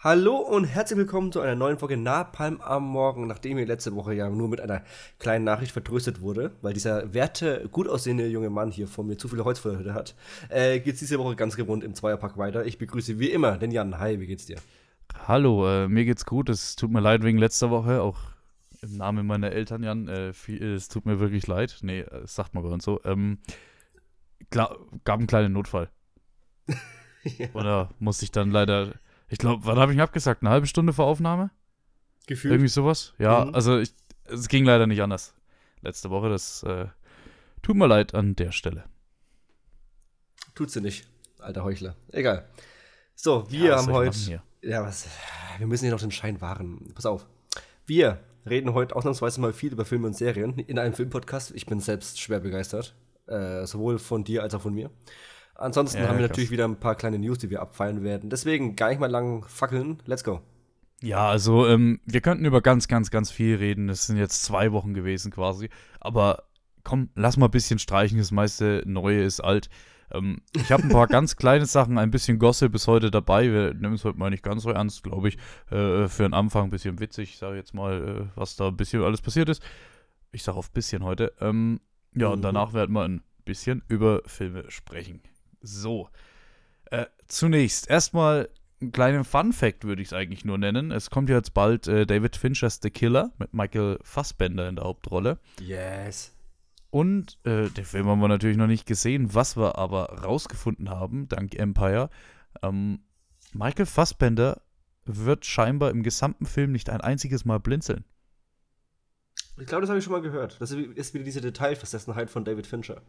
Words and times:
Hallo 0.00 0.36
und 0.36 0.62
herzlich 0.62 0.96
willkommen 0.96 1.32
zu 1.32 1.40
einer 1.40 1.56
neuen 1.56 1.76
Folge 1.76 1.96
Napalm 1.96 2.60
am 2.60 2.84
Morgen, 2.84 3.26
nachdem 3.26 3.58
ihr 3.58 3.66
letzte 3.66 3.96
Woche 3.96 4.14
ja 4.14 4.30
nur 4.30 4.48
mit 4.48 4.60
einer 4.60 4.84
kleinen 5.18 5.44
Nachricht 5.44 5.72
vertröstet 5.72 6.20
wurde, 6.20 6.52
weil 6.62 6.72
dieser 6.72 7.12
werte, 7.14 7.68
gut 7.72 7.88
aussehende 7.88 8.28
junge 8.28 8.48
Mann 8.48 8.70
hier 8.70 8.86
vor 8.86 9.02
mir 9.02 9.16
zu 9.16 9.26
viele 9.26 9.44
Holz 9.44 9.58
vor 9.58 9.72
der 9.72 9.80
Hütte 9.80 9.94
hat, 9.94 10.14
äh, 10.50 10.78
geht's 10.78 11.00
diese 11.00 11.18
Woche 11.18 11.34
ganz 11.34 11.56
gewohnt 11.56 11.82
im 11.82 11.96
Zweierpack 11.96 12.38
weiter. 12.38 12.64
Ich 12.64 12.78
begrüße 12.78 13.18
wie 13.18 13.32
immer 13.32 13.58
den 13.58 13.72
Jan. 13.72 13.98
Hi, 13.98 14.20
wie 14.20 14.28
geht's 14.28 14.46
dir? 14.46 14.58
Hallo, 15.26 15.66
äh, 15.68 15.88
mir 15.88 16.04
geht's 16.04 16.24
gut. 16.24 16.48
Es 16.48 16.76
tut 16.76 16.92
mir 16.92 17.00
leid 17.00 17.24
wegen 17.24 17.38
letzter 17.38 17.70
Woche, 17.70 18.00
auch 18.00 18.18
im 18.82 18.98
Namen 18.98 19.26
meiner 19.26 19.50
Eltern, 19.50 19.82
Jan. 19.82 20.06
Äh, 20.06 20.32
viel, 20.32 20.62
es 20.62 20.86
tut 20.86 21.06
mir 21.06 21.18
wirklich 21.18 21.48
leid. 21.48 21.78
Nee, 21.82 22.04
das 22.08 22.36
sagt 22.36 22.54
man 22.54 22.62
bei 22.62 22.70
uns 22.70 22.84
so. 22.84 23.00
Ähm, 23.04 23.38
klar, 24.52 24.78
gab 25.02 25.18
einen 25.18 25.26
kleinen 25.26 25.54
Notfall. 25.54 25.90
ja. 27.24 27.48
Oder 27.54 27.90
musste 27.98 28.26
ich 28.26 28.30
dann 28.30 28.52
leider 28.52 28.92
ich 29.28 29.38
glaube, 29.38 29.64
wann 29.64 29.78
habe 29.78 29.92
ich 29.92 29.98
ihn 29.98 30.02
abgesagt? 30.02 30.42
Eine 30.42 30.50
halbe 30.50 30.66
Stunde 30.66 30.92
vor 30.92 31.06
Aufnahme? 31.06 31.50
Gefühlt. 32.26 32.52
Irgendwie 32.52 32.68
sowas? 32.68 33.14
Ja, 33.18 33.46
mhm. 33.46 33.54
also 33.54 33.78
ich, 33.78 33.94
es 34.24 34.48
ging 34.48 34.64
leider 34.64 34.86
nicht 34.86 35.02
anders. 35.02 35.34
Letzte 35.82 36.10
Woche, 36.10 36.28
das 36.28 36.62
äh, 36.62 36.86
tut 37.62 37.76
mir 37.76 37.86
leid 37.86 38.14
an 38.14 38.36
der 38.36 38.52
Stelle. 38.52 38.84
Tut 40.54 40.70
sie 40.70 40.80
nicht, 40.80 41.08
alter 41.38 41.64
Heuchler. 41.64 41.94
Egal. 42.12 42.48
So, 43.14 43.50
wir 43.50 43.70
ja, 43.70 43.76
haben 43.76 43.92
heute. 43.92 44.40
Ja, 44.62 44.82
was? 44.82 45.06
Wir 45.58 45.66
müssen 45.66 45.84
hier 45.84 45.92
noch 45.92 46.00
den 46.00 46.10
Schein 46.10 46.40
wahren. 46.40 46.92
Pass 46.94 47.06
auf. 47.06 47.26
Wir 47.86 48.20
reden 48.48 48.74
heute 48.74 48.94
ausnahmsweise 48.96 49.40
mal 49.40 49.52
viel 49.52 49.72
über 49.72 49.84
Filme 49.84 50.06
und 50.06 50.16
Serien 50.16 50.58
in 50.58 50.78
einem 50.78 50.94
Filmpodcast. 50.94 51.52
Ich 51.54 51.66
bin 51.66 51.80
selbst 51.80 52.20
schwer 52.20 52.40
begeistert. 52.40 52.94
Äh, 53.26 53.66
sowohl 53.66 53.98
von 53.98 54.24
dir 54.24 54.42
als 54.42 54.54
auch 54.54 54.62
von 54.62 54.74
mir. 54.74 54.90
Ansonsten 55.58 55.98
ja, 55.98 56.08
haben 56.08 56.18
wir 56.18 56.26
krass. 56.26 56.30
natürlich 56.30 56.50
wieder 56.52 56.64
ein 56.64 56.78
paar 56.78 56.94
kleine 56.94 57.18
News, 57.18 57.38
die 57.38 57.50
wir 57.50 57.60
abfeiern 57.60 58.04
werden. 58.04 58.30
Deswegen 58.30 58.76
gar 58.76 58.90
nicht 58.90 59.00
mal 59.00 59.10
lang 59.10 59.44
fackeln. 59.44 59.98
Let's 60.06 60.22
go. 60.22 60.40
Ja, 61.02 61.28
also 61.28 61.66
ähm, 61.66 62.00
wir 62.06 62.20
könnten 62.20 62.44
über 62.44 62.60
ganz, 62.60 62.86
ganz, 62.88 63.10
ganz 63.10 63.30
viel 63.30 63.56
reden. 63.56 63.88
Es 63.88 64.06
sind 64.06 64.16
jetzt 64.16 64.44
zwei 64.44 64.72
Wochen 64.72 64.94
gewesen 64.94 65.32
quasi. 65.32 65.68
Aber 66.00 66.44
komm, 66.84 67.10
lass 67.16 67.36
mal 67.36 67.46
ein 67.46 67.50
bisschen 67.52 67.80
streichen. 67.80 68.18
Das 68.18 68.30
meiste 68.30 68.82
Neue 68.86 69.22
ist 69.22 69.40
alt. 69.40 69.68
Ähm, 70.12 70.42
ich 70.54 70.70
habe 70.70 70.84
ein 70.84 70.88
paar 70.90 71.06
ganz 71.08 71.34
kleine 71.36 71.66
Sachen, 71.66 71.98
ein 71.98 72.12
bisschen 72.12 72.38
Gossip 72.38 72.70
bis 72.70 72.86
heute 72.86 73.10
dabei. 73.10 73.52
Wir 73.52 73.74
nehmen 73.74 73.94
es 73.94 74.04
heute 74.04 74.18
mal 74.18 74.30
nicht 74.30 74.44
ganz 74.44 74.62
so 74.62 74.70
ernst, 74.70 75.02
glaube 75.02 75.28
ich. 75.28 75.38
Äh, 75.70 76.08
für 76.08 76.22
den 76.22 76.34
Anfang 76.34 76.64
ein 76.64 76.70
bisschen 76.70 77.00
witzig. 77.00 77.30
Ich 77.30 77.38
sage 77.38 77.56
jetzt 77.56 77.74
mal, 77.74 78.28
äh, 78.34 78.38
was 78.38 78.54
da 78.54 78.68
ein 78.68 78.76
bisschen 78.76 79.02
alles 79.02 79.22
passiert 79.22 79.48
ist. 79.48 79.62
Ich 80.30 80.44
sage 80.44 80.56
auf 80.56 80.70
bisschen 80.70 81.04
heute. 81.04 81.32
Ähm, 81.40 81.80
ja, 82.14 82.28
und 82.28 82.38
mhm. 82.38 82.42
danach 82.42 82.74
werden 82.74 82.92
wir 82.92 83.02
ein 83.02 83.22
bisschen 83.44 83.82
über 83.88 84.22
Filme 84.26 84.64
sprechen. 84.70 85.20
So. 85.60 86.08
Äh, 86.86 87.06
zunächst 87.26 87.88
erstmal 87.88 88.48
einen 88.80 88.92
kleinen 88.92 89.24
Fun-Fact 89.24 89.84
würde 89.84 90.02
ich 90.02 90.08
es 90.08 90.12
eigentlich 90.12 90.44
nur 90.44 90.58
nennen. 90.58 90.92
Es 90.92 91.10
kommt 91.10 91.28
jetzt 91.28 91.52
bald 91.52 91.88
äh, 91.88 92.06
David 92.06 92.36
Finchers 92.36 92.80
The 92.82 92.90
Killer 92.90 93.32
mit 93.38 93.52
Michael 93.52 93.98
Fassbender 94.02 94.68
in 94.68 94.76
der 94.76 94.84
Hauptrolle. 94.84 95.38
Yes. 95.60 96.34
Und 96.90 97.38
äh, 97.44 97.68
den 97.68 97.84
Film 97.84 98.06
haben 98.06 98.20
wir 98.20 98.28
natürlich 98.28 98.56
noch 98.56 98.66
nicht 98.66 98.86
gesehen. 98.86 99.34
Was 99.34 99.56
wir 99.56 99.76
aber 99.76 100.22
rausgefunden 100.22 100.88
haben, 100.90 101.28
dank 101.28 101.54
Empire, 101.54 102.08
ähm, 102.62 103.00
Michael 103.52 103.86
Fassbender 103.86 104.62
wird 105.04 105.44
scheinbar 105.44 105.90
im 105.90 106.02
gesamten 106.02 106.46
Film 106.46 106.72
nicht 106.72 106.90
ein 106.90 107.00
einziges 107.00 107.44
Mal 107.44 107.58
blinzeln. 107.58 108.04
Ich 109.58 109.66
glaube, 109.66 109.80
das 109.80 109.90
habe 109.90 109.98
ich 109.98 110.04
schon 110.04 110.12
mal 110.12 110.22
gehört. 110.22 110.60
Das 110.60 110.70
ist 110.70 111.14
wieder 111.14 111.24
diese 111.24 111.40
Detailversessenheit 111.40 112.30
von 112.30 112.44
David 112.44 112.66
Fincher. 112.66 113.02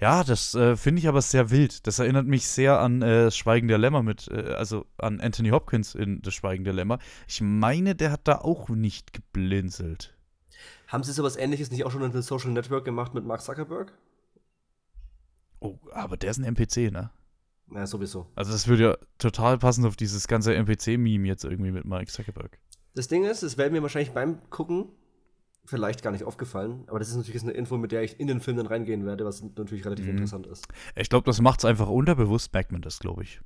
Ja, 0.00 0.24
das 0.24 0.54
äh, 0.54 0.76
finde 0.76 1.00
ich 1.00 1.08
aber 1.08 1.22
sehr 1.22 1.50
wild. 1.50 1.86
Das 1.86 1.98
erinnert 1.98 2.26
mich 2.26 2.48
sehr 2.48 2.80
an 2.80 3.02
äh, 3.02 3.30
Schweigen 3.30 3.68
der 3.68 3.78
Lämmer 3.78 4.02
mit, 4.02 4.28
äh, 4.28 4.54
also 4.54 4.86
an 4.98 5.20
Anthony 5.20 5.50
Hopkins 5.50 5.94
in 5.94 6.20
Das 6.22 6.34
Schweigen 6.34 6.64
der 6.64 6.72
Lämmer. 6.72 6.98
Ich 7.28 7.40
meine, 7.40 7.94
der 7.94 8.10
hat 8.10 8.26
da 8.28 8.38
auch 8.38 8.68
nicht 8.68 9.12
geblinzelt. 9.12 10.14
Haben 10.88 11.04
Sie 11.04 11.12
sowas 11.12 11.36
ähnliches 11.36 11.70
nicht 11.70 11.84
auch 11.84 11.90
schon 11.90 12.02
in 12.02 12.12
The 12.12 12.22
Social 12.22 12.50
Network 12.50 12.84
gemacht 12.84 13.14
mit 13.14 13.24
Mark 13.24 13.42
Zuckerberg? 13.42 13.92
Oh, 15.60 15.78
aber 15.92 16.16
der 16.16 16.30
ist 16.30 16.38
ein 16.38 16.44
NPC, 16.44 16.92
ne? 16.92 17.10
Ja, 17.72 17.86
sowieso. 17.86 18.26
Also 18.34 18.52
das 18.52 18.68
würde 18.68 18.82
ja 18.82 18.96
total 19.18 19.58
passen 19.58 19.86
auf 19.86 19.96
dieses 19.96 20.28
ganze 20.28 20.54
NPC-Meme 20.54 21.26
jetzt 21.26 21.44
irgendwie 21.44 21.70
mit 21.72 21.84
Mark 21.84 22.10
Zuckerberg. 22.10 22.58
Das 22.94 23.08
Ding 23.08 23.24
ist, 23.24 23.42
das 23.42 23.56
werden 23.56 23.74
wir 23.74 23.82
wahrscheinlich 23.82 24.12
beim 24.12 24.38
Gucken 24.50 24.90
vielleicht 25.64 26.02
gar 26.02 26.10
nicht 26.10 26.24
aufgefallen. 26.24 26.84
Aber 26.86 26.98
das 26.98 27.08
ist 27.08 27.16
natürlich 27.16 27.42
eine 27.42 27.52
Info, 27.52 27.76
mit 27.76 27.92
der 27.92 28.02
ich 28.02 28.20
in 28.20 28.26
den 28.26 28.40
Film 28.40 28.56
dann 28.56 28.66
reingehen 28.66 29.06
werde, 29.06 29.24
was 29.24 29.42
natürlich 29.42 29.84
relativ 29.84 30.04
mhm. 30.06 30.12
interessant 30.12 30.46
ist. 30.46 30.66
Ich 30.94 31.08
glaube, 31.08 31.26
das 31.26 31.40
macht 31.40 31.60
es 31.60 31.64
einfach 31.64 31.88
unterbewusst, 31.88 32.52
merkt 32.52 32.72
man 32.72 32.82
das, 32.82 32.98
glaube 32.98 33.22
ich. 33.22 33.40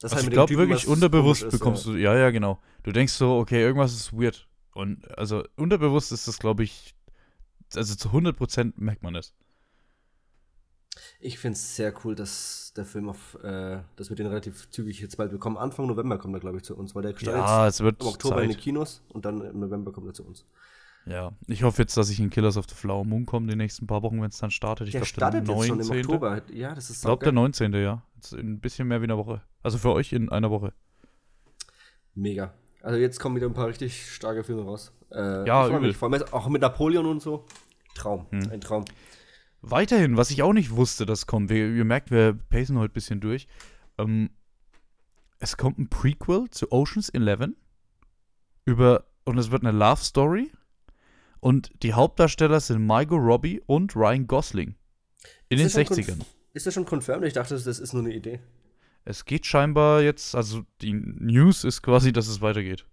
Das 0.00 0.12
also 0.12 0.16
halt 0.16 0.26
ich 0.26 0.32
glaube 0.32 0.56
wirklich 0.56 0.86
unterbewusst 0.86 1.42
ist, 1.42 1.52
bekommst 1.52 1.86
ja. 1.86 1.92
du, 1.92 1.98
ja, 1.98 2.16
ja, 2.16 2.30
genau. 2.30 2.60
Du 2.82 2.92
denkst 2.92 3.12
so, 3.12 3.38
okay, 3.38 3.60
irgendwas 3.60 3.92
ist 3.92 4.12
weird. 4.12 4.48
Und 4.74 5.06
also 5.16 5.44
unterbewusst 5.56 6.12
ist 6.12 6.28
das, 6.28 6.38
glaube 6.38 6.64
ich, 6.64 6.94
also 7.74 7.94
zu 7.94 8.08
100% 8.08 8.74
merkt 8.76 9.02
man 9.02 9.14
es. 9.14 9.34
Ich 11.18 11.38
finde 11.38 11.56
es 11.56 11.76
sehr 11.76 11.92
cool, 12.04 12.14
dass 12.14 12.72
der 12.76 12.84
Film 12.84 13.08
auf, 13.08 13.36
äh, 13.42 13.82
dass 13.96 14.10
wir 14.10 14.16
den 14.16 14.26
relativ 14.26 14.68
zügig 14.70 15.00
jetzt 15.00 15.16
bald 15.16 15.32
bekommen. 15.32 15.56
Anfang 15.56 15.86
November 15.86 16.18
kommt 16.18 16.34
er, 16.34 16.40
glaube 16.40 16.58
ich, 16.58 16.64
zu 16.64 16.76
uns, 16.76 16.94
weil 16.94 17.02
der 17.02 17.10
startet 17.16 17.34
ja, 17.34 17.66
es 17.66 17.80
wird 17.80 18.00
im 18.00 18.08
Oktober 18.08 18.36
Zeit. 18.36 18.44
in 18.44 18.50
die 18.50 18.56
Kinos 18.56 19.02
und 19.08 19.24
dann 19.24 19.40
im 19.40 19.58
November 19.60 19.92
kommt 19.92 20.06
er 20.06 20.14
zu 20.14 20.24
uns. 20.24 20.44
Ja, 21.06 21.32
ich 21.46 21.62
hoffe 21.62 21.82
jetzt, 21.82 21.96
dass 21.96 22.08
ich 22.08 22.18
in 22.18 22.30
Killers 22.30 22.56
of 22.56 22.64
the 22.68 22.74
Flower 22.74 23.04
Moon 23.04 23.26
komme 23.26 23.46
die 23.46 23.56
nächsten 23.56 23.86
paar 23.86 24.02
Wochen, 24.02 24.22
wenn 24.22 24.30
es 24.30 24.38
dann 24.38 24.50
startet. 24.50 24.88
Ich 24.88 24.92
der 24.92 25.02
glaub, 25.02 25.08
startet 25.08 25.46
der 25.46 25.54
19. 25.54 25.76
jetzt 25.76 25.86
schon 25.86 25.98
im 25.98 26.06
Oktober. 26.06 26.42
Ja, 26.50 26.74
das 26.74 26.88
ist 26.88 26.98
Ich 26.98 27.02
glaube, 27.02 27.24
der 27.24 27.32
19. 27.32 27.72
ja. 27.74 28.02
Jetzt 28.16 28.32
ein 28.32 28.58
bisschen 28.60 28.88
mehr 28.88 29.00
wie 29.00 29.04
eine 29.04 29.18
Woche. 29.18 29.42
Also 29.62 29.76
für 29.76 29.92
euch 29.92 30.12
in 30.12 30.30
einer 30.30 30.50
Woche. 30.50 30.72
Mega. 32.14 32.54
Also 32.82 32.98
jetzt 32.98 33.18
kommen 33.20 33.36
wieder 33.36 33.46
ein 33.46 33.54
paar 33.54 33.68
richtig 33.68 34.12
starke 34.12 34.44
Filme 34.44 34.62
raus. 34.62 34.92
Äh, 35.10 35.46
ja, 35.46 35.68
übel. 35.68 35.80
Mich, 35.80 35.96
vor 35.96 36.10
allem 36.10 36.22
auch 36.30 36.48
mit 36.48 36.62
Napoleon 36.62 37.06
und 37.06 37.20
so. 37.20 37.44
Traum. 37.94 38.26
Hm. 38.30 38.50
Ein 38.50 38.60
Traum. 38.60 38.84
Weiterhin, 39.60 40.16
was 40.16 40.30
ich 40.30 40.42
auch 40.42 40.52
nicht 40.52 40.70
wusste, 40.70 41.06
das 41.06 41.26
kommt. 41.26 41.50
Wir, 41.50 41.68
ihr 41.68 41.84
merkt, 41.84 42.10
wir 42.10 42.34
pacen 42.34 42.78
heute 42.78 42.92
ein 42.92 42.94
bisschen 42.94 43.20
durch. 43.20 43.46
Ähm, 43.98 44.30
es 45.38 45.56
kommt 45.56 45.78
ein 45.78 45.88
Prequel 45.88 46.48
zu 46.50 46.72
Oceans 46.72 47.10
11 47.10 47.50
über 48.64 49.04
und 49.24 49.38
es 49.38 49.50
wird 49.50 49.64
eine 49.64 49.76
Love 49.76 50.02
Story 50.02 50.50
und 51.44 51.70
die 51.82 51.92
Hauptdarsteller 51.92 52.58
sind 52.58 52.86
Margot 52.86 53.20
Robbie 53.20 53.60
und 53.66 53.94
Ryan 53.94 54.26
Gosling. 54.26 54.76
In 55.50 55.58
den 55.58 55.68
60ern. 55.68 56.22
Ist 56.54 56.64
das 56.64 56.72
schon 56.72 56.86
confirmed? 56.86 57.26
Ich 57.26 57.34
dachte, 57.34 57.54
das 57.54 57.66
ist 57.66 57.92
nur 57.92 58.02
eine 58.02 58.14
Idee. 58.14 58.40
Es 59.04 59.26
geht 59.26 59.44
scheinbar 59.44 60.00
jetzt, 60.00 60.34
also 60.34 60.62
die 60.80 60.94
News 60.94 61.64
ist 61.64 61.82
quasi, 61.82 62.14
dass 62.14 62.28
es 62.28 62.40
weitergeht. 62.40 62.86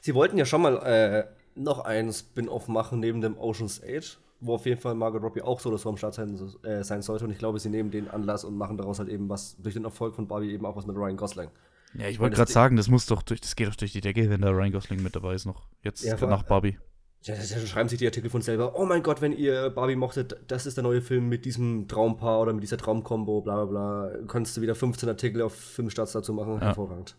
Sie 0.00 0.14
wollten 0.14 0.38
ja 0.38 0.44
schon 0.44 0.62
mal 0.62 0.76
äh, 0.76 1.24
noch 1.56 1.80
einen 1.80 2.12
Spin-off 2.12 2.68
machen 2.68 3.00
neben 3.00 3.20
dem 3.20 3.36
Ocean's 3.36 3.82
8, 3.82 4.20
wo 4.38 4.54
auf 4.54 4.64
jeden 4.64 4.80
Fall 4.80 4.94
Margot 4.94 5.20
Robbie 5.20 5.42
auch 5.42 5.58
so 5.58 5.70
oder 5.70 5.78
so 5.78 5.88
am 5.88 5.96
Start 5.96 6.14
sein, 6.14 6.38
äh, 6.62 6.84
sein, 6.84 7.02
sollte. 7.02 7.24
Und 7.24 7.32
ich 7.32 7.38
glaube, 7.38 7.58
sie 7.58 7.68
nehmen 7.68 7.90
den 7.90 8.08
Anlass 8.08 8.44
und 8.44 8.56
machen 8.56 8.76
daraus 8.76 9.00
halt 9.00 9.08
eben 9.08 9.28
was, 9.28 9.56
durch 9.56 9.74
den 9.74 9.82
Erfolg 9.82 10.14
von 10.14 10.28
Barbie 10.28 10.52
eben 10.52 10.64
auch 10.66 10.76
was 10.76 10.86
mit 10.86 10.94
Ryan 10.94 11.16
Gosling. 11.16 11.48
Ja, 11.94 12.06
ich 12.06 12.20
wollte 12.20 12.36
gerade 12.36 12.52
sagen, 12.52 12.76
das 12.76 12.86
muss 12.86 13.06
doch 13.06 13.22
durch, 13.22 13.40
das 13.40 13.56
geht 13.56 13.66
doch 13.66 13.74
durch 13.74 13.90
die 13.90 14.00
Decke, 14.00 14.30
wenn 14.30 14.40
da 14.40 14.50
Ryan 14.50 14.70
Gosling 14.70 15.02
mit 15.02 15.16
dabei 15.16 15.34
ist 15.34 15.46
noch. 15.46 15.66
Jetzt 15.82 16.04
ja, 16.04 16.14
nach 16.28 16.44
Barbie. 16.44 16.78
Ja, 17.22 17.34
das 17.34 17.68
schreiben 17.68 17.88
sich 17.88 17.98
die 17.98 18.06
Artikel 18.06 18.30
von 18.30 18.40
selber. 18.40 18.78
Oh 18.78 18.86
mein 18.86 19.02
Gott, 19.02 19.20
wenn 19.20 19.32
ihr 19.32 19.68
Barbie 19.70 19.96
mochtet, 19.96 20.36
das 20.48 20.64
ist 20.64 20.78
der 20.78 20.84
neue 20.84 21.02
Film 21.02 21.28
mit 21.28 21.44
diesem 21.44 21.86
Traumpaar 21.86 22.40
oder 22.40 22.54
mit 22.54 22.62
dieser 22.62 22.78
Traumkombo, 22.78 23.42
bla 23.42 23.64
bla 23.64 24.08
bla. 24.08 24.18
Kannst 24.26 24.56
du 24.56 24.62
wieder 24.62 24.74
15 24.74 25.08
Artikel 25.08 25.42
auf 25.42 25.54
Filmstarts 25.54 26.12
dazu 26.12 26.32
machen. 26.32 26.54
Ja. 26.54 26.60
Hervorragend. 26.60 27.16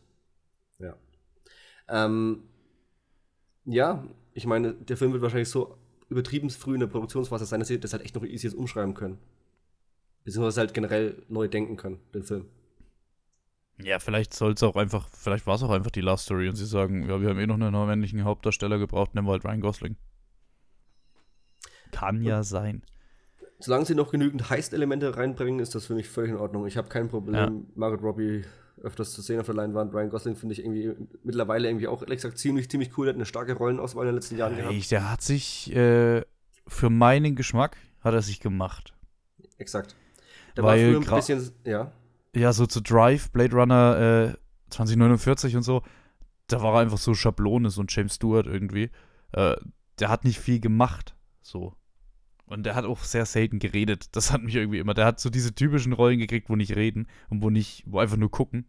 Ja. 0.80 0.96
Ähm, 1.88 2.44
ja, 3.66 4.04
ich 4.34 4.48
meine, 4.48 4.74
der 4.74 4.98
Film 4.98 5.14
wird 5.14 5.22
wahrscheinlich 5.22 5.50
so 5.50 5.78
übertrieben 6.10 6.50
früh 6.50 6.74
in 6.74 6.80
der 6.80 6.88
Produktionsphase 6.88 7.46
sein, 7.46 7.60
dass 7.60 7.68
sie 7.68 7.80
das 7.80 7.94
halt 7.94 8.04
echt 8.04 8.16
noch 8.16 8.24
easy 8.24 8.48
jetzt 8.48 8.56
umschreiben 8.56 8.96
können. 8.96 9.20
Beziehungsweise 10.24 10.62
halt 10.62 10.74
generell 10.74 11.22
neu 11.30 11.48
denken 11.48 11.78
können, 11.78 12.00
den 12.14 12.24
Film. 12.24 12.46
Ja, 13.84 14.00
vielleicht 14.00 14.34
soll 14.34 14.54
es 14.54 14.64
auch 14.64 14.76
einfach, 14.76 15.08
vielleicht 15.12 15.48
war 15.48 15.56
es 15.56 15.64
auch 15.64 15.70
einfach 15.70 15.92
die 15.92 16.02
Last 16.02 16.26
Story 16.26 16.50
und 16.50 16.56
sie 16.56 16.66
sagen, 16.66 17.08
ja, 17.10 17.22
wir 17.22 17.30
haben 17.30 17.40
eh 17.40 17.48
noch 17.48 17.56
einen 17.56 17.88
männlichen 17.88 18.24
Hauptdarsteller 18.24 18.78
gebraucht, 18.78 19.16
nehmen 19.16 19.28
wir 19.28 19.34
halt 19.34 19.46
Ryan 19.46 19.62
Gosling. 19.62 19.96
Kann 21.92 22.22
ja 22.22 22.44
sein. 22.44 22.84
Solange 23.60 23.86
sie 23.86 23.96
noch 23.96 24.12
genügend 24.12 24.50
Heist-Elemente 24.50 25.16
reinbringen, 25.18 25.60
ist 25.60 25.76
das 25.76 25.86
für 25.86 25.94
mich 25.94 26.10
völlig 26.10 26.32
in 26.32 26.38
Ordnung. 26.38 26.66
Ich 26.66 26.78
habe 26.78 26.90
kein 26.90 27.10
Problem, 27.10 27.36
ja. 27.36 27.52
Margot 27.76 28.02
Robbie 28.02 28.44
öfters 28.82 29.12
zu 29.12 29.22
sehen 29.22 29.40
auf 29.40 29.46
der 29.46 29.56
Leinwand. 29.56 29.94
Ryan 29.94 30.10
Gosling 30.10 30.36
finde 30.36 30.54
ich 30.54 30.60
irgendwie 30.60 30.94
mittlerweile 31.24 31.68
irgendwie 31.68 31.88
auch, 31.88 32.02
ehrlich 32.02 32.18
gesagt, 32.18 32.40
ziemlich, 32.40 32.70
ziemlich 32.70 32.98
cool. 32.98 33.08
Er 33.08 33.10
hat 33.10 33.16
eine 33.16 33.26
starke 33.26 33.54
Rollenauswahl 33.54 34.06
in 34.06 34.08
den 34.08 34.16
letzten 34.16 34.38
Jahren 34.38 34.56
gehabt. 34.56 34.92
Der 34.92 35.12
hat 35.12 35.22
sich, 35.22 35.76
äh, 35.76 36.24
für 36.68 36.90
meinen 36.90 37.36
Geschmack, 37.36 37.78
hat 38.00 38.14
er 38.14 38.22
sich 38.24 38.40
gemacht. 38.40 38.96
Exakt. 39.58 39.96
Da 40.56 40.64
war 40.64 40.76
früher 40.76 41.00
ein 41.00 41.16
bisschen, 41.16 41.52
ja 41.66 41.92
ja, 42.36 42.54
so 42.54 42.66
zu 42.66 42.82
Drive, 42.82 43.32
Blade 43.32 43.56
Runner 43.56 44.34
äh, 44.34 44.38
2049 44.70 45.56
und 45.56 45.64
so, 45.64 45.84
da 46.48 46.62
war 46.62 46.76
er 46.76 46.80
einfach 46.80 46.98
so 46.98 47.14
Schablone, 47.14 47.70
so 47.70 47.82
ein 47.82 47.88
James 47.90 48.16
Stewart 48.16 48.46
irgendwie. 48.48 48.90
Äh, 49.34 49.56
der 50.00 50.10
hat 50.10 50.24
nicht 50.24 50.40
viel 50.40 50.60
gemacht, 50.60 51.16
so. 51.42 51.76
Und 52.46 52.66
der 52.66 52.76
hat 52.76 52.84
auch 52.84 53.00
sehr 53.00 53.26
selten 53.26 53.60
geredet. 53.60 54.16
Das 54.16 54.32
hat 54.32 54.44
mich 54.44 54.56
irgendwie 54.56 54.80
immer. 54.80 54.94
Der 54.94 55.06
hat 55.06 55.22
so 55.22 55.30
diese 55.30 55.56
typischen 55.56 55.94
Rollen 55.94 56.20
gekriegt, 56.20 56.50
wo 56.50 56.58
nicht 56.58 56.76
reden 56.76 57.08
und 57.30 57.42
wo 57.42 57.50
nicht, 57.50 57.84
wo 57.86 58.00
einfach 58.00 58.18
nur 58.18 58.30
gucken. 58.30 58.66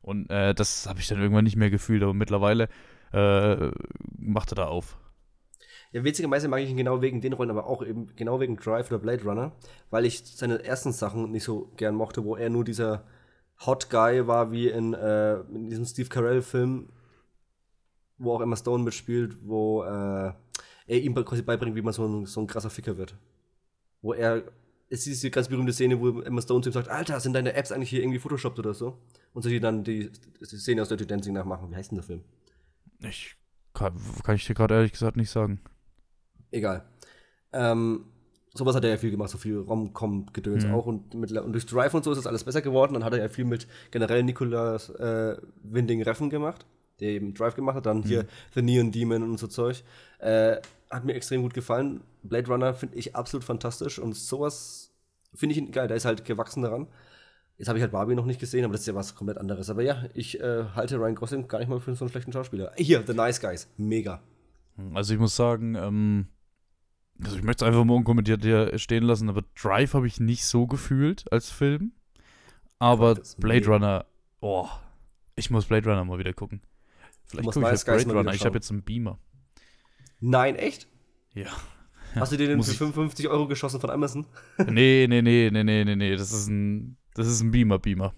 Und 0.00 0.30
äh, 0.30 0.54
das 0.54 0.86
habe 0.86 1.00
ich 1.00 1.08
dann 1.08 1.20
irgendwann 1.20 1.42
nicht 1.42 1.56
mehr 1.56 1.70
gefühlt, 1.70 2.04
aber 2.04 2.14
mittlerweile 2.14 2.68
äh, 3.12 3.70
macht 4.16 4.52
er 4.52 4.56
da 4.56 4.66
auf. 4.66 4.96
Ja, 5.96 6.04
witzigerweise 6.04 6.46
mag 6.48 6.60
ich 6.60 6.68
ihn 6.68 6.76
genau 6.76 7.00
wegen 7.00 7.22
den 7.22 7.32
Rollen, 7.32 7.48
aber 7.48 7.66
auch 7.66 7.82
eben 7.82 8.14
genau 8.16 8.38
wegen 8.38 8.58
Drive 8.58 8.90
oder 8.90 8.98
Blade 8.98 9.24
Runner, 9.24 9.52
weil 9.88 10.04
ich 10.04 10.22
seine 10.26 10.62
ersten 10.62 10.92
Sachen 10.92 11.30
nicht 11.30 11.44
so 11.44 11.72
gern 11.78 11.94
mochte, 11.94 12.22
wo 12.22 12.36
er 12.36 12.50
nur 12.50 12.64
dieser 12.64 13.06
Hot 13.64 13.88
Guy 13.88 14.26
war, 14.26 14.52
wie 14.52 14.68
in, 14.68 14.92
äh, 14.92 15.36
in 15.54 15.70
diesem 15.70 15.86
Steve 15.86 16.10
Carell-Film, 16.10 16.90
wo 18.18 18.34
auch 18.34 18.42
Emma 18.42 18.56
Stone 18.56 18.84
mitspielt, 18.84 19.38
wo 19.40 19.84
äh, 19.84 20.34
er 20.86 21.00
ihm 21.00 21.14
quasi 21.14 21.40
beibringt, 21.40 21.74
wie 21.76 21.80
man 21.80 21.94
so 21.94 22.06
ein, 22.06 22.26
so 22.26 22.42
ein 22.42 22.46
krasser 22.46 22.68
Ficker 22.68 22.98
wird. 22.98 23.16
Wo 24.02 24.12
er, 24.12 24.42
es 24.90 25.06
ist 25.06 25.06
diese 25.06 25.30
ganz 25.30 25.48
berühmte 25.48 25.72
Szene, 25.72 25.98
wo 25.98 26.20
Emma 26.20 26.42
Stone 26.42 26.60
zu 26.60 26.68
ihm 26.68 26.74
sagt, 26.74 26.88
Alter, 26.88 27.20
sind 27.20 27.32
deine 27.32 27.54
Apps 27.54 27.72
eigentlich 27.72 27.88
hier 27.88 28.02
irgendwie 28.02 28.18
photoshoppt 28.18 28.58
oder 28.58 28.74
so? 28.74 28.98
Und 29.32 29.44
sie 29.44 29.60
dann 29.60 29.82
die, 29.82 30.10
die 30.42 30.44
Szene 30.44 30.82
aus 30.82 30.88
Dirty 30.88 31.06
Dancing 31.06 31.32
nachmachen. 31.32 31.70
Wie 31.70 31.74
heißt 31.74 31.90
denn 31.90 31.96
der 31.96 32.04
Film? 32.04 32.22
Ich 32.98 33.34
kann, 33.72 33.98
kann 34.22 34.36
ich 34.36 34.44
dir 34.44 34.52
gerade 34.52 34.74
ehrlich 34.74 34.92
gesagt 34.92 35.16
nicht 35.16 35.30
sagen. 35.30 35.62
Egal. 36.50 36.84
Ähm, 37.52 38.06
sowas 38.54 38.74
hat 38.74 38.84
er 38.84 38.90
ja 38.90 38.96
viel 38.96 39.10
gemacht, 39.10 39.30
so 39.30 39.38
viel 39.38 39.58
Rom-Com-Gedöns 39.58 40.64
mhm. 40.64 40.74
auch. 40.74 40.86
Und, 40.86 41.14
mit, 41.14 41.32
und 41.32 41.52
durch 41.52 41.66
Drive 41.66 41.94
und 41.94 42.04
so 42.04 42.12
ist 42.12 42.18
das 42.18 42.26
alles 42.26 42.44
besser 42.44 42.62
geworden. 42.62 42.94
Dann 42.94 43.04
hat 43.04 43.12
er 43.12 43.20
ja 43.20 43.28
viel 43.28 43.44
mit 43.44 43.66
generell 43.90 44.22
Nicolas 44.22 44.90
äh, 44.90 45.36
Winding 45.62 46.02
Reffen 46.02 46.30
gemacht, 46.30 46.66
der 47.00 47.10
eben 47.10 47.34
Drive 47.34 47.54
gemacht 47.54 47.76
hat. 47.76 47.86
Dann 47.86 47.98
mhm. 47.98 48.04
hier 48.04 48.26
The 48.54 48.62
Neon 48.62 48.92
Demon 48.92 49.22
und 49.22 49.38
so 49.38 49.46
Zeug. 49.46 49.82
Äh, 50.18 50.56
hat 50.90 51.04
mir 51.04 51.14
extrem 51.14 51.42
gut 51.42 51.54
gefallen. 51.54 52.02
Blade 52.22 52.48
Runner 52.48 52.74
finde 52.74 52.96
ich 52.96 53.16
absolut 53.16 53.44
fantastisch. 53.44 53.98
Und 53.98 54.14
sowas 54.14 54.92
finde 55.34 55.54
ich 55.54 55.72
geil. 55.72 55.88
Der 55.88 55.96
ist 55.96 56.04
halt 56.04 56.24
gewachsen 56.24 56.62
daran. 56.62 56.88
Jetzt 57.58 57.68
habe 57.68 57.78
ich 57.78 57.82
halt 57.82 57.92
Barbie 57.92 58.14
noch 58.14 58.26
nicht 58.26 58.38
gesehen, 58.38 58.64
aber 58.64 58.72
das 58.72 58.82
ist 58.82 58.86
ja 58.86 58.94
was 58.94 59.14
komplett 59.14 59.38
anderes. 59.38 59.70
Aber 59.70 59.82
ja, 59.82 60.04
ich 60.12 60.38
äh, 60.40 60.64
halte 60.74 60.98
Ryan 60.98 61.14
Gosling 61.14 61.48
gar 61.48 61.58
nicht 61.58 61.68
mal 61.68 61.80
für 61.80 61.94
so 61.94 62.04
einen 62.04 62.10
schlechten 62.10 62.32
Schauspieler. 62.32 62.72
Hier, 62.76 63.02
The 63.06 63.14
Nice 63.14 63.40
Guys, 63.40 63.66
mega. 63.78 64.20
Also 64.92 65.14
ich 65.14 65.20
muss 65.20 65.34
sagen, 65.34 65.74
ähm, 65.74 66.26
also 67.22 67.36
ich 67.36 67.42
möchte 67.42 67.64
es 67.64 67.68
einfach 67.68 67.84
mal 67.84 67.94
unkommentiert 67.94 68.42
hier 68.42 68.78
stehen 68.78 69.04
lassen, 69.04 69.28
aber 69.28 69.42
Drive 69.60 69.94
habe 69.94 70.06
ich 70.06 70.20
nicht 70.20 70.44
so 70.44 70.66
gefühlt 70.66 71.30
als 71.32 71.50
Film. 71.50 71.92
Aber 72.78 73.16
Blade. 73.38 73.66
Runner, 73.66 74.06
oh, 74.40 74.68
ich 75.34 75.50
muss 75.50 75.66
Blade 75.66 75.88
Runner 75.88 76.04
mal 76.04 76.18
wieder 76.18 76.32
gucken. 76.32 76.60
Vielleicht 77.26 77.46
gucke 77.46 77.60
ich 77.60 77.72
jetzt 77.72 77.84
Blade 77.84 78.12
Runner, 78.12 78.34
ich 78.34 78.44
habe 78.44 78.56
jetzt 78.56 78.70
einen 78.70 78.82
Beamer. 78.82 79.18
Nein, 80.20 80.56
echt? 80.56 80.88
Ja. 81.34 81.48
Hast 82.14 82.32
du 82.32 82.36
dir 82.36 82.48
den 82.48 82.62
für 82.62 82.72
55 82.72 83.28
Euro 83.28 83.46
geschossen 83.46 83.80
von 83.80 83.90
Amazon? 83.90 84.26
nee, 84.66 85.06
nee, 85.08 85.22
nee, 85.22 85.50
nee, 85.52 85.64
nee, 85.64 85.84
nee, 85.84 85.96
nee, 85.96 86.16
das 86.16 86.32
ist 86.32 86.48
ein 86.48 86.96
das 87.16 87.28
ist 87.28 87.40
ein 87.40 87.50
Beamer, 87.50 87.78
Beamer. 87.78 88.12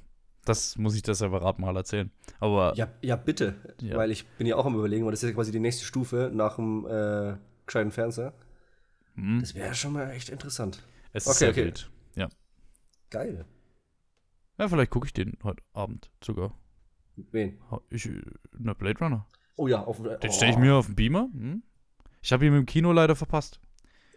Das 0.44 0.76
muss 0.76 0.96
ich 0.96 1.02
das 1.02 1.18
separat 1.18 1.60
mal 1.60 1.76
erzählen. 1.76 2.10
Aber. 2.40 2.72
Ja, 2.74 2.88
ja 3.00 3.14
bitte. 3.14 3.54
Ja. 3.80 3.96
Weil 3.96 4.10
ich 4.10 4.26
bin 4.26 4.46
ja 4.46 4.56
auch 4.56 4.66
am 4.66 4.74
überlegen, 4.74 5.04
weil 5.04 5.12
das 5.12 5.22
ist 5.22 5.28
ja 5.28 5.34
quasi 5.34 5.52
die 5.52 5.60
nächste 5.60 5.84
Stufe 5.84 6.32
nach 6.34 6.56
dem 6.56 6.84
äh, 6.86 7.36
gescheiten 7.64 7.92
Fernseher. 7.92 8.32
Hm. 9.18 9.40
Das 9.40 9.54
wäre 9.54 9.74
schon 9.74 9.92
mal 9.94 10.10
echt 10.10 10.28
interessant. 10.28 10.82
Es 11.12 11.26
okay, 11.26 11.32
ist 11.32 11.38
sehr 11.38 11.50
okay. 11.50 11.64
wild. 11.64 11.90
Ja. 12.14 12.28
Geil. 13.10 13.44
Ja, 14.58 14.68
vielleicht 14.68 14.90
gucke 14.90 15.06
ich 15.06 15.12
den 15.12 15.36
heute 15.42 15.62
Abend 15.72 16.10
sogar. 16.22 16.54
Wen? 17.16 17.58
Ich, 17.90 18.08
na, 18.56 18.74
Blade 18.74 18.98
Runner. 19.00 19.26
Oh 19.56 19.66
ja, 19.66 19.82
auf 19.82 20.00
Den 20.00 20.16
oh. 20.22 20.32
stelle 20.32 20.52
ich 20.52 20.58
mir 20.58 20.74
auf 20.76 20.86
den 20.86 20.94
Beamer. 20.94 21.28
Hm? 21.32 21.62
Ich 22.22 22.32
habe 22.32 22.46
ihn 22.46 22.54
im 22.54 22.66
Kino 22.66 22.92
leider 22.92 23.16
verpasst. 23.16 23.60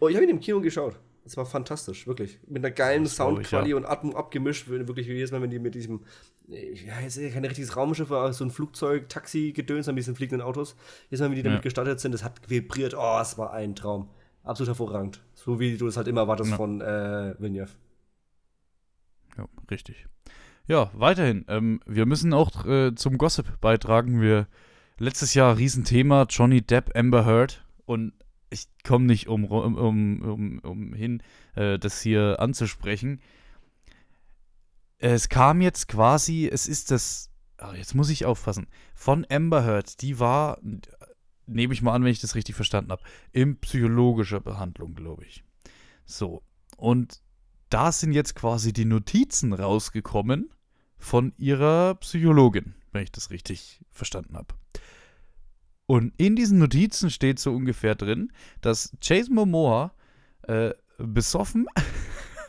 Oh, 0.00 0.08
ich 0.08 0.14
habe 0.14 0.24
ihn 0.24 0.30
im 0.30 0.40
Kino 0.40 0.60
geschaut. 0.60 1.00
Das 1.24 1.36
war 1.36 1.46
fantastisch, 1.46 2.06
wirklich. 2.06 2.40
Mit 2.48 2.64
einer 2.64 2.72
geilen 2.72 3.06
Soundqualität 3.06 3.70
ja. 3.70 3.76
und 3.76 3.84
Atmung 3.84 4.16
abgemischt. 4.16 4.68
Wirklich 4.68 5.06
jedes 5.06 5.30
Mal, 5.30 5.40
wenn 5.42 5.50
die 5.50 5.60
mit 5.60 5.74
diesem, 5.74 6.04
ja, 6.48 7.00
ja 7.00 7.30
kein 7.30 7.44
richtiges 7.44 7.76
Raumschiff, 7.76 8.10
aber 8.10 8.32
so 8.32 8.44
ein 8.44 8.50
Flugzeug, 8.50 9.08
Taxi, 9.08 9.52
Gedöns 9.52 9.88
an 9.88 9.96
diesen 9.96 10.16
fliegenden 10.16 10.46
Autos. 10.46 10.76
Jedes 11.10 11.20
Mal, 11.20 11.30
wenn 11.30 11.36
die 11.36 11.42
damit 11.42 11.58
ja. 11.58 11.62
gestartet 11.62 12.00
sind, 12.00 12.12
das 12.12 12.24
hat 12.24 12.40
vibriert. 12.48 12.94
Oh, 12.96 13.18
es 13.20 13.38
war 13.38 13.52
ein 13.52 13.76
Traum. 13.76 14.08
Absolut 14.44 14.68
hervorragend. 14.68 15.22
So 15.34 15.60
wie 15.60 15.76
du 15.76 15.86
es 15.86 15.96
halt 15.96 16.08
immer 16.08 16.22
erwartest 16.22 16.50
ja. 16.50 16.56
von 16.56 16.80
äh, 16.80 17.34
Villeneuve. 17.38 17.70
Ja, 19.36 19.46
richtig. 19.70 20.06
Ja, 20.66 20.90
weiterhin. 20.94 21.44
Ähm, 21.48 21.80
wir 21.86 22.06
müssen 22.06 22.32
auch 22.32 22.66
äh, 22.66 22.94
zum 22.94 23.18
Gossip 23.18 23.60
beitragen. 23.60 24.20
Wir 24.20 24.46
letztes 24.98 25.34
Jahr 25.34 25.58
Riesenthema 25.58 26.26
Johnny 26.28 26.62
Depp, 26.62 26.96
Amber 26.96 27.24
Heard 27.24 27.64
und 27.86 28.12
ich 28.50 28.68
komme 28.84 29.06
nicht 29.06 29.28
um, 29.28 29.44
um, 29.46 29.76
um, 30.22 30.58
um, 30.58 30.92
hin, 30.92 31.22
äh, 31.54 31.78
das 31.78 32.00
hier 32.02 32.36
anzusprechen. 32.38 33.20
Es 34.98 35.28
kam 35.28 35.60
jetzt 35.60 35.88
quasi, 35.88 36.48
es 36.52 36.68
ist 36.68 36.90
das, 36.90 37.30
oh, 37.60 37.72
jetzt 37.74 37.94
muss 37.94 38.10
ich 38.10 38.26
aufpassen, 38.26 38.68
von 38.94 39.26
Amber 39.28 39.64
Heard, 39.64 40.00
die 40.02 40.20
war, 40.20 40.58
nehme 41.54 41.74
ich 41.74 41.82
mal 41.82 41.94
an, 41.94 42.04
wenn 42.04 42.12
ich 42.12 42.20
das 42.20 42.34
richtig 42.34 42.54
verstanden 42.54 42.92
habe, 42.92 43.02
in 43.32 43.58
psychologischer 43.58 44.40
Behandlung, 44.40 44.94
glaube 44.94 45.24
ich. 45.24 45.44
So, 46.04 46.42
und 46.76 47.22
da 47.70 47.92
sind 47.92 48.12
jetzt 48.12 48.34
quasi 48.34 48.72
die 48.72 48.84
Notizen 48.84 49.52
rausgekommen 49.52 50.50
von 50.98 51.32
ihrer 51.38 51.94
Psychologin, 51.96 52.74
wenn 52.92 53.02
ich 53.02 53.12
das 53.12 53.30
richtig 53.30 53.80
verstanden 53.90 54.36
habe. 54.36 54.54
Und 55.86 56.14
in 56.16 56.36
diesen 56.36 56.58
Notizen 56.58 57.10
steht 57.10 57.38
so 57.38 57.52
ungefähr 57.52 57.94
drin, 57.94 58.32
dass 58.60 58.96
Jason 59.02 59.34
Momoa 59.34 59.92
äh, 60.42 60.72
besoffen 60.98 61.66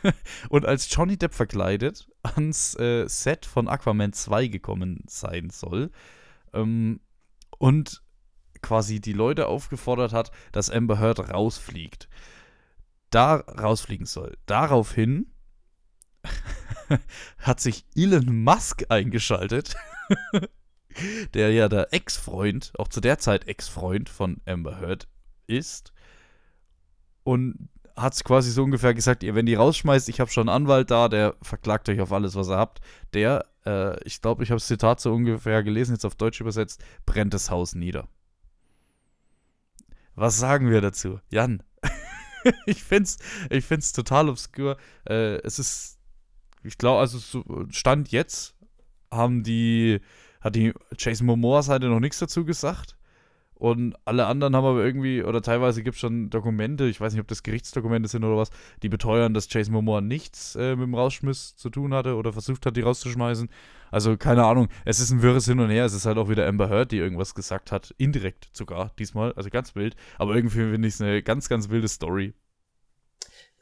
und 0.48 0.66
als 0.66 0.88
Johnny 0.94 1.16
Depp 1.16 1.34
verkleidet 1.34 2.08
ans 2.22 2.74
äh, 2.78 3.08
Set 3.08 3.46
von 3.46 3.68
Aquaman 3.68 4.12
2 4.12 4.48
gekommen 4.48 5.02
sein 5.06 5.50
soll. 5.50 5.90
Ähm, 6.52 7.00
und 7.58 8.03
quasi 8.64 9.00
die 9.00 9.12
Leute 9.12 9.46
aufgefordert 9.46 10.12
hat, 10.12 10.30
dass 10.52 10.70
Amber 10.70 10.98
Heard 10.98 11.30
rausfliegt. 11.30 12.08
Da 13.10 13.36
rausfliegen 13.36 14.06
soll. 14.06 14.36
Daraufhin 14.46 15.30
hat 17.38 17.60
sich 17.60 17.84
Elon 17.94 18.42
Musk 18.42 18.86
eingeschaltet 18.88 19.76
der 21.34 21.52
ja 21.52 21.68
der 21.68 21.92
Ex-Freund, 21.92 22.72
auch 22.78 22.88
zu 22.88 23.00
der 23.00 23.18
Zeit 23.18 23.48
Ex-Freund 23.48 24.08
von 24.08 24.40
Amber 24.46 24.80
Heard 24.80 25.08
ist. 25.46 25.92
Und 27.22 27.68
hat 27.96 28.14
es 28.14 28.24
quasi 28.24 28.50
so 28.50 28.64
ungefähr 28.64 28.92
gesagt, 28.92 29.22
ihr, 29.22 29.34
wenn 29.34 29.46
die 29.46 29.54
rausschmeißt, 29.54 30.08
ich 30.08 30.20
habe 30.20 30.30
schon 30.30 30.48
einen 30.48 30.64
Anwalt 30.64 30.90
da, 30.90 31.08
der 31.08 31.36
verklagt 31.42 31.88
euch 31.88 32.00
auf 32.00 32.12
alles, 32.12 32.34
was 32.34 32.48
ihr 32.48 32.56
habt. 32.56 32.80
Der, 33.12 33.46
äh, 33.64 34.02
ich 34.04 34.20
glaube, 34.20 34.42
ich 34.42 34.50
habe 34.50 34.58
das 34.58 34.66
Zitat 34.66 35.00
so 35.00 35.12
ungefähr 35.12 35.62
gelesen, 35.62 35.92
jetzt 35.92 36.04
auf 36.04 36.16
Deutsch 36.16 36.40
übersetzt, 36.40 36.82
brennt 37.06 37.34
das 37.34 37.50
Haus 37.50 37.74
nieder. 37.74 38.08
Was 40.14 40.38
sagen 40.38 40.70
wir 40.70 40.80
dazu? 40.80 41.20
Jan, 41.30 41.62
ich 42.66 42.82
finde 42.82 43.04
es 43.04 43.18
ich 43.50 43.64
find's 43.64 43.92
total 43.92 44.28
obskur. 44.28 44.76
Äh, 45.08 45.40
es 45.42 45.58
ist, 45.58 45.98
ich 46.62 46.78
glaube, 46.78 47.00
also 47.00 47.18
so 47.18 47.44
Stand 47.70 48.10
jetzt 48.10 48.54
haben 49.10 49.42
die 49.42 50.00
hat 50.40 50.54
die 50.54 50.72
Jason 50.98 51.26
Momoa 51.26 51.62
Seite 51.62 51.88
noch 51.88 52.00
nichts 52.00 52.18
dazu 52.18 52.44
gesagt. 52.44 52.96
Und 53.64 53.96
alle 54.04 54.26
anderen 54.26 54.54
haben 54.54 54.66
aber 54.66 54.84
irgendwie, 54.84 55.22
oder 55.22 55.40
teilweise 55.40 55.82
gibt 55.82 55.94
es 55.94 56.00
schon 56.02 56.28
Dokumente, 56.28 56.84
ich 56.84 57.00
weiß 57.00 57.14
nicht, 57.14 57.22
ob 57.22 57.28
das 57.28 57.42
Gerichtsdokumente 57.42 58.10
sind 58.10 58.22
oder 58.22 58.36
was, 58.36 58.50
die 58.82 58.90
beteuern, 58.90 59.32
dass 59.32 59.50
Jason 59.50 59.72
Momoa 59.72 60.02
nichts 60.02 60.54
äh, 60.54 60.76
mit 60.76 60.86
dem 60.86 60.94
Rausschmiss 60.94 61.56
zu 61.56 61.70
tun 61.70 61.94
hatte 61.94 62.16
oder 62.16 62.34
versucht 62.34 62.66
hat, 62.66 62.76
die 62.76 62.82
rauszuschmeißen. 62.82 63.48
Also 63.90 64.18
keine 64.18 64.44
Ahnung, 64.44 64.68
es 64.84 65.00
ist 65.00 65.12
ein 65.12 65.22
wirres 65.22 65.46
Hin 65.46 65.60
und 65.60 65.70
Her. 65.70 65.86
Es 65.86 65.94
ist 65.94 66.04
halt 66.04 66.18
auch 66.18 66.28
wieder 66.28 66.46
Amber 66.46 66.68
Heard, 66.68 66.92
die 66.92 66.98
irgendwas 66.98 67.34
gesagt 67.34 67.72
hat, 67.72 67.94
indirekt 67.96 68.50
sogar 68.52 68.92
diesmal, 68.98 69.32
also 69.32 69.48
ganz 69.48 69.74
wild. 69.74 69.96
Aber 70.18 70.36
irgendwie 70.36 70.58
finde 70.58 70.86
ich 70.86 70.92
es 70.92 71.00
eine 71.00 71.22
ganz, 71.22 71.48
ganz 71.48 71.70
wilde 71.70 71.88
Story. 71.88 72.34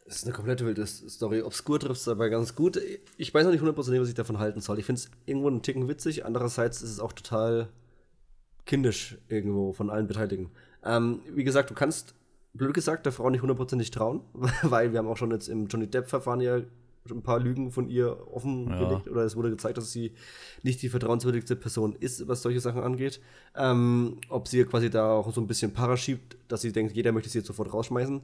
Das 0.05 0.17
ist 0.17 0.25
eine 0.25 0.33
komplette 0.33 0.67
wilde 0.67 0.85
Story. 0.85 1.43
Obskur 1.43 1.79
trifft 1.79 2.01
es 2.01 2.05
dabei 2.07 2.29
ganz 2.29 2.57
gut. 2.57 2.77
Ich 3.19 3.33
weiß 3.33 3.45
noch 3.45 3.53
nicht 3.53 3.61
hundertprozentig, 3.61 4.01
was 4.01 4.09
ich 4.09 4.17
davon 4.17 4.41
halten 4.41 4.63
soll. 4.63 4.81
Ich 4.81 4.85
finde 4.85 5.01
es 5.01 5.13
irgendwo 5.27 5.47
einen 5.47 5.63
Ticken 5.63 5.87
witzig. 5.87 6.27
Andererseits 6.27 6.83
ist 6.83 6.91
es 6.91 6.99
auch 6.99 7.13
total 7.13 7.69
kindisch 8.67 9.19
irgendwo 9.29 9.73
von 9.73 9.91
allen 9.91 10.07
Beteiligten. 10.07 10.51
Ähm, 10.85 11.21
wie 11.35 11.45
gesagt, 11.45 11.71
du 11.71 11.75
kannst, 11.75 12.15
blöd 12.55 12.75
gesagt, 12.75 13.07
der 13.07 13.13
Frau 13.13 13.31
nicht 13.31 13.43
hundertprozentig 13.43 13.91
trauen, 13.91 14.21
weil 14.63 14.93
wir 14.93 14.99
haben 14.99 15.09
auch 15.09 15.17
schon 15.17 15.31
jetzt 15.31 15.49
im 15.49 15.67
Johnny 15.67 15.87
Depp-Verfahren 15.87 16.41
ja 16.41 16.61
ein 17.11 17.23
paar 17.23 17.41
Lügen 17.41 17.73
von 17.73 17.89
ihr 17.89 18.29
offengelegt 18.33 19.07
ja. 19.07 19.13
oder 19.13 19.23
es 19.23 19.35
wurde 19.35 19.51
gezeigt, 19.51 19.77
dass 19.77 19.91
sie 19.91 20.13
nicht 20.63 20.81
die 20.83 20.89
vertrauenswürdigste 20.89 21.57
Person 21.57 21.97
ist, 21.99 22.29
was 22.29 22.43
solche 22.43 22.61
Sachen 22.61 22.83
angeht. 22.83 23.21
Ähm, 23.57 24.19
ob 24.29 24.47
sie 24.47 24.65
quasi 24.65 24.89
da 24.89 25.11
auch 25.13 25.33
so 25.33 25.41
ein 25.41 25.47
bisschen 25.47 25.73
paraschiebt, 25.73 26.37
dass 26.49 26.63
sie 26.63 26.73
denkt, 26.73 26.95
jeder 26.95 27.13
möchte 27.13 27.29
sie 27.29 27.39
jetzt 27.39 27.49
sofort 27.49 27.73
rausschmeißen. 27.73 28.23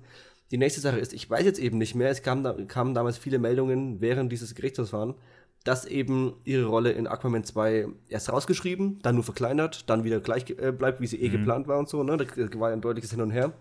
Die 0.50 0.59
nächste 0.59 0.80
Sache 0.80 0.99
ist, 0.99 1.12
ich 1.12 1.28
weiß 1.28 1.45
jetzt 1.45 1.59
eben 1.59 1.76
nicht 1.76 1.95
mehr, 1.95 2.11
es 2.11 2.23
kamen, 2.23 2.45
da, 2.45 2.52
kamen 2.52 2.95
damals 2.95 3.18
viele 3.18 3.38
Meldungen 3.38 4.00
während 4.00 4.33
dieses 4.33 4.54
Gerichtsverfahrens, 4.54 5.16
dass 5.65 5.85
eben 5.85 6.35
ihre 6.45 6.67
Rolle 6.67 6.93
in 6.93 7.07
Aquaman 7.07 7.45
2 7.45 7.88
erst 8.09 8.33
rausgeschrieben, 8.33 9.00
dann 9.03 9.17
nur 9.17 9.25
verkleinert, 9.25 9.88
dann 9.91 10.05
wieder 10.05 10.21
gleich 10.21 10.49
äh, 10.50 10.73
bleibt, 10.73 11.00
wie 11.00 11.07
sie 11.07 11.21
eh 11.21 11.29
mhm. 11.29 11.33
geplant 11.33 11.69
war 11.69 11.79
und 11.79 11.88
so. 11.88 12.03
Ne? 12.03 12.17
Da 12.17 12.25
war 12.59 12.71
ein 12.71 12.81
deutliches 12.81 13.11
Hin 13.11 13.21
und 13.21 13.31
Her. 13.31 13.53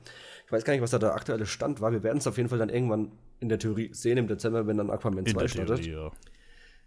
Ich 0.45 0.51
weiß 0.51 0.63
gar 0.63 0.73
nicht, 0.73 0.81
was 0.81 0.91
da 0.91 0.99
der 0.99 1.13
aktuelle 1.13 1.45
Stand 1.45 1.81
war. 1.81 1.91
Wir 1.91 2.03
werden 2.03 2.19
es 2.19 2.27
auf 2.27 2.37
jeden 2.37 2.49
Fall 2.49 2.59
dann 2.59 2.69
irgendwann 2.69 3.11
in 3.39 3.49
der 3.49 3.59
Theorie 3.59 3.89
sehen 3.93 4.17
im 4.17 4.27
Dezember, 4.27 4.65
wenn 4.67 4.77
dann 4.77 4.89
Aquaman 4.89 5.25
in 5.25 5.33
2 5.33 5.47
startet. 5.47 5.83
Theorie, 5.83 6.11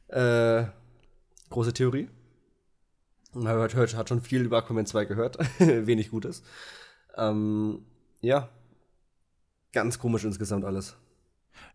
ja. 0.09 0.61
äh, 0.61 0.67
große 1.50 1.75
Theorie. 1.75 2.09
Man 3.33 3.47
hört, 3.49 3.75
hört, 3.75 3.95
hat 3.95 4.09
schon 4.09 4.23
viel 4.23 4.43
über 4.43 4.59
Aquaman 4.59 4.87
2 4.87 5.05
gehört, 5.05 5.38
wenig 5.59 6.11
Gutes. 6.11 6.43
Ähm, 7.17 7.85
ja, 8.21 8.49
ganz 9.73 9.99
komisch 9.99 10.25
insgesamt 10.25 10.64
alles. 10.64 10.97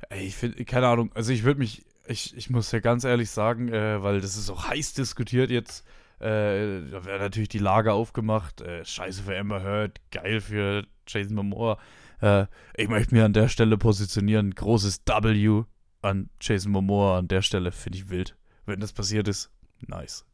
Ey, 0.09 0.25
ich 0.25 0.35
finde, 0.35 0.65
keine 0.65 0.87
Ahnung, 0.87 1.11
also 1.13 1.31
ich 1.31 1.43
würde 1.43 1.59
mich, 1.59 1.85
ich, 2.07 2.35
ich 2.35 2.49
muss 2.49 2.71
ja 2.71 2.79
ganz 2.79 3.03
ehrlich 3.03 3.29
sagen, 3.29 3.69
äh, 3.69 4.01
weil 4.01 4.21
das 4.21 4.37
ist 4.37 4.49
auch 4.49 4.67
heiß 4.67 4.93
diskutiert 4.93 5.49
jetzt, 5.49 5.85
äh, 6.19 6.81
da 6.89 7.05
wäre 7.05 7.19
natürlich 7.19 7.49
die 7.49 7.59
Lage 7.59 7.93
aufgemacht, 7.93 8.61
äh, 8.61 8.85
scheiße 8.85 9.23
für 9.23 9.37
Amber 9.37 9.61
Heard, 9.61 9.99
geil 10.11 10.41
für 10.41 10.87
Jason 11.07 11.35
Momoa. 11.35 11.77
Äh, 12.21 12.45
ich 12.75 12.87
möchte 12.87 13.13
mir 13.13 13.25
an 13.25 13.33
der 13.33 13.49
Stelle 13.49 13.77
positionieren, 13.77 14.55
großes 14.55 15.01
W 15.05 15.63
an 16.01 16.29
Jason 16.39 16.71
Momoa 16.71 17.17
an 17.17 17.27
der 17.27 17.41
Stelle, 17.41 17.71
finde 17.71 17.97
ich 17.97 18.09
wild. 18.09 18.37
Wenn 18.65 18.79
das 18.79 18.93
passiert 18.93 19.27
ist, 19.27 19.51
nice. 19.81 20.25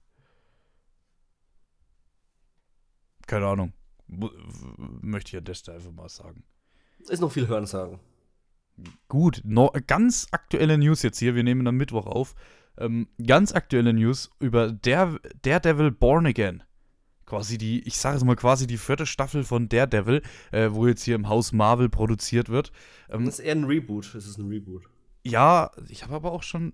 Keine 3.27 3.47
Ahnung. 3.47 3.73
Möchte 4.07 5.29
ich 5.29 5.37
an 5.37 5.45
der 5.45 5.53
Stelle 5.53 5.77
einfach 5.77 5.91
mal 5.91 6.09
sagen. 6.09 6.43
Ist 6.99 7.21
noch 7.21 7.31
viel 7.31 7.47
Hören 7.47 7.65
sagen. 7.65 7.99
Gut, 9.07 9.41
no, 9.43 9.71
ganz 9.87 10.27
aktuelle 10.31 10.77
News 10.77 11.01
jetzt 11.01 11.19
hier. 11.19 11.35
Wir 11.35 11.43
nehmen 11.43 11.67
am 11.67 11.75
Mittwoch 11.75 12.05
auf. 12.05 12.35
Ähm, 12.77 13.07
ganz 13.25 13.53
aktuelle 13.53 13.93
News 13.93 14.29
über 14.39 14.71
der, 14.71 15.19
Daredevil 15.41 15.91
Born 15.91 16.25
Again. 16.25 16.63
Quasi 17.25 17.57
die, 17.57 17.81
ich 17.87 17.97
sage 17.97 18.17
es 18.17 18.23
mal, 18.23 18.35
quasi 18.35 18.67
die 18.67 18.77
vierte 18.77 19.05
Staffel 19.05 19.43
von 19.43 19.69
Daredevil, 19.69 20.21
äh, 20.51 20.69
wo 20.71 20.87
jetzt 20.87 21.03
hier 21.03 21.15
im 21.15 21.29
Haus 21.29 21.51
Marvel 21.51 21.89
produziert 21.89 22.49
wird. 22.49 22.71
Ähm, 23.09 23.25
das 23.25 23.39
ist 23.39 23.45
eher 23.45 23.55
ein 23.55 23.63
Reboot. 23.65 24.13
Das 24.13 24.25
ist 24.25 24.37
ein 24.37 24.49
Reboot. 24.49 24.83
Ja, 25.23 25.71
ich 25.87 26.03
habe 26.03 26.15
aber 26.15 26.31
auch 26.31 26.43
schon. 26.43 26.73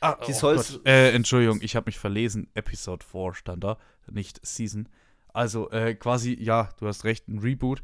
Ah, 0.00 0.16
die 0.26 0.32
oh 0.42 0.56
äh, 0.84 1.12
Entschuldigung, 1.12 1.60
ich 1.62 1.76
habe 1.76 1.86
mich 1.86 1.98
verlesen. 1.98 2.48
Episode 2.54 3.04
4 3.04 3.34
stand 3.34 3.62
da, 3.62 3.78
nicht 4.10 4.44
Season. 4.44 4.88
Also 5.28 5.70
äh, 5.70 5.94
quasi, 5.94 6.36
ja, 6.40 6.70
du 6.78 6.88
hast 6.88 7.04
recht, 7.04 7.28
ein 7.28 7.38
Reboot. 7.38 7.82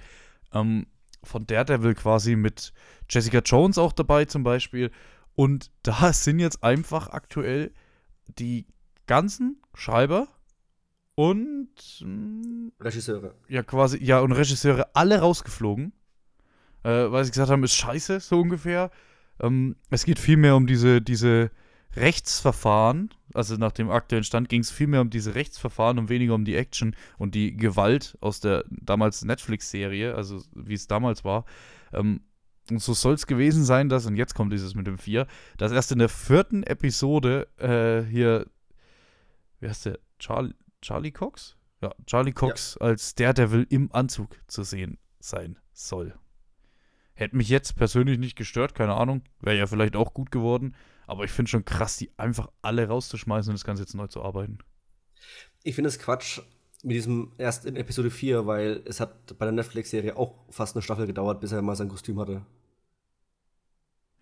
Ähm, 0.53 0.87
von 1.23 1.47
Daredevil 1.47 1.95
quasi 1.95 2.37
mit 2.37 2.73
Jessica 3.09 3.41
Jones 3.45 3.79
auch 3.79 3.93
dabei 3.93 4.25
zum 4.25 4.43
Beispiel. 4.43 4.91
Und 5.35 5.71
da 5.83 6.13
sind 6.13 6.39
jetzt 6.39 6.63
einfach 6.63 7.09
aktuell 7.09 7.73
die 8.39 8.67
ganzen 9.07 9.63
Schreiber 9.75 10.29
und 11.15 11.71
mh, 12.01 12.05
hm, 12.05 12.73
Regisseure. 12.81 13.35
Ja, 13.49 13.63
quasi, 13.63 14.03
ja, 14.03 14.21
und 14.21 14.33
Regisseure 14.33 14.95
alle 14.95 15.19
rausgeflogen. 15.19 15.93
Äh, 16.85 17.11
weil 17.11 17.25
sie 17.25 17.33
gesagt 17.33 17.51
haben, 17.51 17.65
ist 17.65 17.75
scheiße, 17.75 18.21
so 18.21 18.41
ungefähr. 18.41 18.91
Ähm, 19.41 19.77
es 19.91 20.05
geht 20.05 20.19
vielmehr 20.19 20.55
um 20.55 20.67
diese, 20.67 21.03
diese 21.03 21.51
Rechtsverfahren, 21.97 23.14
also 23.35 23.57
nach 23.57 23.73
dem 23.73 23.90
aktuellen 23.90 24.25
Stand 24.25 24.49
ging 24.49 24.61
es 24.61 24.71
vielmehr 24.71 25.00
um 25.00 25.11
diese 25.11 25.35
Rechtsverfahren 25.35 25.99
und 25.99 26.09
weniger 26.09 26.35
um 26.35 26.45
die 26.45 26.57
Action 26.57 26.95
und 27.16 27.35
die 27.35 27.57
Gewalt 27.57 28.16
aus 28.21 28.40
der 28.40 28.64
damals 28.68 29.25
Netflix-Serie, 29.25 30.14
also 30.14 30.42
wie 30.54 30.75
es 30.75 30.87
damals 30.87 31.25
war. 31.25 31.45
Ähm, 31.92 32.21
und 32.71 32.83
so 32.83 32.92
soll 32.92 33.14
es 33.14 33.26
gewesen 33.26 33.64
sein, 33.64 33.88
dass, 33.88 34.07
und 34.07 34.16
jetzt 34.16 34.35
kommt 34.35 34.52
dieses 34.52 34.75
mit 34.75 34.87
dem 34.87 34.99
Vier, 34.99 35.26
dass 35.57 35.73
erst 35.73 35.92
in 35.92 35.99
der 35.99 36.11
vierten 36.11 36.62
Episode 36.62 37.49
äh, 37.57 38.09
hier, 38.11 38.47
wie 39.61 39.68
heißt 39.68 39.87
der, 39.87 39.99
Charlie, 40.18 40.54
Charlie 40.83 41.12
Cox? 41.12 41.57
Ja, 41.80 41.95
Charlie 42.07 42.33
Cox 42.33 42.76
ja. 42.78 42.87
als 42.87 43.14
Daredevil 43.14 43.66
im 43.71 43.90
Anzug 43.92 44.37
zu 44.49 44.64
sehen 44.64 44.99
sein 45.21 45.59
soll. 45.73 46.14
Hätte 47.14 47.37
mich 47.37 47.49
jetzt 47.49 47.76
persönlich 47.76 48.18
nicht 48.18 48.37
gestört, 48.37 48.75
keine 48.75 48.95
Ahnung, 48.95 49.23
wäre 49.40 49.57
ja 49.57 49.66
vielleicht 49.66 49.97
auch 49.97 50.12
gut 50.12 50.30
geworden. 50.30 50.75
Aber 51.09 51.25
ich 51.25 51.31
finde 51.31 51.50
schon 51.50 51.65
krass, 51.65 51.97
die 51.97 52.11
einfach 52.19 52.50
alle 52.61 52.87
rauszuschmeißen 52.87 53.50
und 53.50 53.59
das 53.59 53.65
Ganze 53.65 53.83
jetzt 53.83 53.95
neu 53.95 54.09
zu 54.09 54.23
arbeiten. 54.23 54.59
Ich 55.62 55.75
finde 55.75 55.88
es 55.88 55.99
Quatsch 55.99 56.41
mit 56.83 56.97
diesem 56.97 57.33
erst 57.38 57.65
in 57.65 57.77
Episode 57.77 58.11
4, 58.11 58.47
weil 58.47 58.83
es 58.85 59.00
hat 59.00 59.38
bei 59.38 59.47
der 59.47 59.53
Netflix-Serie 59.53 60.17
auch 60.17 60.45
fast 60.50 60.77
eine 60.77 60.83
Staffel 60.83 61.07
gedauert, 61.07 61.41
bis 61.41 61.50
er 61.50 61.62
mal 61.62 61.77
sein 61.77 61.88
Kostüm 61.88 62.21
hatte. 62.21 62.45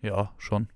Ja, 0.01 0.33
schon. 0.37 0.69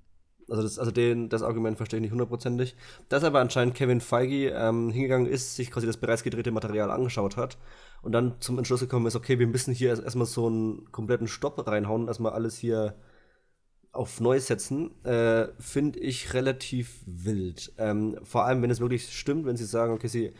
Also, 0.50 0.64
das, 0.64 0.80
also 0.80 0.92
den, 0.92 1.30
das 1.30 1.44
Argument 1.44 1.78
verstehe 1.78 2.00
ich 2.00 2.02
nicht 2.02 2.12
hundertprozentig. 2.12 2.76
Dass 3.08 3.24
aber 3.24 3.40
anscheinend 3.40 3.74
Kevin 3.74 4.02
Feige 4.02 4.50
ähm, 4.50 4.90
hingegangen 4.90 5.28
ist, 5.28 5.56
sich 5.56 5.72
quasi 5.72 5.88
das 5.88 5.96
bereits 5.96 6.24
gedrehte 6.24 6.52
Material 6.52 6.92
angeschaut 6.92 7.38
hat 7.38 7.58
und 8.02 8.12
dann 8.12 8.36
zum 8.42 8.58
Entschluss 8.58 8.82
gekommen 8.82 9.06
ist, 9.06 9.16
okay, 9.16 9.40
wir 9.40 9.48
müssen 9.48 9.74
hier 9.74 9.90
erstmal 9.92 10.28
so 10.28 10.48
einen 10.48 10.92
kompletten 10.92 11.30
Stopp 11.30 11.66
reinhauen, 11.66 12.10
erstmal 12.10 12.34
alles 12.34 12.58
hier 12.58 12.96
auf 13.92 14.22
neu 14.22 14.40
setzen, 14.40 14.92
äh, 15.04 15.48
finde 15.60 16.00
ich 16.00 16.34
relativ 16.34 17.02
wild. 17.06 17.74
Ähm, 17.78 18.18
vor 18.24 18.46
allem, 18.46 18.62
wenn 18.62 18.70
es 18.70 18.80
wirklich 18.80 19.12
stimmt, 19.14 19.46
wenn 19.46 19.58
sie 19.58 19.66
sagen, 19.66 19.94
okay, 19.94 20.08
sie 20.08 20.34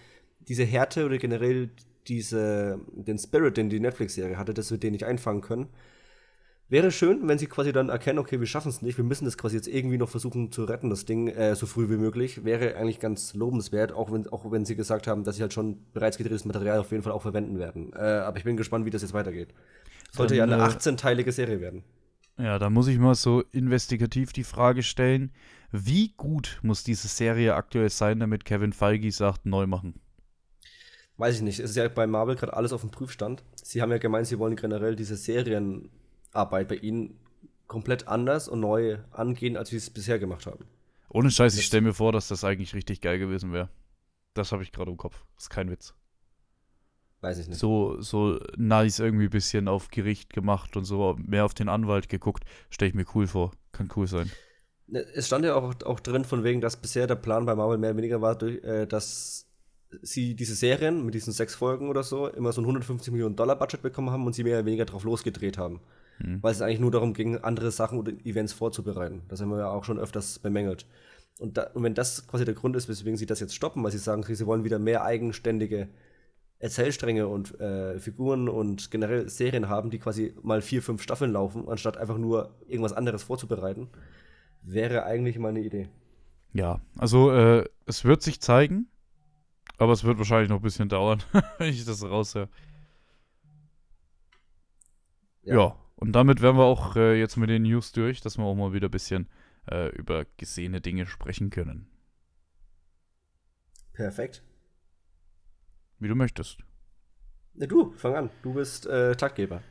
diese 0.48 0.64
Härte 0.64 1.06
oder 1.06 1.18
generell 1.18 1.70
diese, 2.08 2.80
den 2.94 3.20
Spirit, 3.20 3.58
den 3.58 3.70
die 3.70 3.80
Netflix-Serie 3.80 4.38
hatte, 4.38 4.54
dass 4.54 4.72
wir 4.72 4.78
den 4.78 4.94
nicht 4.94 5.06
einfangen 5.06 5.42
können. 5.42 5.68
Wäre 6.68 6.90
schön, 6.90 7.28
wenn 7.28 7.38
sie 7.38 7.48
quasi 7.48 7.74
dann 7.74 7.90
erkennen, 7.90 8.18
okay, 8.18 8.40
wir 8.40 8.48
schaffen 8.48 8.70
es 8.70 8.82
nicht, 8.82 8.98
wir 8.98 9.04
müssen 9.04 9.26
das 9.26 9.38
quasi 9.38 9.58
jetzt 9.58 9.68
irgendwie 9.68 9.98
noch 9.98 10.08
versuchen 10.08 10.54
zu 10.54 10.64
retten, 10.64 10.90
das 10.90 11.04
Ding, 11.04 11.28
äh, 11.28 11.54
so 11.54 11.66
früh 11.66 11.90
wie 11.90 11.98
möglich. 11.98 12.46
Wäre 12.46 12.78
eigentlich 12.78 13.02
ganz 13.02 13.34
lobenswert, 13.34 13.92
auch 13.92 14.10
wenn, 14.12 14.26
auch 14.30 14.50
wenn 14.50 14.64
sie 14.64 14.78
gesagt 14.78 15.06
haben, 15.06 15.26
dass 15.26 15.36
sie 15.36 15.42
halt 15.42 15.52
schon 15.52 15.84
bereits 15.94 16.18
gedrehtes 16.18 16.46
Material 16.46 16.80
auf 16.80 16.92
jeden 16.92 17.04
Fall 17.04 17.12
auch 17.12 17.24
verwenden 17.24 17.60
werden. 17.60 17.92
Äh, 17.94 18.00
aber 18.00 18.38
ich 18.38 18.46
bin 18.46 18.56
gespannt, 18.56 18.86
wie 18.86 18.90
das 18.90 19.02
jetzt 19.02 19.14
weitergeht. 19.14 19.50
Sollte 20.14 20.38
dann, 20.38 20.50
ja 20.50 20.56
eine 20.56 20.66
18-teilige 20.66 21.30
äh, 21.30 21.34
Serie 21.34 21.60
werden. 21.60 21.84
Ja, 22.42 22.58
da 22.58 22.72
muss 22.72 22.88
ich 22.88 22.98
mal 22.98 23.14
so 23.14 23.42
investigativ 23.52 24.34
die 24.34 24.44
Frage 24.44 24.82
stellen, 24.82 25.32
wie 25.72 26.14
gut 26.18 26.60
muss 26.64 26.84
diese 26.84 27.08
Serie 27.08 27.54
aktuell 27.54 27.90
sein, 27.90 28.20
damit 28.20 28.46
Kevin 28.46 28.74
Feige 28.74 29.12
sagt, 29.12 29.46
neu 29.46 29.68
machen? 29.68 30.02
Weiß 31.18 31.36
ich 31.36 31.42
nicht. 31.44 31.60
Es 31.60 31.72
ist 31.72 31.76
ja 31.76 31.88
bei 31.88 32.08
Marvel 32.08 32.36
gerade 32.36 32.54
alles 32.54 32.74
auf 32.74 32.82
dem 32.82 32.90
Prüfstand. 32.90 33.44
Sie 33.62 33.80
haben 33.80 33.92
ja 33.92 34.00
gemeint, 34.00 34.26
sie 34.26 34.40
wollen 34.40 34.56
generell 34.56 34.96
diese 34.96 35.18
Serienarbeit 35.18 36.68
bei 36.68 36.76
ihnen 36.78 37.20
komplett 37.68 38.08
anders 38.08 38.48
und 38.48 38.60
neu 38.60 38.98
angehen, 39.12 39.56
als 39.56 39.70
sie 39.70 39.78
es 39.78 39.92
bisher 39.92 40.18
gemacht 40.18 40.48
haben. 40.48 40.66
Ohne 41.10 41.30
Scheiß, 41.30 41.56
ich 41.58 41.66
stelle 41.66 41.84
mir 41.84 41.94
vor, 41.94 42.12
dass 42.12 42.28
das 42.28 42.44
eigentlich 42.44 42.74
richtig 42.74 43.02
geil 43.02 43.20
gewesen 43.20 43.54
wäre. 43.54 43.70
Das 44.34 44.52
habe 44.52 44.64
ich 44.64 44.72
gerade 44.72 44.90
im 44.90 44.98
Kopf. 44.98 45.24
Das 45.36 45.44
ist 45.44 45.50
kein 45.52 45.70
Witz. 45.70 45.94
Weiß 47.22 47.38
ich 47.38 47.48
nicht. 47.48 47.60
So, 47.60 48.02
so 48.02 48.40
nice 48.58 49.00
irgendwie 49.00 49.26
ein 49.26 49.32
bisschen 49.32 49.68
auf 49.68 49.90
Gericht 49.90 50.34
gemacht 50.34 50.76
und 50.76 50.86
so 50.86 51.16
mehr 51.24 51.46
auf 51.46 51.54
den 51.54 51.70
Anwalt 51.70 52.10
geguckt. 52.10 52.44
Stelle 52.70 52.90
ich 52.90 52.96
mir 52.96 53.06
cool 53.14 53.28
vor. 53.28 53.52
Kann 53.72 53.90
cool 53.96 54.08
sein. 54.08 54.32
Ne, 54.88 55.06
es 55.14 55.28
stand 55.28 55.46
ja 55.46 55.56
auch, 55.56 55.74
auch 55.86 56.00
drin, 56.00 56.26
von 56.26 56.44
wegen, 56.44 56.62
dass 56.62 56.78
bisher 56.78 57.08
der 57.08 57.16
Plan 57.16 57.46
bei 57.46 57.56
Marvel 57.56 57.78
mehr 57.78 57.92
oder 57.92 57.98
weniger 57.98 58.22
war, 58.22 58.42
äh, 58.42 58.88
dass 58.88 59.48
sie 60.02 60.36
diese 60.36 60.56
Serien 60.56 61.06
mit 61.06 61.14
diesen 61.14 61.32
sechs 61.34 61.54
Folgen 61.54 61.90
oder 61.90 62.04
so 62.04 62.28
immer 62.28 62.52
so 62.54 62.62
ein 62.62 62.66
150 62.66 63.12
Millionen 63.12 63.36
Dollar 63.36 63.58
Budget 63.58 63.82
bekommen 63.82 64.10
haben 64.10 64.26
und 64.26 64.34
sie 64.34 64.44
mehr 64.44 64.58
oder 64.58 64.66
weniger 64.66 64.86
drauf 64.86 65.04
losgedreht 65.04 65.58
haben. 65.58 65.82
Mhm. 66.20 66.42
Weil 66.42 66.54
es 66.54 66.62
eigentlich 66.62 66.80
nur 66.80 66.92
darum 66.92 67.14
ging, 67.14 67.38
andere 67.38 67.72
Sachen 67.72 68.00
oder 68.00 68.12
Events 68.26 68.54
vorzubereiten. 68.54 69.22
Das 69.28 69.42
haben 69.42 69.50
wir 69.50 69.60
ja 69.60 69.70
auch 69.70 69.84
schon 69.84 70.00
öfters 70.00 70.40
bemängelt. 70.40 70.88
Und, 71.40 71.58
da, 71.58 71.64
und 71.74 71.84
wenn 71.84 71.94
das 71.94 72.28
quasi 72.28 72.46
der 72.46 72.54
Grund 72.54 72.76
ist, 72.76 72.90
weswegen 72.90 73.18
sie 73.18 73.26
das 73.26 73.40
jetzt 73.40 73.56
stoppen, 73.56 73.84
weil 73.84 73.92
sie 73.92 73.98
sagen, 73.98 74.24
sie 74.24 74.46
wollen 74.46 74.64
wieder 74.64 74.80
mehr 74.80 75.04
eigenständige 75.04 75.88
Erzählstränge 76.62 77.28
und 77.28 77.60
äh, 77.60 77.98
Figuren 77.98 78.48
und 78.48 78.92
generell 78.92 79.28
Serien 79.30 79.68
haben, 79.68 79.90
die 79.90 79.98
quasi 79.98 80.36
mal 80.44 80.62
vier, 80.62 80.84
fünf 80.84 81.02
Staffeln 81.02 81.32
laufen, 81.32 81.68
anstatt 81.68 81.98
einfach 81.98 82.20
nur 82.20 82.56
irgendwas 82.68 82.94
anderes 82.94 83.24
vorzubereiten, 83.24 83.90
wäre 84.62 85.04
eigentlich 85.04 85.40
mal 85.40 85.50
eine 85.50 85.62
Idee. 85.62 85.90
Ja, 86.54 86.80
also 87.00 87.32
äh, 87.32 87.68
es 87.88 88.06
wird 88.06 88.22
sich 88.22 88.42
zeigen, 88.42 88.88
aber 89.80 89.94
es 89.94 90.04
wird 90.04 90.20
wahrscheinlich 90.20 90.50
noch 90.50 90.58
ein 90.58 90.62
bisschen 90.62 90.88
dauern, 90.88 91.24
wenn 91.58 91.70
ich 91.70 91.84
das 91.84 92.04
raushöre. 92.04 92.48
Ja. 95.42 95.56
ja. 95.56 95.76
und 95.96 96.12
damit 96.12 96.44
wären 96.44 96.58
wir 96.58 96.66
auch 96.66 96.96
äh, 96.96 97.20
jetzt 97.20 97.38
mit 97.38 97.50
den 97.50 97.64
News 97.64 97.92
durch, 97.92 98.22
dass 98.22 98.38
wir 98.38 98.46
auch 98.46 98.54
mal 98.54 98.72
wieder 98.72 98.90
ein 98.90 98.92
bisschen 98.92 99.28
äh, 99.68 99.88
über 99.96 100.26
gesehene 100.38 100.80
Dinge 100.80 101.08
sprechen 101.08 101.50
können. 101.50 101.88
Perfekt. 103.94 104.44
Wie 106.02 106.08
du 106.08 106.16
möchtest. 106.16 106.58
Na 107.54 107.68
du, 107.68 107.94
fang 107.96 108.16
an. 108.16 108.30
Du 108.42 108.56
bist 108.56 108.88
äh, 108.88 109.16
Taktgeber. 109.16 109.62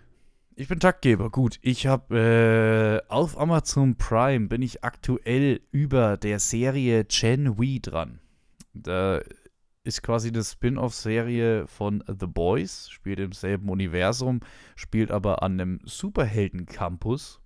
Ich 0.54 0.68
bin 0.68 0.78
Taktgeber, 0.78 1.28
gut. 1.28 1.58
Ich 1.60 1.88
habe 1.88 3.02
äh, 3.04 3.10
auf 3.12 3.36
Amazon 3.36 3.96
Prime 3.96 4.46
bin 4.46 4.62
ich 4.62 4.84
aktuell 4.84 5.60
über 5.72 6.16
der 6.16 6.38
Serie 6.38 7.04
Gen 7.04 7.58
Wee 7.58 7.80
dran. 7.80 8.20
Da 8.74 9.22
ist 9.82 10.02
quasi 10.02 10.28
eine 10.28 10.44
Spin-off-Serie 10.44 11.66
von 11.66 12.04
The 12.06 12.26
Boys, 12.26 12.88
spielt 12.90 13.18
im 13.18 13.32
selben 13.32 13.68
Universum, 13.68 14.38
spielt 14.76 15.10
aber 15.10 15.42
an 15.42 15.60
einem 15.60 15.80
Superhelden-Campus 15.84 17.40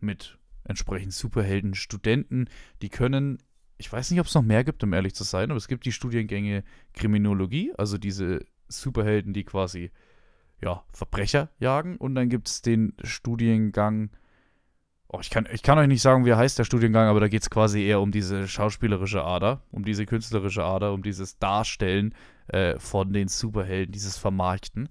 mit 0.00 0.38
entsprechend 0.64 1.12
Superhelden-Studenten. 1.12 2.48
Die 2.80 2.88
können 2.88 3.38
ich 3.78 3.92
weiß 3.92 4.10
nicht, 4.10 4.20
ob 4.20 4.26
es 4.26 4.34
noch 4.34 4.42
mehr 4.42 4.64
gibt, 4.64 4.82
um 4.84 4.92
ehrlich 4.92 5.14
zu 5.14 5.24
sein, 5.24 5.50
aber 5.50 5.58
es 5.58 5.68
gibt 5.68 5.84
die 5.86 5.92
Studiengänge 5.92 6.64
Kriminologie, 6.94 7.72
also 7.76 7.98
diese 7.98 8.44
Superhelden, 8.68 9.32
die 9.32 9.44
quasi 9.44 9.90
ja, 10.60 10.84
Verbrecher 10.92 11.50
jagen. 11.58 11.96
Und 11.96 12.14
dann 12.14 12.28
gibt 12.28 12.48
es 12.48 12.62
den 12.62 12.94
Studiengang 13.02 14.10
oh, 15.08 15.20
ich, 15.20 15.30
kann, 15.30 15.46
ich 15.52 15.62
kann 15.62 15.78
euch 15.78 15.88
nicht 15.88 16.02
sagen, 16.02 16.24
wie 16.24 16.34
heißt 16.34 16.58
der 16.58 16.64
Studiengang, 16.64 17.08
aber 17.08 17.20
da 17.20 17.28
geht 17.28 17.42
es 17.42 17.50
quasi 17.50 17.82
eher 17.82 18.00
um 18.00 18.12
diese 18.12 18.48
schauspielerische 18.48 19.22
Ader, 19.24 19.62
um 19.70 19.84
diese 19.84 20.06
künstlerische 20.06 20.64
Ader, 20.64 20.92
um 20.92 21.02
dieses 21.02 21.38
Darstellen 21.38 22.14
äh, 22.48 22.78
von 22.78 23.12
den 23.12 23.28
Superhelden, 23.28 23.92
dieses 23.92 24.18
Vermarkten. 24.18 24.88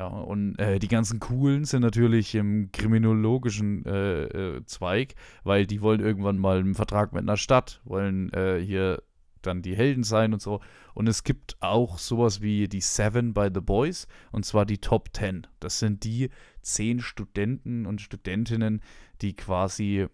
Ja, 0.00 0.06
und 0.06 0.58
äh, 0.58 0.78
die 0.78 0.88
ganzen 0.88 1.20
Coolen 1.20 1.66
sind 1.66 1.82
natürlich 1.82 2.34
im 2.34 2.72
kriminologischen 2.72 3.84
äh, 3.84 4.22
äh, 4.22 4.64
Zweig, 4.64 5.14
weil 5.44 5.66
die 5.66 5.82
wollen 5.82 6.00
irgendwann 6.00 6.38
mal 6.38 6.58
einen 6.58 6.74
Vertrag 6.74 7.12
mit 7.12 7.20
einer 7.20 7.36
Stadt, 7.36 7.82
wollen 7.84 8.32
äh, 8.32 8.58
hier 8.64 9.02
dann 9.42 9.60
die 9.60 9.76
Helden 9.76 10.02
sein 10.02 10.32
und 10.32 10.40
so. 10.40 10.62
Und 10.94 11.06
es 11.06 11.22
gibt 11.22 11.58
auch 11.60 11.98
sowas 11.98 12.40
wie 12.40 12.66
die 12.66 12.80
Seven 12.80 13.34
by 13.34 13.50
The 13.52 13.60
Boys, 13.60 14.08
und 14.32 14.46
zwar 14.46 14.64
die 14.64 14.78
Top 14.78 15.12
Ten. 15.12 15.46
Das 15.60 15.80
sind 15.80 16.02
die 16.02 16.30
zehn 16.62 17.00
Studenten 17.00 17.84
und 17.84 18.00
Studentinnen, 18.00 18.80
die 19.20 19.36
quasi 19.36 20.06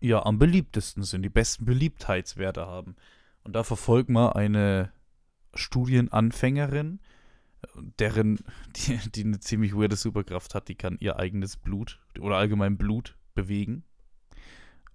ja 0.00 0.24
am 0.24 0.38
beliebtesten 0.38 1.02
sind, 1.02 1.22
die 1.22 1.30
besten 1.30 1.64
Beliebtheitswerte 1.64 2.64
haben. 2.64 2.94
Und 3.42 3.56
da 3.56 3.64
verfolgt 3.64 4.08
man 4.08 4.34
eine 4.34 4.92
Studienanfängerin, 5.56 7.00
deren, 7.98 8.38
die, 8.76 8.98
die 9.10 9.24
eine 9.24 9.40
ziemlich 9.40 9.74
weirde 9.74 9.96
Superkraft 9.96 10.54
hat, 10.54 10.68
die 10.68 10.74
kann 10.74 10.96
ihr 11.00 11.18
eigenes 11.18 11.56
Blut 11.56 12.00
oder 12.18 12.36
allgemein 12.36 12.78
Blut 12.78 13.16
bewegen. 13.34 13.84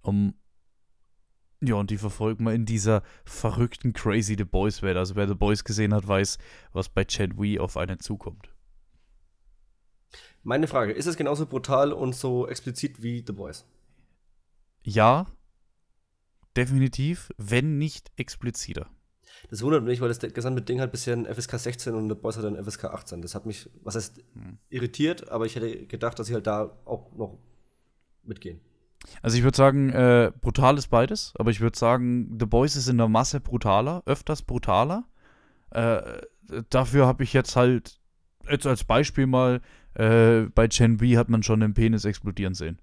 Um, 0.02 0.34
ja, 1.62 1.76
und 1.76 1.90
die 1.90 1.96
verfolgt 1.96 2.40
man 2.40 2.54
in 2.54 2.66
dieser 2.66 3.02
verrückten 3.24 3.94
Crazy 3.94 4.34
The 4.36 4.44
Boys 4.44 4.82
Welt. 4.82 4.98
Also 4.98 5.16
wer 5.16 5.26
The 5.26 5.34
Boys 5.34 5.64
gesehen 5.64 5.94
hat, 5.94 6.06
weiß, 6.06 6.38
was 6.72 6.88
bei 6.88 7.04
Chad 7.04 7.38
Wee 7.38 7.58
auf 7.58 7.76
einen 7.76 8.00
zukommt. 8.00 8.50
Meine 10.42 10.68
Frage, 10.68 10.92
ist 10.92 11.06
es 11.06 11.16
genauso 11.16 11.46
brutal 11.46 11.92
und 11.92 12.14
so 12.14 12.46
explizit 12.46 13.02
wie 13.02 13.24
The 13.26 13.32
Boys? 13.32 13.64
Ja, 14.82 15.26
definitiv, 16.54 17.32
wenn 17.38 17.78
nicht 17.78 18.12
expliziter. 18.16 18.90
Das 19.50 19.62
wundert 19.62 19.84
mich, 19.84 20.00
weil 20.00 20.08
das 20.08 20.18
gesamte 20.18 20.62
Ding 20.62 20.80
hat 20.80 20.90
bisher 20.90 21.16
ein 21.16 21.26
FSK 21.26 21.58
16 21.58 21.94
und 21.94 22.08
The 22.08 22.14
Boys 22.14 22.36
hat 22.36 22.44
ein 22.44 22.62
FSK 22.62 22.84
18. 22.84 23.22
Das 23.22 23.34
hat 23.34 23.46
mich, 23.46 23.68
was 23.82 23.94
heißt, 23.94 24.18
hm. 24.34 24.58
irritiert, 24.70 25.28
aber 25.30 25.46
ich 25.46 25.56
hätte 25.56 25.86
gedacht, 25.86 26.18
dass 26.18 26.28
sie 26.28 26.34
halt 26.34 26.46
da 26.46 26.76
auch 26.84 27.12
noch 27.14 27.38
mitgehen. 28.22 28.60
Also 29.22 29.36
ich 29.36 29.42
würde 29.42 29.56
sagen, 29.56 29.90
äh, 29.90 30.32
brutal 30.40 30.78
ist 30.78 30.88
beides, 30.88 31.34
aber 31.38 31.50
ich 31.50 31.60
würde 31.60 31.78
sagen, 31.78 32.36
The 32.38 32.46
Boys 32.46 32.76
ist 32.76 32.88
in 32.88 32.98
der 32.98 33.08
Masse 33.08 33.40
brutaler, 33.40 34.02
öfters 34.06 34.42
brutaler. 34.42 35.04
Äh, 35.70 36.00
dafür 36.70 37.06
habe 37.06 37.22
ich 37.22 37.32
jetzt 37.32 37.56
halt, 37.56 38.00
jetzt 38.48 38.66
als 38.66 38.84
Beispiel 38.84 39.26
mal, 39.26 39.60
äh, 39.94 40.42
bei 40.54 40.68
Chen 40.68 40.96
B 40.96 41.16
hat 41.16 41.28
man 41.28 41.42
schon 41.42 41.60
den 41.60 41.74
Penis 41.74 42.04
explodieren 42.04 42.54
sehen. 42.54 42.80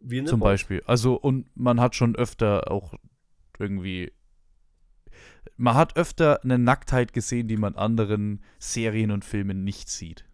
Wie 0.00 0.18
in 0.18 0.26
Zum 0.26 0.40
Boys. 0.40 0.52
Beispiel. 0.52 0.82
Also, 0.86 1.14
und 1.14 1.46
man 1.54 1.80
hat 1.80 1.94
schon 1.94 2.16
öfter 2.16 2.70
auch 2.70 2.94
irgendwie. 3.58 4.12
Man 5.56 5.74
hat 5.74 5.96
öfter 5.96 6.42
eine 6.42 6.58
Nacktheit 6.58 7.12
gesehen, 7.12 7.48
die 7.48 7.56
man 7.56 7.76
anderen 7.76 8.42
Serien 8.58 9.10
und 9.10 9.24
Filmen 9.24 9.64
nicht 9.64 9.88
sieht. 9.88 10.24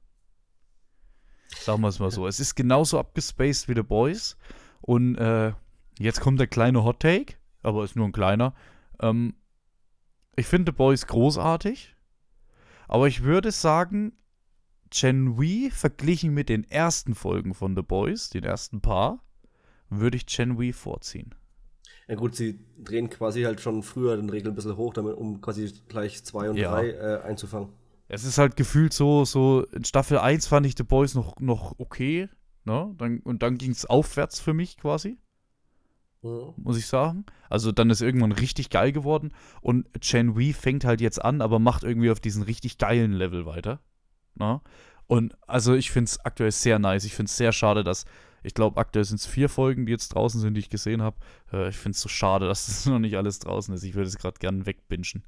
Sagen 1.60 1.82
wir 1.82 1.88
es 1.88 1.98
mal 1.98 2.10
so. 2.10 2.26
Es 2.26 2.40
ist 2.40 2.54
genauso 2.54 2.98
abgespaced 2.98 3.68
wie 3.68 3.74
The 3.74 3.82
Boys. 3.82 4.36
Und 4.80 5.16
äh, 5.16 5.52
jetzt 5.98 6.20
kommt 6.20 6.40
der 6.40 6.46
kleine 6.46 6.84
Hot 6.84 7.00
Take, 7.00 7.34
aber 7.62 7.84
ist 7.84 7.96
nur 7.96 8.06
ein 8.06 8.12
kleiner. 8.12 8.54
Ähm, 9.00 9.34
ich 10.36 10.46
finde 10.46 10.72
The 10.72 10.76
Boys 10.76 11.06
großartig. 11.06 11.94
Aber 12.86 13.08
ich 13.08 13.22
würde 13.22 13.52
sagen, 13.52 14.12
Gen 14.90 15.38
Wee 15.38 15.70
verglichen 15.70 16.32
mit 16.32 16.48
den 16.48 16.64
ersten 16.64 17.14
Folgen 17.14 17.54
von 17.54 17.76
The 17.76 17.82
Boys, 17.82 18.30
den 18.30 18.44
ersten 18.44 18.80
paar, 18.80 19.22
würde 19.90 20.16
ich 20.16 20.26
Gen 20.26 20.58
Wee 20.58 20.72
vorziehen. 20.72 21.34
Ja 22.08 22.14
gut, 22.14 22.34
sie 22.34 22.58
drehen 22.82 23.10
quasi 23.10 23.42
halt 23.42 23.60
schon 23.60 23.82
früher 23.82 24.16
den 24.16 24.30
Regel 24.30 24.50
ein 24.50 24.54
bisschen 24.54 24.76
hoch, 24.76 24.94
damit, 24.94 25.16
um 25.16 25.40
quasi 25.42 25.70
gleich 25.88 26.24
zwei 26.24 26.48
und 26.48 26.56
ja. 26.56 26.70
drei 26.70 26.90
äh, 26.90 27.20
einzufangen. 27.22 27.68
Es 28.08 28.24
ist 28.24 28.38
halt 28.38 28.56
gefühlt 28.56 28.94
so, 28.94 29.26
so 29.26 29.64
in 29.72 29.84
Staffel 29.84 30.18
1 30.18 30.46
fand 30.46 30.64
ich 30.64 30.74
The 30.76 30.84
Boys 30.84 31.14
noch, 31.14 31.38
noch 31.38 31.74
okay, 31.78 32.30
ne? 32.64 32.94
Dann, 32.96 33.20
und 33.20 33.42
dann 33.42 33.58
ging 33.58 33.72
es 33.72 33.84
aufwärts 33.84 34.40
für 34.40 34.54
mich 34.54 34.78
quasi. 34.78 35.18
Mhm. 36.22 36.54
Muss 36.56 36.78
ich 36.78 36.86
sagen. 36.86 37.26
Also 37.50 37.72
dann 37.72 37.90
ist 37.90 38.00
irgendwann 38.00 38.32
richtig 38.32 38.70
geil 38.70 38.92
geworden. 38.92 39.32
Und 39.60 39.86
Chen 40.00 40.36
Wee 40.36 40.54
fängt 40.54 40.86
halt 40.86 41.02
jetzt 41.02 41.22
an, 41.22 41.42
aber 41.42 41.58
macht 41.58 41.84
irgendwie 41.84 42.10
auf 42.10 42.20
diesen 42.20 42.42
richtig 42.42 42.78
geilen 42.78 43.12
Level 43.12 43.44
weiter. 43.44 43.80
Ne? 44.34 44.62
Und 45.06 45.36
also 45.46 45.74
ich 45.74 45.90
finde 45.90 46.08
es 46.08 46.24
aktuell 46.24 46.52
sehr 46.52 46.78
nice. 46.78 47.04
Ich 47.04 47.14
finde 47.14 47.28
es 47.28 47.36
sehr 47.36 47.52
schade, 47.52 47.84
dass, 47.84 48.04
ich 48.42 48.54
glaube, 48.54 48.78
aktuell 48.78 49.04
sind 49.04 49.20
es 49.20 49.26
vier 49.26 49.48
Folgen, 49.48 49.86
die 49.86 49.92
jetzt 49.92 50.08
draußen 50.08 50.40
sind, 50.40 50.54
die 50.54 50.60
ich 50.60 50.70
gesehen 50.70 51.02
habe. 51.02 51.16
Äh, 51.52 51.68
ich 51.68 51.76
finde 51.76 51.96
es 51.96 52.00
so 52.00 52.08
schade, 52.08 52.46
dass 52.48 52.66
das 52.66 52.86
noch 52.86 52.98
nicht 52.98 53.16
alles 53.16 53.38
draußen 53.38 53.74
ist. 53.74 53.82
Ich 53.82 53.94
würde 53.94 54.08
es 54.08 54.18
gerade 54.18 54.38
gerne 54.38 54.66
wegbingen. 54.66 55.24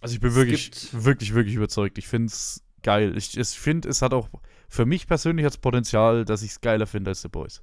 Also 0.00 0.14
ich 0.14 0.20
bin 0.20 0.30
es 0.30 0.36
wirklich, 0.36 0.72
wirklich, 0.92 1.34
wirklich 1.34 1.54
überzeugt. 1.54 1.96
Ich 1.96 2.08
finde 2.08 2.26
es 2.26 2.64
geil. 2.82 3.16
Ich, 3.16 3.36
ich 3.36 3.48
finde, 3.48 3.88
es 3.88 4.02
hat 4.02 4.12
auch 4.12 4.28
für 4.68 4.84
mich 4.84 5.06
persönlich 5.06 5.44
das 5.44 5.58
Potenzial, 5.58 6.24
dass 6.24 6.42
ich 6.42 6.50
es 6.52 6.60
geiler 6.60 6.86
finde 6.86 7.10
als 7.10 7.22
The 7.22 7.28
Boys. 7.28 7.62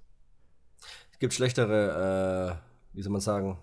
Es 1.11 1.19
gibt 1.19 1.33
schlechtere, 1.33 2.61
äh, 2.93 2.95
wie 2.95 3.01
soll 3.01 3.11
man 3.11 3.19
sagen, 3.19 3.57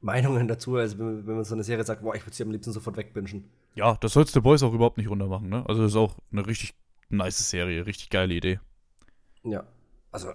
Meinungen 0.00 0.48
dazu, 0.48 0.76
als 0.76 0.98
wenn, 0.98 1.26
wenn 1.26 1.36
man 1.36 1.44
so 1.44 1.54
eine 1.54 1.64
Serie 1.64 1.84
sagt, 1.84 2.02
boah, 2.02 2.14
ich 2.14 2.24
würde 2.24 2.34
sie 2.34 2.42
am 2.42 2.50
liebsten 2.50 2.72
sofort 2.72 2.96
wegbingen. 2.96 3.44
Ja, 3.74 3.96
das 4.00 4.14
sollst 4.14 4.32
The 4.34 4.40
Boys 4.40 4.62
auch 4.62 4.72
überhaupt 4.72 4.96
nicht 4.96 5.08
runtermachen, 5.08 5.48
ne? 5.48 5.64
Also 5.68 5.82
das 5.82 5.92
ist 5.92 5.96
auch 5.96 6.16
eine 6.30 6.46
richtig 6.46 6.74
nice 7.12 7.50
Serie, 7.50 7.86
richtig 7.86 8.10
geile 8.10 8.34
Idee. 8.34 8.60
Ja, 9.44 9.64
also 10.10 10.32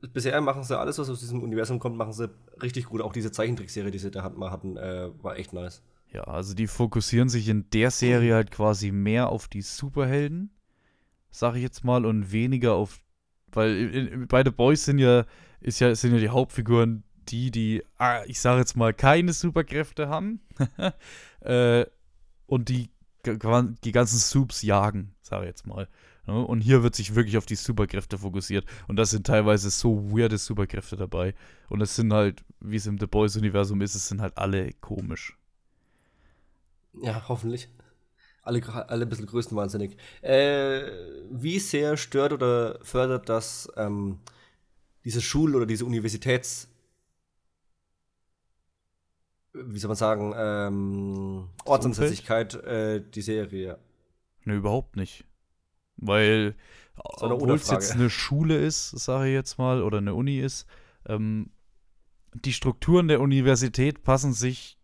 bisher 0.12 0.40
machen 0.40 0.64
sie 0.64 0.78
alles, 0.78 0.98
was 0.98 1.10
aus 1.10 1.20
diesem 1.20 1.42
Universum 1.42 1.78
kommt, 1.78 1.96
machen 1.96 2.12
sie 2.12 2.30
richtig 2.62 2.86
gut. 2.86 3.00
Auch 3.00 3.12
diese 3.12 3.32
Zeichentrickserie, 3.32 3.90
die 3.90 3.98
sie 3.98 4.10
da 4.10 4.28
mal 4.30 4.50
hatten, 4.50 4.76
äh, 4.76 5.10
war 5.22 5.36
echt 5.36 5.52
nice. 5.52 5.82
Ja, 6.12 6.24
also 6.24 6.54
die 6.54 6.66
fokussieren 6.66 7.28
sich 7.28 7.48
in 7.48 7.70
der 7.70 7.90
Serie 7.90 8.34
halt 8.34 8.50
quasi 8.50 8.90
mehr 8.90 9.28
auf 9.28 9.46
die 9.46 9.62
Superhelden, 9.62 10.50
sag 11.30 11.54
ich 11.54 11.62
jetzt 11.62 11.84
mal, 11.84 12.04
und 12.04 12.32
weniger 12.32 12.74
auf, 12.74 12.98
weil 13.52 14.26
beide 14.28 14.50
Boys 14.50 14.84
sind 14.84 14.98
ja, 14.98 15.24
ist 15.60 15.78
ja, 15.78 15.94
sind 15.94 16.14
ja 16.14 16.18
die 16.18 16.30
Hauptfiguren 16.30 17.04
die, 17.28 17.50
die, 17.50 17.84
ah, 17.96 18.22
ich 18.26 18.40
sage 18.40 18.60
jetzt 18.60 18.76
mal, 18.76 18.92
keine 18.92 19.32
Superkräfte 19.32 20.08
haben 20.08 20.40
äh, 21.40 21.84
und 22.46 22.68
die 22.68 22.90
die 23.26 23.92
ganzen 23.92 24.18
Soups 24.18 24.62
jagen, 24.62 25.14
sage 25.20 25.44
ich 25.44 25.48
jetzt 25.48 25.66
mal. 25.66 25.88
Ne? 26.30 26.46
Und 26.46 26.60
hier 26.60 26.84
wird 26.84 26.94
sich 26.94 27.16
wirklich 27.16 27.36
auf 27.36 27.46
die 27.46 27.56
Superkräfte 27.56 28.18
fokussiert. 28.18 28.64
Und 28.86 28.96
das 28.96 29.10
sind 29.10 29.26
teilweise 29.26 29.68
so 29.70 30.12
weirde 30.12 30.38
Superkräfte 30.38 30.96
dabei. 30.96 31.34
Und 31.68 31.80
es 31.80 31.96
sind 31.96 32.12
halt, 32.12 32.44
wie 32.60 32.76
es 32.76 32.86
im 32.86 32.98
The 32.98 33.06
Boys-Universum 33.06 33.80
ist, 33.82 33.96
es 33.96 34.06
sind 34.06 34.20
halt 34.20 34.38
alle 34.38 34.72
komisch. 34.74 35.36
Ja, 37.02 37.24
hoffentlich. 37.28 37.68
Alle, 38.42 38.62
alle 38.88 39.06
ein 39.06 39.08
bisschen 39.08 39.26
größtenwahnsinnig. 39.26 39.96
Äh, 40.22 40.82
wie 41.30 41.58
sehr 41.58 41.96
stört 41.96 42.32
oder 42.32 42.78
fördert 42.82 43.28
das 43.28 43.68
ähm, 43.76 44.20
diese 45.04 45.20
Schul- 45.20 45.56
oder 45.56 45.66
diese 45.66 45.84
Universitäts- 45.84 46.68
wie 49.52 49.80
soll 49.80 49.88
man 49.88 49.96
sagen, 49.96 50.32
ähm, 50.36 51.48
Ortsansässigkeit 51.64 52.54
äh, 52.54 53.02
die 53.02 53.20
Serie. 53.20 53.80
Ne, 54.44 54.54
überhaupt 54.54 54.94
nicht. 54.94 55.24
Weil, 56.00 56.56
obwohl 56.94 57.52
es 57.52 57.70
jetzt 57.70 57.92
eine 57.92 58.10
Schule 58.10 58.56
ist, 58.56 58.90
sage 58.90 59.28
ich 59.28 59.34
jetzt 59.34 59.58
mal, 59.58 59.82
oder 59.82 59.98
eine 59.98 60.14
Uni 60.14 60.38
ist, 60.38 60.66
ähm, 61.06 61.50
die 62.34 62.52
Strukturen 62.52 63.08
der 63.08 63.20
Universität 63.20 64.02
passen 64.02 64.32
sich 64.32 64.78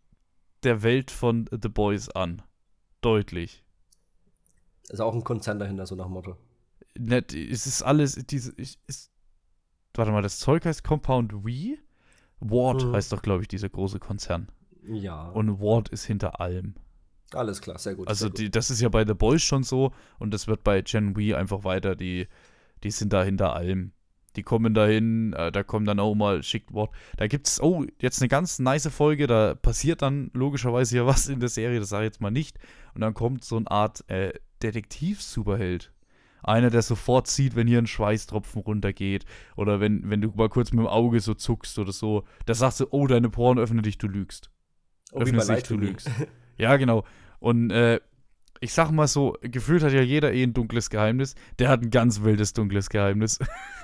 der 0.63 0.83
Welt 0.83 1.11
von 1.11 1.49
The 1.51 1.69
Boys 1.69 2.09
an. 2.11 2.43
Deutlich. 3.01 3.65
Ist 4.89 5.01
auch 5.01 5.15
ein 5.15 5.25
Konzern 5.25 5.59
dahinter, 5.59 5.87
so 5.87 5.95
nach 5.95 6.09
Motto. 6.09 6.37
Net, 6.99 7.35
es 7.35 7.67
ist 7.67 7.83
alles, 7.83 8.15
diese, 8.27 8.53
ist, 8.53 9.11
warte 9.95 10.13
mal, 10.13 10.23
das 10.23 10.39
Zeug 10.39 10.65
heißt 10.65 10.85
Compound 10.85 11.45
We? 11.45 11.79
Ward 12.41 12.85
mhm. 12.85 12.93
heißt 12.93 13.13
doch, 13.13 13.23
glaube 13.23 13.43
ich, 13.43 13.49
dieser 13.49 13.69
große 13.69 13.99
Konzern. 13.99 14.49
Ja. 14.83 15.29
Und 15.31 15.61
Ward 15.61 15.89
ist 15.89 16.05
hinter 16.05 16.41
allem. 16.41 16.75
Alles 17.35 17.61
klar, 17.61 17.79
sehr 17.79 17.95
gut. 17.95 18.09
Also 18.09 18.27
sehr 18.27 18.31
gut. 18.31 18.39
Die, 18.39 18.51
das 18.51 18.71
ist 18.71 18.81
ja 18.81 18.89
bei 18.89 19.07
The 19.07 19.15
Boys 19.15 19.43
schon 19.43 19.63
so 19.63 19.93
und 20.19 20.33
das 20.33 20.47
wird 20.47 20.63
bei 20.63 20.83
Gen 20.83 21.17
Wee 21.17 21.35
einfach 21.35 21.65
weiter. 21.65 21.97
Die, 21.97 22.29
die 22.83 22.91
sind 22.91 23.13
da 23.13 23.23
hinter 23.23 23.55
allem. 23.55 23.93
Die 24.37 24.43
kommen 24.43 24.75
dahin, 24.75 25.33
äh, 25.33 25.51
da 25.51 25.63
kommen 25.63 25.87
dann 25.87 25.99
auch 25.99 26.15
mal 26.15 26.43
schickt 26.43 26.73
Ward. 26.73 26.91
Da 27.17 27.27
gibt 27.27 27.49
es, 27.49 27.61
oh, 27.61 27.85
jetzt 28.01 28.21
eine 28.21 28.29
ganz 28.29 28.59
nice 28.59 28.89
Folge, 28.89 29.27
da 29.27 29.55
passiert 29.55 30.03
dann 30.03 30.31
logischerweise 30.35 30.99
ja 30.99 31.07
was 31.07 31.29
in 31.29 31.41
der 31.41 31.49
Serie, 31.49 31.81
das 31.81 31.89
sage 31.89 32.05
ich 32.05 32.13
jetzt 32.13 32.21
mal 32.21 32.31
nicht. 32.31 32.59
Und 32.95 33.01
dann 33.01 33.15
kommt 33.15 33.45
so 33.45 33.57
eine 33.57 33.71
Art 33.71 34.09
äh, 34.09 34.33
Detektiv-Superheld. 34.63 35.93
Einer, 36.43 36.71
der 36.71 36.83
sofort 36.83 37.27
sieht, 37.27 37.57
wenn 37.57 37.67
hier 37.67 37.79
ein 37.79 37.89
Schweißtropfen 37.89 38.63
runtergeht 38.63 39.25
oder 39.57 39.81
wenn, 39.81 40.09
wenn 40.09 40.21
du 40.21 40.31
mal 40.37 40.49
kurz 40.49 40.71
mit 40.71 40.81
dem 40.81 40.87
Auge 40.87 41.19
so 41.21 41.35
zuckst 41.35 41.79
oder 41.79 41.93
so. 41.93 42.25
Da 42.45 42.55
sagst 42.55 42.79
du, 42.79 42.87
oh, 42.91 43.07
deine 43.07 43.31
Poren 43.31 43.59
öffne 43.59 43.83
dich, 43.83 43.99
du 43.99 44.07
lügst. 44.07 44.51
Oh, 45.13 45.21
öffne 45.21 45.41
sich, 45.41 45.63
du 45.65 45.77
lügst. 45.77 46.09
ja, 46.57 46.77
genau. 46.77 47.05
Und 47.39 47.71
äh, 47.71 48.01
ich 48.61 48.73
sag 48.73 48.91
mal 48.91 49.07
so, 49.07 49.37
gefühlt 49.43 49.83
hat 49.83 49.93
ja 49.93 50.01
jeder 50.01 50.33
eh 50.33 50.43
ein 50.43 50.55
dunkles 50.55 50.91
Geheimnis. 50.91 51.35
Der 51.59 51.69
hat 51.69 51.83
ein 51.83 51.91
ganz 51.91 52.23
wildes 52.23 52.53
dunkles 52.53 52.89
Geheimnis. 52.89 53.39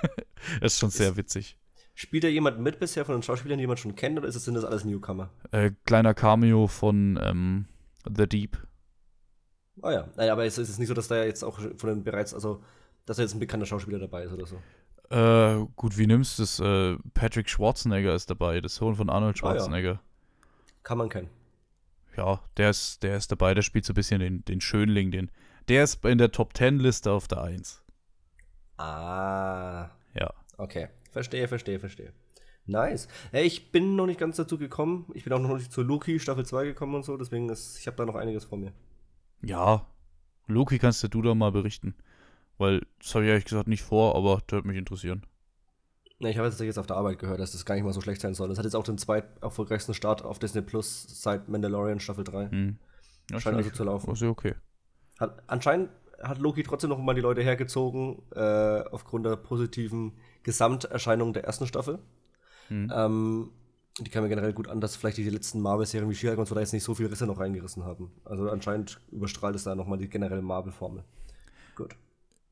das 0.61 0.73
ist 0.73 0.79
schon 0.79 0.89
sehr 0.89 1.15
witzig. 1.15 1.57
Spielt 1.95 2.23
da 2.23 2.27
jemand 2.27 2.59
mit 2.59 2.79
bisher 2.79 3.05
von 3.05 3.15
den 3.15 3.21
Schauspielern, 3.21 3.59
die 3.59 3.67
man 3.67 3.77
schon 3.77 3.95
kennt, 3.95 4.17
oder 4.17 4.27
ist 4.27 4.35
das, 4.35 4.45
sind 4.45 4.55
das 4.55 4.65
alles 4.65 4.83
Newcomer? 4.83 5.29
Äh, 5.51 5.71
kleiner 5.85 6.15
Cameo 6.15 6.67
von 6.67 7.19
ähm, 7.21 7.65
The 8.11 8.27
Deep. 8.27 8.57
Ah 9.81 9.91
ja, 9.91 10.09
naja, 10.15 10.33
aber 10.33 10.45
es 10.45 10.57
ist 10.57 10.79
nicht 10.79 10.87
so, 10.87 10.93
dass 10.93 11.07
da 11.07 11.23
jetzt 11.23 11.43
auch 11.43 11.59
von 11.59 11.89
den 11.89 12.03
bereits, 12.03 12.33
also, 12.33 12.63
dass 13.05 13.17
da 13.17 13.23
jetzt 13.23 13.35
ein 13.35 13.39
bekannter 13.39 13.65
Schauspieler 13.65 13.99
dabei 13.99 14.23
ist 14.23 14.33
oder 14.33 14.45
so. 14.47 14.59
Äh, 15.09 15.67
gut, 15.75 15.97
wie 15.97 16.07
nimmst 16.07 16.39
du 16.39 16.43
es? 16.43 16.59
Äh, 16.59 16.97
Patrick 17.13 17.47
Schwarzenegger 17.47 18.15
ist 18.15 18.29
dabei, 18.29 18.59
das 18.59 18.75
Sohn 18.75 18.95
von 18.95 19.09
Arnold 19.09 19.37
Schwarzenegger. 19.37 19.91
Ah, 19.91 19.93
ja. 19.93 20.79
Kann 20.81 20.97
man 20.97 21.09
kennen. 21.09 21.29
Ja, 22.15 22.41
der 22.57 22.69
ist, 22.69 23.03
der 23.03 23.17
ist 23.17 23.31
dabei, 23.31 23.53
der 23.53 23.61
spielt 23.61 23.85
so 23.85 23.93
ein 23.93 23.95
bisschen 23.95 24.19
den, 24.19 24.45
den 24.45 24.61
Schönling, 24.61 25.11
den. 25.11 25.31
Der 25.67 25.83
ist 25.83 26.03
in 26.05 26.17
der 26.17 26.31
Top 26.31 26.53
Ten 26.53 26.79
Liste 26.79 27.11
auf 27.11 27.27
der 27.27 27.41
1. 27.41 27.83
Ah. 28.77 29.89
Ja. 30.13 30.33
Okay. 30.57 30.89
Verstehe, 31.11 31.47
verstehe, 31.47 31.79
verstehe. 31.79 32.13
Nice. 32.65 33.07
Ich 33.31 33.71
bin 33.71 33.95
noch 33.95 34.05
nicht 34.05 34.19
ganz 34.19 34.37
dazu 34.37 34.57
gekommen. 34.57 35.09
Ich 35.13 35.23
bin 35.23 35.33
auch 35.33 35.39
noch 35.39 35.57
nicht 35.57 35.71
zu 35.71 35.81
Loki 35.83 36.19
Staffel 36.19 36.45
2 36.45 36.65
gekommen 36.65 36.95
und 36.95 37.03
so, 37.03 37.17
deswegen 37.17 37.49
ist, 37.49 37.77
ich 37.79 37.87
habe 37.87 37.97
da 37.97 38.05
noch 38.05 38.15
einiges 38.15 38.45
vor 38.45 38.57
mir. 38.57 38.73
Ja, 39.41 39.85
Loki 40.47 40.79
kannst 40.79 41.03
du 41.03 41.21
da 41.21 41.35
mal 41.35 41.51
berichten. 41.51 41.95
Weil 42.57 42.85
das 42.99 43.13
habe 43.15 43.25
ich 43.25 43.29
ehrlich 43.29 43.45
gesagt 43.45 43.67
nicht 43.67 43.81
vor, 43.81 44.15
aber 44.15 44.41
das 44.45 44.53
würde 44.53 44.67
mich 44.67 44.77
interessieren. 44.77 45.25
Ja, 46.23 46.29
ich 46.29 46.37
habe 46.37 46.47
jetzt 46.47 46.79
auf 46.79 46.87
der 46.87 46.95
Arbeit 46.95 47.19
gehört, 47.19 47.39
dass 47.39 47.51
das 47.51 47.65
gar 47.65 47.75
nicht 47.75 47.83
mal 47.83 47.93
so 47.93 48.01
schlecht 48.01 48.21
sein 48.21 48.33
soll. 48.33 48.47
Das 48.47 48.57
hat 48.57 48.65
jetzt 48.65 48.75
auch 48.75 48.83
den 48.83 48.97
zweit 48.97 49.25
erfolgreichsten 49.41 49.93
Start 49.93 50.23
auf 50.23 50.39
Disney 50.39 50.61
Plus 50.61 51.05
seit 51.21 51.49
Mandalorian 51.49 51.99
Staffel 51.99 52.23
3. 52.23 52.49
Hm. 52.49 52.77
Ja, 53.29 53.39
Scheint 53.39 53.57
also 53.57 53.69
zu 53.69 53.83
laufen. 53.83 54.11
Ist 54.13 54.23
okay. 54.23 54.55
Hat, 55.19 55.43
anscheinend 55.47 55.89
hat 56.21 56.39
Loki 56.39 56.63
trotzdem 56.63 56.89
noch 56.89 56.99
mal 56.99 57.13
die 57.13 57.21
Leute 57.21 57.41
hergezogen, 57.41 58.21
äh, 58.33 58.39
aufgrund 58.91 59.25
der 59.25 59.35
positiven 59.35 60.13
Gesamterscheinung 60.43 61.33
der 61.33 61.43
ersten 61.43 61.67
Staffel. 61.67 61.99
Hm. 62.69 62.91
Ähm, 62.93 63.49
die 63.99 64.09
kam 64.09 64.23
mir 64.23 64.29
generell 64.29 64.53
gut 64.53 64.67
an, 64.69 64.81
dass 64.81 64.95
vielleicht 64.95 65.17
die 65.17 65.29
letzten 65.29 65.61
Marvel-Serien 65.61 66.09
wie 66.09 66.15
She-Hulk 66.15 66.39
und 66.39 66.47
so 66.47 66.55
da 66.55 66.61
jetzt 66.61 66.73
nicht 66.73 66.83
so 66.83 66.95
viele 66.95 67.11
Risse 67.11 67.27
noch 67.27 67.39
reingerissen 67.39 67.83
haben. 67.83 68.11
Also 68.25 68.49
anscheinend 68.49 68.99
überstrahlt 69.11 69.55
es 69.55 69.65
da 69.65 69.75
nochmal 69.75 69.97
die 69.97 70.09
generelle 70.09 70.41
Marvel-Formel. 70.41 71.03
Gut. 71.75 71.95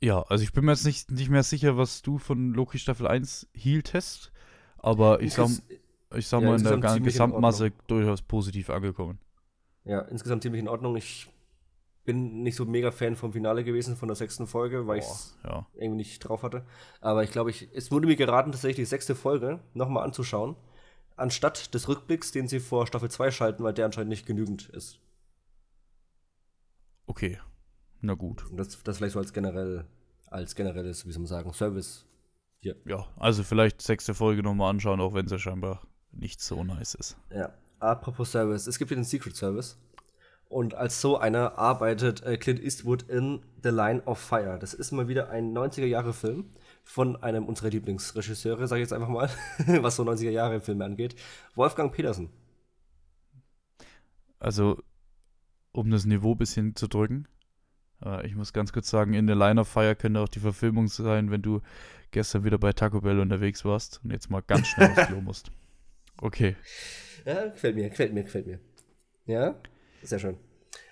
Ja, 0.01 0.23
also 0.23 0.43
ich 0.43 0.51
bin 0.51 0.65
mir 0.65 0.71
jetzt 0.71 0.85
nicht, 0.85 1.11
nicht 1.11 1.29
mehr 1.29 1.43
sicher, 1.43 1.77
was 1.77 2.01
du 2.01 2.17
von 2.17 2.53
Loki 2.53 2.79
Staffel 2.79 3.07
1 3.07 3.47
hieltest, 3.53 4.31
aber 4.77 5.21
ich 5.21 5.33
sag, 5.33 5.49
ich 6.15 6.27
sag 6.27 6.41
ja, 6.41 6.47
mal 6.47 6.57
in 6.57 6.63
der 6.63 6.99
Gesamtmasse 6.99 7.67
in 7.67 7.73
durchaus 7.85 8.23
positiv 8.23 8.71
angekommen. 8.71 9.19
Ja, 9.85 10.01
insgesamt 10.01 10.41
ziemlich 10.41 10.59
in 10.59 10.67
Ordnung. 10.67 10.95
Ich 10.95 11.29
bin 12.03 12.41
nicht 12.41 12.55
so 12.55 12.65
mega 12.65 12.89
Fan 12.89 13.15
vom 13.15 13.31
Finale 13.31 13.63
gewesen, 13.63 13.95
von 13.95 14.07
der 14.07 14.15
sechsten 14.15 14.47
Folge, 14.47 14.87
weil 14.87 14.99
ich 14.99 15.05
es 15.05 15.37
ja. 15.43 15.67
irgendwie 15.75 15.97
nicht 15.97 16.19
drauf 16.19 16.41
hatte. 16.41 16.65
Aber 16.99 17.23
ich 17.23 17.31
glaube, 17.31 17.51
ich, 17.51 17.69
es 17.73 17.91
wurde 17.91 18.07
mir 18.07 18.15
geraten, 18.15 18.51
tatsächlich 18.51 18.77
die 18.77 18.89
sechste 18.89 19.13
Folge 19.13 19.59
nochmal 19.75 20.03
anzuschauen, 20.03 20.55
anstatt 21.15 21.75
des 21.75 21.87
Rückblicks, 21.87 22.31
den 22.31 22.47
sie 22.47 22.59
vor 22.59 22.87
Staffel 22.87 23.11
2 23.11 23.29
schalten, 23.29 23.63
weil 23.63 23.73
der 23.73 23.85
anscheinend 23.85 24.09
nicht 24.09 24.25
genügend 24.25 24.69
ist. 24.69 24.99
Okay, 27.05 27.37
na 28.01 28.13
gut. 28.13 28.43
Das, 28.53 28.81
das 28.83 28.97
vielleicht 28.97 29.13
so 29.13 29.19
als 29.19 29.33
generell, 29.33 29.85
als 30.27 30.55
generelles, 30.55 31.05
wie 31.05 31.11
soll 31.11 31.21
man 31.21 31.27
sagen, 31.27 31.53
Service. 31.53 32.05
Hier. 32.59 32.75
Ja, 32.85 33.07
also 33.17 33.43
vielleicht 33.43 33.81
sechste 33.81 34.13
Folge 34.13 34.43
nochmal 34.43 34.69
anschauen, 34.69 35.01
auch 35.01 35.13
wenn 35.13 35.27
sie 35.27 35.39
scheinbar 35.39 35.81
nicht 36.11 36.41
so 36.41 36.63
nice 36.63 36.93
ist. 36.95 37.17
Ja. 37.31 37.53
Apropos 37.79 38.31
Service, 38.31 38.67
es 38.67 38.77
gibt 38.77 38.89
hier 38.89 38.97
den 38.97 39.03
Secret 39.03 39.35
Service. 39.35 39.79
Und 40.51 40.75
als 40.75 40.99
so 41.01 41.17
einer 41.17 41.57
arbeitet 41.57 42.23
äh, 42.23 42.37
Clint 42.37 42.61
Eastwood 42.61 43.03
in 43.03 43.41
The 43.63 43.69
Line 43.69 44.03
of 44.03 44.19
Fire. 44.19 44.59
Das 44.59 44.73
ist 44.73 44.91
mal 44.91 45.07
wieder 45.07 45.29
ein 45.29 45.57
90er-Jahre-Film 45.57 46.45
von 46.83 47.15
einem 47.23 47.45
unserer 47.45 47.69
Lieblingsregisseure, 47.69 48.67
sage 48.67 48.81
ich 48.81 48.85
jetzt 48.85 48.93
einfach 48.93 49.07
mal, 49.07 49.29
was 49.81 49.95
so 49.95 50.03
90er-Jahre-Filme 50.03 50.83
angeht. 50.83 51.15
Wolfgang 51.55 51.93
Petersen. 51.93 52.29
Also, 54.39 54.77
um 55.71 55.89
das 55.89 56.05
Niveau 56.05 56.33
ein 56.33 56.37
bisschen 56.37 56.75
zu 56.75 56.87
drücken, 56.87 57.27
äh, 58.05 58.25
ich 58.25 58.35
muss 58.35 58.53
ganz 58.53 58.73
kurz 58.73 58.89
sagen, 58.89 59.13
in 59.13 59.27
The 59.27 59.33
Line 59.33 59.59
of 59.59 59.67
Fire 59.67 59.95
könnte 59.95 60.19
auch 60.19 60.29
die 60.29 60.39
Verfilmung 60.39 60.87
sein, 60.87 61.31
wenn 61.31 61.41
du 61.41 61.61
gestern 62.11 62.43
wieder 62.43 62.57
bei 62.57 62.73
Taco 62.73 63.01
Bell 63.01 63.19
unterwegs 63.19 63.65
warst 63.65 64.01
und 64.03 64.11
jetzt 64.11 64.29
mal 64.29 64.41
ganz 64.41 64.67
schnell 64.67 64.91
aufs 64.91 65.07
Klo 65.07 65.21
musst. 65.21 65.51
Okay. 66.21 66.55
Ja, 67.25 67.47
gefällt 67.47 67.75
mir, 67.75 67.89
gefällt 67.89 68.13
mir, 68.13 68.23
gefällt 68.23 68.47
mir. 68.47 68.59
Ja? 69.25 69.55
Sehr 70.03 70.19
schön. 70.19 70.37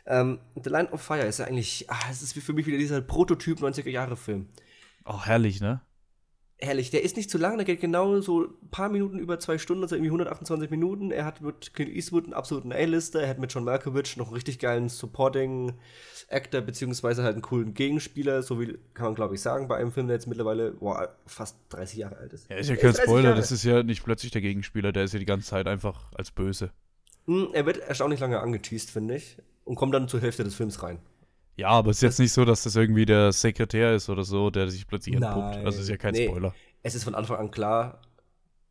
Ähm, 0.06 0.40
The 0.56 0.70
Line 0.70 0.90
of 0.92 1.02
Fire 1.02 1.26
ist 1.26 1.40
ja 1.40 1.46
eigentlich, 1.46 1.86
ah, 1.90 2.00
es 2.10 2.22
ist 2.22 2.34
für 2.34 2.54
mich 2.54 2.66
wieder 2.66 2.78
dieser 2.78 3.02
Prototyp 3.02 3.60
90er-Jahre-Film. 3.60 4.48
Oh, 5.06 5.24
herrlich, 5.24 5.62
ne? 5.62 5.82
Herrlich, 6.62 6.92
der 6.92 7.04
ist 7.04 7.16
nicht 7.16 7.30
zu 7.30 7.38
lang, 7.38 7.58
der 7.58 7.66
geht 7.66 7.80
genau 7.80 8.20
so 8.20 8.44
ein 8.44 8.70
paar 8.70 8.90
Minuten 8.90 9.18
über 9.18 9.40
zwei 9.40 9.58
Stunden, 9.58 9.84
also 9.84 9.96
irgendwie 9.96 10.10
128 10.10 10.70
Minuten. 10.70 11.12
Er 11.12 11.24
hat 11.24 11.40
mit 11.40 11.74
Clint 11.74 11.92
Eastwood 11.92 12.26
einen 12.26 12.34
absoluten 12.34 12.74
A-Lister, 12.74 13.22
er 13.22 13.30
hat 13.30 13.40
mit 13.40 13.54
John 13.54 13.64
Malkovich 13.64 14.18
noch 14.18 14.28
einen 14.28 14.34
richtig 14.34 14.60
geilen 14.60 14.90
Supporting 14.90 15.74
Actor, 16.28 16.60
beziehungsweise 16.62 17.24
halt 17.24 17.36
einen 17.36 17.42
coolen 17.42 17.74
Gegenspieler, 17.74 18.44
so 18.44 18.60
wie 18.60 18.78
kann 18.94 19.06
man 19.06 19.16
glaube 19.16 19.36
ich 19.36 19.42
sagen, 19.42 19.70
bei 19.70 19.78
einem 19.78 19.94
Film, 19.94 20.08
der 20.08 20.18
jetzt 20.18 20.28
mittlerweile 20.28 20.74
boah, 20.74 21.16
fast 21.26 21.58
30 21.70 21.98
Jahre 21.98 22.18
alt 22.18 22.34
ist. 22.34 22.50
Ja, 22.50 22.58
ist 22.58 22.70
ja 22.70 22.76
kein 22.76 22.94
Spoiler, 22.94 23.36
das 23.36 23.52
ist 23.52 23.64
ja 23.64 23.82
nicht 23.82 24.04
plötzlich 24.04 24.32
der 24.32 24.42
Gegenspieler, 24.42 24.92
der 24.92 25.06
ist 25.06 25.14
ja 25.14 25.20
die 25.20 25.26
ganze 25.26 25.48
Zeit 25.48 25.66
einfach 25.66 26.12
als 26.14 26.32
böse. 26.32 26.72
Hm, 27.26 27.50
er 27.54 27.66
wird 27.66 27.78
erstaunlich 27.78 28.20
lange 28.20 28.40
angeteased, 28.40 28.90
finde 28.90 29.16
ich. 29.16 29.38
Und 29.64 29.76
kommt 29.76 29.94
dann 29.94 30.08
zur 30.08 30.20
Hälfte 30.20 30.44
des 30.44 30.56
Films 30.56 30.82
rein. 30.82 30.98
Ja, 31.60 31.72
aber 31.72 31.92
es 31.92 31.98
ist 31.98 32.04
jetzt 32.04 32.20
nicht 32.20 32.32
so, 32.32 32.46
dass 32.46 32.64
das 32.64 32.78
irgendwie 32.78 33.06
der 33.06 33.34
Sekretär 33.34 33.94
ist 33.94 34.08
oder 34.08 34.24
so, 34.24 34.50
der 34.50 34.70
sich 34.70 34.88
plötzlich 34.88 35.16
entpuppt. 35.16 35.58
Also 35.58 35.80
es 35.80 35.80
ist 35.80 35.90
ja 35.90 35.98
kein 35.98 36.14
nee, 36.14 36.28
Spoiler. 36.28 36.56
Es 36.84 36.96
ist 36.96 37.04
von 37.04 37.16
Anfang 37.16 37.38
an 37.38 37.52
klar, 37.52 38.02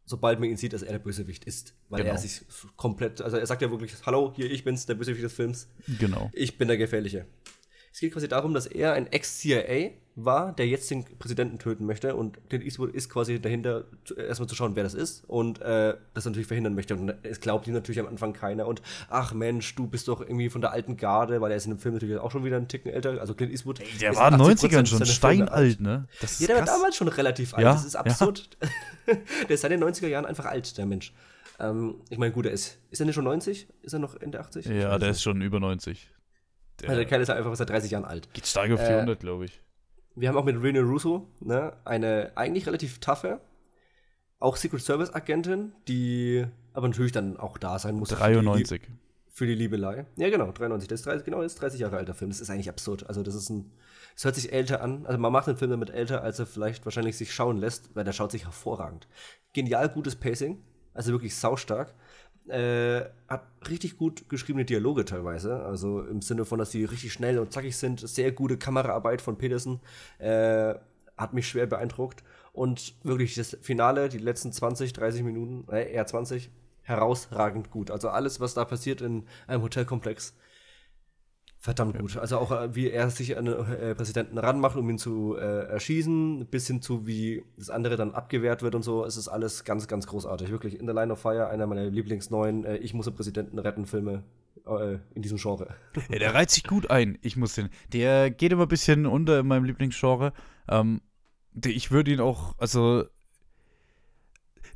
sobald 0.07 0.41
man 0.41 0.49
ihn 0.49 0.57
sieht, 0.57 0.73
dass 0.73 0.83
er 0.83 0.93
der 0.93 0.99
Bösewicht 0.99 1.45
ist. 1.45 1.75
Weil 1.91 2.01
genau. 2.01 2.15
er 2.15 2.19
sich 2.19 2.41
komplett, 2.77 3.21
also 3.21 3.37
er 3.37 3.47
sagt 3.47 3.61
ja 3.61 3.71
wirklich, 3.71 3.93
hallo, 4.07 4.33
hier, 4.35 4.51
ich 4.51 4.65
bin's, 4.65 4.87
der 4.87 4.95
Bösewicht 4.95 5.23
des 5.23 5.35
Films. 5.35 5.69
Genau. 5.99 6.31
Ich 6.33 6.57
bin 6.57 6.67
der 6.67 6.79
Gefährliche. 6.79 7.27
Es 7.99 8.01
geht 8.01 8.13
quasi 8.13 8.29
darum, 8.29 8.55
dass 8.55 8.67
er 8.67 8.93
ein 8.93 9.09
Ex-CIA 9.09 9.91
war, 10.15 10.53
der 10.53 10.69
jetzt 10.69 10.89
den 10.89 11.05
Präsidenten 11.19 11.59
töten 11.59 11.85
möchte 11.85 12.15
und 12.15 12.39
Clint 12.49 12.65
Eastwood 12.65 12.95
ist 12.95 13.11
quasi 13.11 13.41
dahinter, 13.41 13.87
erstmal 14.17 14.49
zu 14.49 14.55
schauen, 14.55 14.77
wer 14.77 14.85
das 14.85 14.95
ist 14.95 15.25
und 15.27 15.61
äh, 15.63 15.97
das 16.15 16.25
natürlich 16.25 16.47
verhindern 16.47 16.77
möchte. 16.77 16.95
Und 16.95 17.13
es 17.25 17.41
glaubt 17.41 17.67
ihm 17.67 17.75
natürlich 17.75 17.99
am 17.99 18.07
Anfang 18.07 18.35
keiner 18.35 18.69
und 18.69 18.83
ach 19.09 19.35
Mensch, 19.35 19.75
du 19.75 19.89
bist 19.89 20.07
doch 20.07 20.21
irgendwie 20.21 20.49
von 20.49 20.61
der 20.61 20.71
alten 20.71 20.97
Garde, 20.97 21.41
weil 21.41 21.51
er 21.51 21.57
ist 21.57 21.65
in 21.65 21.73
dem 21.73 21.81
Film 21.81 21.95
natürlich 21.95 22.19
auch 22.19 22.31
schon 22.31 22.45
wieder 22.45 22.57
einen 22.57 22.69
Ticken 22.69 22.93
älter. 22.93 23.21
Also 23.21 23.35
Clint 23.35 23.51
Eastwood. 23.51 23.81
Ey, 23.81 23.89
der 24.01 24.15
war 24.15 24.33
in 24.33 24.39
den 24.39 24.47
90ern 24.47 24.87
schon 24.87 25.05
steinalt, 25.05 25.81
ne? 25.81 26.07
ja, 26.21 26.47
der 26.47 26.57
krass. 26.59 26.69
war 26.69 26.77
damals 26.77 26.95
schon 26.95 27.09
relativ 27.09 27.55
alt. 27.55 27.65
Ja, 27.65 27.73
das 27.73 27.85
ist 27.85 27.97
absurd. 27.97 28.49
Ja. 29.09 29.15
der 29.49 29.51
ist 29.51 29.63
seit 29.63 29.73
den 29.73 29.83
90er 29.83 30.07
Jahren 30.07 30.25
einfach 30.25 30.45
alt, 30.45 30.79
der 30.79 30.87
Mensch. 30.87 31.13
Ähm, 31.59 31.97
ich 32.11 32.19
meine, 32.19 32.31
gut, 32.31 32.47
er 32.47 32.53
ist. 32.53 32.79
Ist 32.93 33.01
er 33.01 33.07
nicht 33.07 33.17
schon 33.17 33.25
90? 33.25 33.67
Ist 33.83 33.93
er 33.93 33.99
noch 33.99 34.15
Ende 34.21 34.39
80? 34.39 34.67
Ja, 34.67 34.97
der 34.99 35.11
ist 35.11 35.21
schon 35.21 35.43
über 35.43 35.59
90. 35.59 36.09
Der, 36.81 36.91
also 36.91 37.01
der 37.01 37.09
Kerl 37.09 37.21
ist 37.21 37.31
einfach 37.31 37.55
seit 37.55 37.71
30 37.71 37.91
Jahren 37.91 38.05
alt. 38.05 38.33
Geht 38.33 38.47
stark 38.47 38.71
auf 38.71 38.81
die 38.81 38.87
äh, 38.87 38.97
100, 38.97 39.21
glaube 39.21 39.47
ich. 39.47 39.61
Wir 40.15 40.29
haben 40.29 40.37
auch 40.37 40.45
mit 40.45 40.61
Rene 40.61 40.81
Russo 40.83 41.29
ne, 41.41 41.75
eine 41.85 42.33
eigentlich 42.35 42.67
relativ 42.67 42.99
taffe, 42.99 43.41
auch 44.41 44.57
Secret 44.57 44.83
Service 44.83 45.13
Agentin, 45.13 45.73
die 45.87 46.47
aber 46.73 46.89
natürlich 46.89 47.13
dann 47.13 47.37
auch 47.37 47.59
da 47.59 47.79
sein 47.79 47.97
muss. 47.97 48.11
93. 48.11 48.83
Für 48.83 48.87
die, 48.87 48.93
für 49.31 49.47
die 49.47 49.55
Liebelei. 49.55 50.07
Ja, 50.17 50.31
genau, 50.31 50.53
93. 50.53 50.89
Das 50.89 51.01
ist 51.01 51.07
30, 51.07 51.25
genau, 51.25 51.43
das 51.43 51.55
ist 51.55 51.61
30 51.61 51.81
Jahre 51.81 51.97
alter 51.97 52.15
Film. 52.15 52.31
Das 52.31 52.41
ist 52.41 52.51
eigentlich 52.51 52.69
absurd. 52.69 53.09
Also, 53.09 53.23
das 53.23 53.35
ist 53.35 53.51
ein. 53.51 53.73
Es 54.17 54.25
hört 54.25 54.35
sich 54.35 54.53
älter 54.53 54.81
an. 54.81 55.07
Also, 55.07 55.19
man 55.19 55.33
macht 55.33 55.47
den 55.47 55.57
Film 55.57 55.71
damit 55.71 55.91
älter, 55.91 56.23
als 56.23 56.39
er 56.39 56.47
vielleicht 56.47 56.85
wahrscheinlich 56.85 57.17
sich 57.17 57.33
schauen 57.33 57.59
lässt, 57.59 57.95
weil 57.95 58.05
der 58.05 58.13
schaut 58.13 58.31
sich 58.31 58.45
hervorragend. 58.45 59.09
Genial 59.53 59.89
gutes 59.89 60.17
Pacing. 60.17 60.63
Also 60.95 61.13
wirklich 61.13 61.37
saustark. 61.37 61.95
Äh, 62.49 63.05
hat 63.29 63.47
richtig 63.69 63.99
gut 63.99 64.29
geschriebene 64.29 64.65
Dialoge 64.65 65.05
teilweise. 65.05 65.63
Also 65.65 66.03
im 66.03 66.23
Sinne 66.23 66.45
von, 66.45 66.59
dass 66.59 66.71
sie 66.71 66.85
richtig 66.85 67.13
schnell 67.13 67.39
und 67.39 67.53
zackig 67.53 67.77
sind. 67.77 68.01
Sehr 68.01 68.33
gute 68.33 68.57
Kameraarbeit 68.57 69.21
von 69.21 69.37
Peterson. 69.37 69.81
Äh, 70.19 70.75
hat 71.17 71.35
mich 71.35 71.49
schwer 71.49 71.67
beeindruckt. 71.67 72.23
Und 72.53 72.95
wirklich 73.03 73.35
das 73.35 73.57
Finale, 73.61 74.09
die 74.09 74.19
letzten 74.19 74.53
20, 74.53 74.93
30 74.93 75.23
Minuten, 75.23 75.71
äh, 75.71 75.93
eher 75.93 76.07
20, 76.07 76.51
herausragend 76.83 77.71
gut. 77.71 77.91
Also 77.91 78.09
alles, 78.09 78.41
was 78.41 78.55
da 78.55 78.65
passiert 78.65 79.01
in 79.01 79.25
einem 79.47 79.63
Hotelkomplex, 79.63 80.35
Verdammt 81.61 81.95
ja. 81.95 82.01
gut. 82.01 82.17
Also 82.17 82.39
auch 82.39 82.53
äh, 82.53 82.75
wie 82.75 82.89
er 82.89 83.11
sich 83.11 83.37
an 83.37 83.47
den 83.47 83.55
äh, 83.55 83.95
Präsidenten 83.95 84.39
ranmacht, 84.39 84.77
um 84.77 84.89
ihn 84.89 84.99
zu 84.99 85.37
äh, 85.37 85.67
erschießen, 85.67 86.47
bis 86.47 86.69
hin 86.69 86.81
zu 86.81 87.07
wie 87.07 87.45
das 87.57 87.69
andere 87.69 87.97
dann 87.97 88.15
abgewehrt 88.15 88.63
wird 88.63 88.77
und 88.77 88.83
so. 88.83 89.05
Es 89.05 89.17
ist 89.17 89.27
alles 89.27 89.65
ganz, 89.65 89.89
ganz 89.89 90.07
großartig. 90.07 90.51
Wirklich 90.51 90.79
in 90.79 90.87
the 90.87 90.93
Line 90.93 91.13
of 91.13 91.21
Fire, 91.21 91.49
einer 91.49 91.67
meiner 91.67 91.87
Lieblingsneuen 91.87 92.65
äh, 92.65 92.77
Ich 92.77 92.95
muss 92.95 93.07
den 93.07 93.15
Präsidenten 93.15 93.59
retten 93.59 93.87
Filme 93.87 94.23
äh, 94.67 94.99
in 95.15 95.23
diesem 95.23 95.39
Genre. 95.39 95.75
Ja, 96.11 96.19
der 96.21 96.33
reizt 96.33 96.55
sich 96.55 96.63
gut 96.63 96.91
ein. 96.91 97.19
Ich 97.23 97.37
muss 97.37 97.55
den. 97.55 97.71
Der 97.93 98.31
geht 98.31 98.53
immer 98.53 98.67
ein 98.67 98.69
bisschen 98.69 99.07
unter 99.07 99.41
in 99.41 99.47
meinem 99.49 99.65
Lieblingsgenre. 99.65 100.33
Ähm, 100.69 101.01
ich 101.65 101.91
würde 101.91 102.13
ihn 102.13 102.21
auch, 102.21 102.55
also 102.59 103.05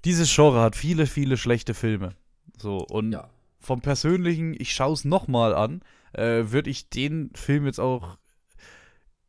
dieses 0.05 0.35
Genre 0.35 0.61
hat 0.61 0.75
viele, 0.75 1.07
viele 1.07 1.37
schlechte 1.37 1.75
Filme. 1.75 2.11
So 2.59 2.79
und 2.79 3.13
ja. 3.13 3.31
vom 3.61 3.81
persönlichen, 3.81 4.57
ich 4.59 4.73
schaue 4.73 4.95
es 4.95 5.05
nochmal 5.05 5.55
an 5.55 5.81
äh, 6.13 6.51
würde 6.51 6.71
ich 6.71 6.89
den 6.89 7.31
Film 7.35 7.67
jetzt 7.67 7.81
auch 7.81 8.19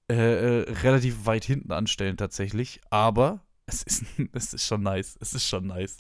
äh, 0.10 0.62
äh, 0.62 0.72
relativ 0.84 1.26
weit 1.26 1.46
hinten 1.46 1.72
anstellen 1.72 2.18
tatsächlich. 2.18 2.82
Aber 2.90 3.42
es 3.66 3.84
ist, 3.84 4.04
es 4.34 4.54
ist 4.54 4.66
schon 4.66 4.84
nice. 4.84 5.18
Es 5.20 5.34
ist 5.34 5.48
schon 5.48 5.68
nice. 5.68 5.98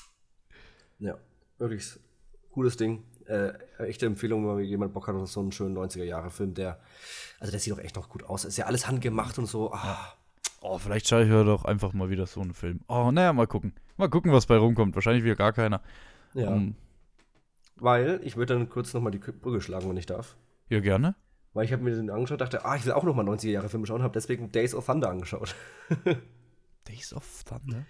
Ja, 1.00 1.17
wirklich 1.58 2.00
cooles 2.52 2.78
Ding. 2.78 3.04
Äh, 3.26 3.54
echte 3.80 4.06
Empfehlung, 4.06 4.46
wenn 4.48 4.65
jemand 4.65 4.93
Bock 4.93 5.08
hat 5.08 5.15
auf 5.15 5.30
so 5.30 5.39
einen 5.39 5.52
schönen 5.54 5.78
90er-Jahre-Film, 5.78 6.54
der, 6.54 6.80
also 7.39 7.52
der 7.52 7.60
sieht 7.60 7.72
doch 7.72 7.80
echt 7.80 7.96
noch 7.96 8.10
gut 8.10 8.24
aus. 8.24 8.43
Ist 8.43 8.58
ja 8.58 8.65
alles 8.65 8.88
handgemacht 8.88 9.38
und 9.39 9.46
so. 9.46 9.72
Ah. 9.74 10.13
Oh, 10.62 10.78
vielleicht 10.78 11.08
schaue 11.08 11.24
ich 11.24 11.30
ja 11.30 11.43
doch 11.43 11.65
einfach 11.65 11.93
mal 11.93 12.10
wieder 12.10 12.26
so 12.28 12.41
einen 12.41 12.54
Film. 12.54 12.82
Oh, 12.88 13.12
naja, 13.12 13.34
mal 13.34 13.48
gucken. 13.48 13.74
Mal 13.98 14.10
gucken, 14.10 14.32
was 14.32 14.46
bei 14.46 14.58
rumkommt. 14.58 14.96
Wahrscheinlich 14.96 15.24
wieder 15.24 15.36
gar 15.36 15.54
keiner. 15.54 15.82
Ja. 16.34 16.50
Um, 16.50 16.54
ähm, 16.54 16.76
Weil, 17.78 18.19
ich 18.24 18.36
würde 18.36 18.54
dann 18.54 18.69
kurz 18.69 18.93
nochmal 18.93 19.12
die 19.12 19.19
Brücke 19.19 19.62
schlagen, 19.62 19.89
wenn 19.89 19.98
ich 19.98 20.06
darf. 20.06 20.36
Ja, 20.74 20.80
gerne. 20.80 21.14
Weil 21.54 21.66
ich 21.66 21.72
habe 21.72 21.84
mir 21.84 21.96
den 21.96 22.10
angeschaut, 22.10 22.42
dachte, 22.42 22.66
ah, 22.66 22.76
ich 22.76 22.84
will 22.84 22.94
auch 22.94 23.04
nochmal 23.04 23.30
90er-Jahre-Filme 23.30 23.86
schauen, 23.86 24.02
habe 24.02 24.16
deswegen 24.16 24.52
Days 24.52 24.74
of 24.74 24.88
Thunder 24.88 25.08
angeschaut. 25.08 25.54
Days 26.88 27.14
of 27.14 27.44
Thunder? 27.44 27.86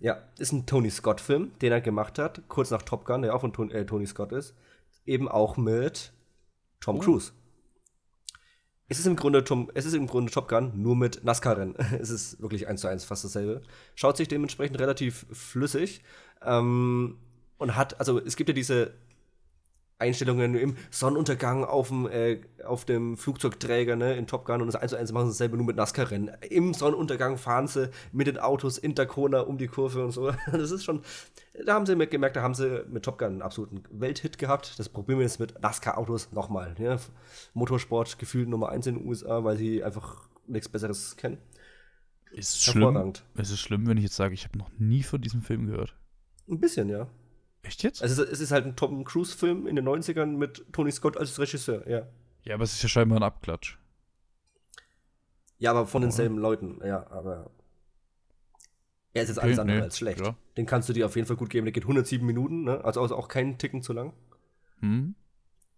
Ja, 0.00 0.24
ist 0.36 0.50
ein 0.50 0.66
Tony 0.66 0.90
Scott-Film, 0.90 1.52
den 1.62 1.70
er 1.70 1.80
gemacht 1.80 2.18
hat, 2.18 2.42
kurz 2.48 2.72
nach 2.72 2.82
Top 2.82 3.04
Gun, 3.04 3.22
der 3.22 3.36
auch 3.36 3.42
von 3.42 3.52
Tony, 3.52 3.72
äh, 3.72 3.86
Tony 3.86 4.04
Scott 4.04 4.32
ist. 4.32 4.56
Eben 5.06 5.28
auch 5.28 5.56
mit 5.56 6.12
Tom 6.80 6.96
oh. 6.96 6.98
Cruise. 6.98 7.30
Es 8.88 8.98
ist 8.98 9.06
im 9.06 9.14
Grunde 9.14 9.44
Tom, 9.44 9.70
es 9.74 9.86
ist 9.86 9.94
im 9.94 10.08
Grunde 10.08 10.32
Top 10.32 10.48
Gun, 10.48 10.72
nur 10.74 10.96
mit 10.96 11.22
NASCAR-Rennen. 11.22 11.76
es 12.00 12.10
ist 12.10 12.42
wirklich 12.42 12.66
eins 12.66 12.80
zu 12.80 12.88
eins 12.88 13.04
fast 13.04 13.22
dasselbe. 13.22 13.62
Schaut 13.94 14.16
sich 14.16 14.26
dementsprechend 14.26 14.80
relativ 14.80 15.24
flüssig. 15.30 16.02
Ähm, 16.42 17.18
und 17.58 17.76
hat, 17.76 18.00
also 18.00 18.18
es 18.18 18.34
gibt 18.34 18.48
ja 18.48 18.54
diese 18.54 18.94
Einstellungen 19.98 20.54
im 20.54 20.76
Sonnenuntergang 20.90 21.64
auf 21.64 21.88
dem, 21.88 22.06
äh, 22.06 22.40
auf 22.64 22.84
dem 22.84 23.16
Flugzeugträger 23.16 23.96
ne, 23.96 24.16
in 24.16 24.26
Top 24.28 24.44
Gun 24.44 24.60
und 24.60 24.68
das 24.68 24.76
1 24.76 24.92
zu 24.92 24.96
1 24.96 25.12
machen 25.12 25.26
sie 25.26 25.32
dasselbe 25.32 25.56
nur 25.56 25.66
mit 25.66 25.76
NASCAR-Rennen. 25.76 26.30
Im 26.48 26.72
Sonnenuntergang 26.72 27.36
fahren 27.36 27.66
sie 27.66 27.90
mit 28.12 28.28
den 28.28 28.38
Autos 28.38 28.78
in 28.78 28.94
Dakona 28.94 29.40
um 29.40 29.58
die 29.58 29.66
Kurve 29.66 30.04
und 30.04 30.12
so. 30.12 30.32
Das 30.52 30.70
ist 30.70 30.84
schon, 30.84 31.02
da 31.64 31.74
haben 31.74 31.86
sie 31.86 31.96
gemerkt, 32.06 32.36
da 32.36 32.42
haben 32.42 32.54
sie 32.54 32.84
mit 32.88 33.04
Top 33.04 33.18
Gun 33.18 33.28
einen 33.28 33.42
absoluten 33.42 33.82
Welthit 33.90 34.38
gehabt. 34.38 34.78
Das 34.78 34.88
probieren 34.88 35.18
wir 35.18 35.24
jetzt 35.24 35.40
mit 35.40 35.60
NASCAR-Autos 35.60 36.32
nochmal. 36.32 36.74
Ne? 36.78 36.98
Motorsport 37.54 38.18
gefühlt 38.18 38.48
Nummer 38.48 38.68
1 38.68 38.86
in 38.86 38.98
den 38.98 39.06
USA, 39.06 39.42
weil 39.42 39.56
sie 39.56 39.82
einfach 39.82 40.28
nichts 40.46 40.68
Besseres 40.68 41.16
kennen. 41.16 41.38
Ist 42.30 42.62
schlimm, 42.62 43.14
es 43.34 43.50
ist 43.50 43.60
schlimm, 43.60 43.86
wenn 43.86 43.96
ich 43.96 44.04
jetzt 44.04 44.16
sage, 44.16 44.34
ich 44.34 44.44
habe 44.44 44.58
noch 44.58 44.70
nie 44.78 45.02
von 45.02 45.20
diesem 45.20 45.42
Film 45.42 45.66
gehört. 45.66 45.96
Ein 46.48 46.60
bisschen, 46.60 46.88
ja. 46.88 47.08
Echt 47.62 47.82
jetzt? 47.82 48.02
Also 48.02 48.24
es 48.24 48.40
ist 48.40 48.50
halt 48.50 48.66
ein 48.66 48.76
Tom 48.76 49.04
Cruise-Film 49.04 49.66
in 49.66 49.76
den 49.76 49.88
90ern 49.88 50.36
mit 50.36 50.64
Tony 50.72 50.92
Scott 50.92 51.16
als 51.16 51.38
Regisseur, 51.38 51.88
ja. 51.88 52.06
Ja, 52.44 52.54
aber 52.54 52.64
es 52.64 52.74
ist 52.74 52.82
ja 52.82 52.88
scheinbar 52.88 53.18
ein 53.18 53.24
Abklatsch. 53.24 53.78
Ja, 55.58 55.72
aber 55.72 55.86
von 55.86 56.02
denselben 56.02 56.38
Leuten, 56.38 56.80
ja, 56.84 57.10
aber 57.10 57.50
er 59.12 59.22
ist 59.22 59.28
jetzt 59.28 59.40
alles 59.40 59.58
andere 59.58 59.78
nee, 59.78 59.82
als 59.82 59.98
schlecht. 59.98 60.20
Ja. 60.20 60.36
Den 60.56 60.66
kannst 60.66 60.88
du 60.88 60.92
dir 60.92 61.06
auf 61.06 61.16
jeden 61.16 61.26
Fall 61.26 61.36
gut 61.36 61.50
geben. 61.50 61.64
Der 61.64 61.72
geht 61.72 61.84
107 61.84 62.24
Minuten, 62.24 62.64
ne? 62.64 62.84
also, 62.84 63.02
also 63.02 63.16
auch 63.16 63.28
keinen 63.28 63.58
Ticken 63.58 63.82
zu 63.82 63.92
lang. 63.92 64.12
Hm. 64.80 65.14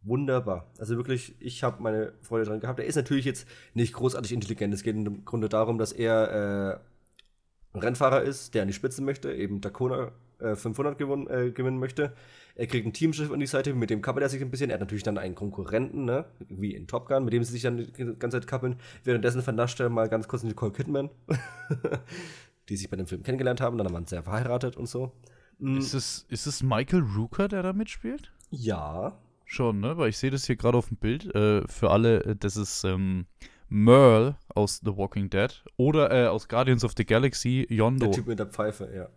Wunderbar. 0.02 0.70
Also 0.78 0.96
wirklich, 0.96 1.34
ich 1.40 1.62
habe 1.62 1.82
meine 1.82 2.12
Freude 2.22 2.44
dran 2.44 2.60
gehabt. 2.60 2.78
Er 2.80 2.86
ist 2.86 2.96
natürlich 2.96 3.24
jetzt 3.24 3.46
nicht 3.74 3.92
großartig 3.92 4.32
intelligent. 4.32 4.72
Es 4.74 4.82
geht 4.82 4.96
im 4.96 5.24
Grunde 5.24 5.48
darum, 5.48 5.78
dass 5.78 5.92
er 5.92 6.80
äh, 7.72 7.76
ein 7.76 7.80
Rennfahrer 7.80 8.22
ist, 8.22 8.54
der 8.54 8.62
an 8.62 8.68
die 8.68 8.74
Spitze 8.74 9.02
möchte, 9.02 9.32
eben 9.32 9.60
Dakona 9.60 10.12
500 10.54 10.98
gewonnen, 10.98 11.26
äh, 11.28 11.50
gewinnen 11.50 11.78
möchte. 11.78 12.12
Er 12.54 12.66
kriegt 12.66 12.86
ein 12.86 12.92
Teamschiff 12.92 13.30
an 13.30 13.40
die 13.40 13.46
Seite, 13.46 13.72
mit 13.74 13.90
dem 13.90 14.02
kappelt 14.02 14.22
er 14.22 14.28
sich 14.28 14.42
ein 14.42 14.50
bisschen. 14.50 14.70
Er 14.70 14.74
hat 14.74 14.80
natürlich 14.80 15.02
dann 15.02 15.18
einen 15.18 15.34
Konkurrenten, 15.34 16.04
ne? 16.04 16.26
wie 16.48 16.74
in 16.74 16.86
Top 16.86 17.08
Gun, 17.08 17.24
mit 17.24 17.32
dem 17.32 17.44
sie 17.44 17.52
sich 17.52 17.62
dann 17.62 17.78
die 17.78 17.92
ganze 18.18 18.38
Zeit 18.38 18.46
kappeln. 18.46 18.76
Währenddessen 19.04 19.42
vernascht 19.42 19.80
er 19.80 19.88
mal 19.88 20.08
ganz 20.08 20.28
kurz 20.28 20.42
Nicole 20.42 20.72
Kidman, 20.72 21.10
die 22.68 22.76
sich 22.76 22.90
bei 22.90 22.96
dem 22.96 23.06
Film 23.06 23.22
kennengelernt 23.22 23.60
haben. 23.60 23.78
Dann 23.78 23.92
waren 23.92 24.04
sie 24.04 24.10
sehr 24.10 24.22
verheiratet 24.22 24.76
und 24.76 24.88
so. 24.88 25.12
Mhm. 25.58 25.78
Ist, 25.78 25.94
es, 25.94 26.26
ist 26.28 26.46
es 26.46 26.62
Michael 26.62 27.02
Rooker, 27.16 27.48
der 27.48 27.62
da 27.62 27.72
mitspielt? 27.72 28.32
Ja. 28.50 29.18
Schon, 29.44 29.80
ne? 29.80 29.96
Weil 29.96 30.10
ich 30.10 30.18
sehe 30.18 30.30
das 30.30 30.46
hier 30.46 30.56
gerade 30.56 30.78
auf 30.78 30.88
dem 30.88 30.96
Bild. 30.96 31.34
Äh, 31.34 31.66
für 31.66 31.90
alle, 31.90 32.24
äh, 32.24 32.36
das 32.36 32.56
ist 32.56 32.84
ähm, 32.84 33.26
Merle 33.68 34.36
aus 34.54 34.80
The 34.84 34.96
Walking 34.96 35.30
Dead 35.30 35.64
oder 35.76 36.10
äh, 36.10 36.26
aus 36.26 36.48
Guardians 36.48 36.84
of 36.84 36.92
the 36.96 37.04
Galaxy, 37.04 37.66
Yondo. 37.68 38.06
Der 38.06 38.14
Typ 38.14 38.26
mit 38.26 38.38
der 38.38 38.46
Pfeife, 38.46 38.90
ja. 38.94 39.08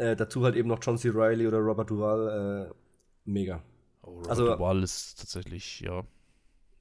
Äh, 0.00 0.16
dazu 0.16 0.42
halt 0.44 0.56
eben 0.56 0.68
noch 0.68 0.78
John 0.80 0.96
C. 0.96 1.10
Riley 1.10 1.46
oder 1.46 1.58
Robert 1.58 1.90
Duvall. 1.90 2.70
Äh, 2.70 2.74
mega. 3.26 3.62
Oh, 4.02 4.12
Robert 4.12 4.30
also, 4.30 4.46
Duvall 4.46 4.82
ist 4.82 5.20
tatsächlich, 5.20 5.80
ja. 5.80 6.02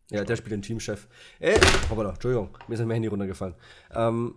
Ja, 0.09 0.23
der 0.23 0.37
spielt 0.37 0.53
den 0.53 0.61
Teamchef. 0.61 1.07
Äh, 1.39 1.59
hoppala, 1.89 2.11
Entschuldigung, 2.11 2.49
mir 2.67 2.75
ist 2.75 2.79
mein 2.79 2.91
Handy 2.91 3.09
runtergefallen. 3.09 3.55
Ähm, 3.93 4.35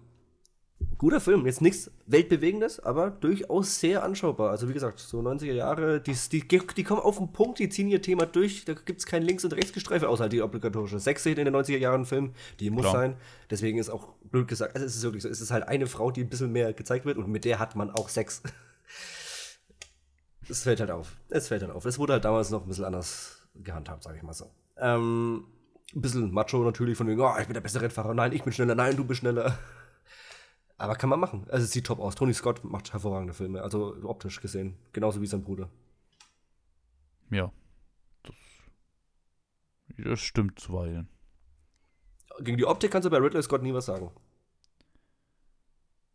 guter 0.98 1.20
Film, 1.20 1.46
jetzt 1.46 1.62
nichts 1.62 1.92
Weltbewegendes, 2.06 2.80
aber 2.80 3.10
durchaus 3.10 3.78
sehr 3.78 4.02
anschaubar. 4.02 4.50
Also 4.50 4.68
wie 4.68 4.72
gesagt, 4.72 4.98
so 4.98 5.20
90er 5.20 5.52
Jahre, 5.52 6.00
die, 6.00 6.14
die, 6.30 6.42
die 6.42 6.84
kommen 6.84 7.00
auf 7.00 7.18
den 7.18 7.32
Punkt, 7.32 7.60
die 7.60 7.68
ziehen 7.68 7.88
ihr 7.88 8.02
Thema 8.02 8.26
durch, 8.26 8.64
da 8.64 8.74
gibt 8.74 8.98
es 8.98 9.06
kein 9.06 9.22
Links- 9.22 9.44
und 9.44 9.52
Rechtsgestreife, 9.52 10.08
außer 10.08 10.22
halt 10.22 10.32
die 10.32 10.42
obligatorische 10.42 10.98
Sexszene 10.98 11.40
in 11.40 11.44
den 11.44 11.54
90er 11.54 11.78
Jahren 11.78 12.04
Film, 12.04 12.32
die 12.58 12.70
muss 12.70 12.82
Klar. 12.82 12.94
sein. 12.94 13.16
Deswegen 13.48 13.78
ist 13.78 13.90
auch 13.90 14.08
blöd 14.24 14.48
gesagt, 14.48 14.74
also 14.74 14.84
es 14.84 14.96
ist 14.96 15.04
wirklich 15.04 15.22
so, 15.22 15.28
es 15.28 15.40
ist 15.40 15.52
halt 15.52 15.68
eine 15.68 15.86
Frau, 15.86 16.10
die 16.10 16.22
ein 16.22 16.28
bisschen 16.28 16.50
mehr 16.50 16.72
gezeigt 16.72 17.06
wird 17.06 17.16
und 17.16 17.28
mit 17.28 17.44
der 17.44 17.60
hat 17.60 17.76
man 17.76 17.90
auch 17.90 18.08
Sex. 18.08 18.42
Es 20.48 20.62
fällt 20.62 20.81
halt 20.81 20.90
auf. 20.90 21.16
Es 21.28 21.48
fällt 21.48 21.62
halt 21.62 21.72
auf. 21.72 21.85
Es 21.85 21.98
wurde 21.98 22.14
halt 22.14 22.24
damals 22.24 22.50
noch 22.50 22.62
ein 22.62 22.68
bisschen 22.68 22.85
anders 22.85 23.48
gehandhabt, 23.55 24.02
sage 24.02 24.16
ich 24.16 24.22
mal 24.22 24.33
so. 24.33 24.50
Ähm, 24.76 25.46
ein 25.94 26.00
bisschen 26.00 26.33
macho 26.33 26.62
natürlich, 26.64 26.96
von 26.96 27.07
wegen, 27.07 27.20
oh, 27.20 27.35
ich 27.38 27.46
bin 27.46 27.55
der 27.55 27.61
beste 27.61 27.81
Rennfahrer, 27.81 28.14
nein, 28.14 28.33
ich 28.33 28.42
bin 28.42 28.52
schneller, 28.52 28.74
nein, 28.74 28.96
du 28.96 29.05
bist 29.05 29.20
schneller. 29.20 29.59
Aber 30.78 30.96
kann 30.96 31.11
man 31.11 31.20
machen. 31.20 31.46
Also 31.48 31.64
es 31.64 31.70
sieht 31.70 31.87
top 31.87 32.00
aus. 32.00 32.16
Tony 32.16 32.35
Scott 32.35 32.64
macht 32.64 32.92
hervorragende 32.92 33.35
Filme, 33.35 33.62
also 33.62 33.96
optisch 34.02 34.40
gesehen. 34.40 34.76
Genauso 34.92 35.20
wie 35.20 35.26
sein 35.26 35.44
Bruder. 35.44 35.70
Ja. 37.31 37.52
Das, 38.24 38.35
das 39.96 40.20
stimmt 40.20 40.59
zuweilen. 40.59 41.09
Gegen 42.40 42.57
die 42.57 42.64
Optik 42.64 42.90
kannst 42.90 43.07
du 43.07 43.11
bei 43.11 43.18
Ridley 43.18 43.42
Scott 43.42 43.62
nie 43.62 43.74
was 43.74 43.87
sagen. 43.87 44.11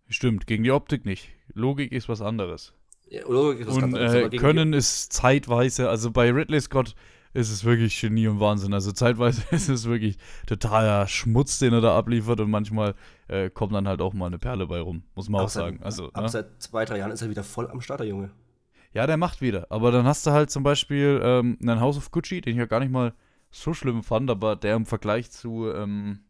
Stimmt, 0.10 0.48
gegen 0.48 0.63
die 0.63 0.72
Optik 0.72 1.06
nicht. 1.06 1.30
Logik 1.54 1.92
ist 1.92 2.10
was 2.10 2.22
anderes. 2.22 2.74
Ja, 3.10 3.22
ist 3.22 3.67
Und 3.67 3.96
äh, 3.96 4.30
Können 4.38 4.74
ist 4.74 5.13
zeitweise, 5.13 5.89
also 5.89 6.12
bei 6.12 6.32
Ridley 6.32 6.60
Scott 6.60 6.96
ist 7.34 7.52
es 7.52 7.63
wirklich 7.63 8.00
Genie 8.00 8.28
und 8.28 8.39
Wahnsinn. 8.39 8.74
Also 8.74 8.91
zeitweise 8.91 9.43
ist 9.52 9.70
es 9.70 9.86
wirklich 9.86 10.17
totaler 10.46 11.08
Schmutz, 11.08 11.60
den 11.60 11.74
er 11.74 11.82
da 11.82 11.98
abliefert 11.98 12.39
und 12.39 12.50
manchmal 12.50 12.96
äh, 13.28 13.50
kommt 13.50 13.74
dann 13.74 13.88
halt 13.88 14.02
auch 14.02 14.13
mal 14.13 14.26
eine 14.26 14.39
Perle 14.39 14.67
bei 14.67 14.80
rum, 14.80 15.04
muss 15.15 15.30
man 15.30 15.41
auch, 15.41 15.46
auch 15.46 15.50
sagen. 15.50 15.80
also, 15.84 16.12
ab 16.13 16.24
ne? 16.24 16.30
seit 16.30 16.62
zwei, 16.62 16.86
drei 16.86 16.98
Jahren 16.98 17.12
ist 17.12 17.22
er 17.22 17.30
wieder 17.30 17.43
voll 17.43 17.70
am 17.70 17.82
Start, 17.82 18.00
der 18.00 18.08
Junge. 18.08 18.32
Ja, 18.93 19.06
der 19.06 19.17
macht 19.17 19.41
wieder. 19.41 19.67
Aber 19.70 19.91
dann 19.91 20.06
hast 20.06 20.26
du 20.26 20.32
halt 20.32 20.50
zum 20.50 20.63
Beispiel 20.63 21.20
ähm, 21.24 21.58
einen 21.62 21.80
House 21.80 21.98
of 21.98 22.12
Gucci, 22.12 22.41
den 22.41 22.54
ich 22.54 22.58
ja 22.58 22.65
gar 22.65 22.80
nicht 22.80 22.91
mal 22.91 23.13
so 23.52 23.74
schlimm 23.74 24.04
fand, 24.04 24.30
aber 24.30 24.56
der 24.56 24.76
im 24.76 24.86
Vergleich 24.86 25.30
zu, 25.30 25.72
ähm, 25.72 26.22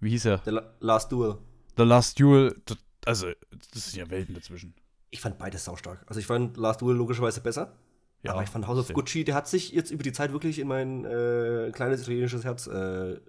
wie 0.00 0.10
hieß 0.10 0.26
er? 0.26 0.42
The 0.44 0.58
Last 0.80 1.12
Duel. 1.12 1.38
The 1.76 1.84
Last 1.84 2.18
Duel, 2.18 2.60
also, 3.06 3.28
das 3.72 3.92
sind 3.92 4.00
ja 4.00 4.10
Welten 4.10 4.34
dazwischen. 4.34 4.74
Ich 5.10 5.20
fand 5.20 5.38
beides 5.38 5.64
saustark. 5.64 6.04
Also, 6.06 6.20
ich 6.20 6.26
fand 6.26 6.56
Last 6.56 6.80
Duel 6.80 6.96
logischerweise 6.96 7.40
besser. 7.40 7.76
Ja, 8.22 8.32
aber 8.32 8.42
ich 8.42 8.48
fand 8.48 8.66
House 8.66 8.78
of 8.78 8.92
Gucci, 8.92 9.24
der 9.24 9.36
hat 9.36 9.46
sich 9.46 9.70
jetzt 9.70 9.90
über 9.90 10.02
die 10.02 10.12
Zeit 10.12 10.32
wirklich 10.32 10.58
in 10.58 10.66
mein 10.66 11.04
äh, 11.04 11.70
kleines 11.72 12.02
italienisches 12.02 12.44
Herz 12.44 12.66
äh, 12.66 13.20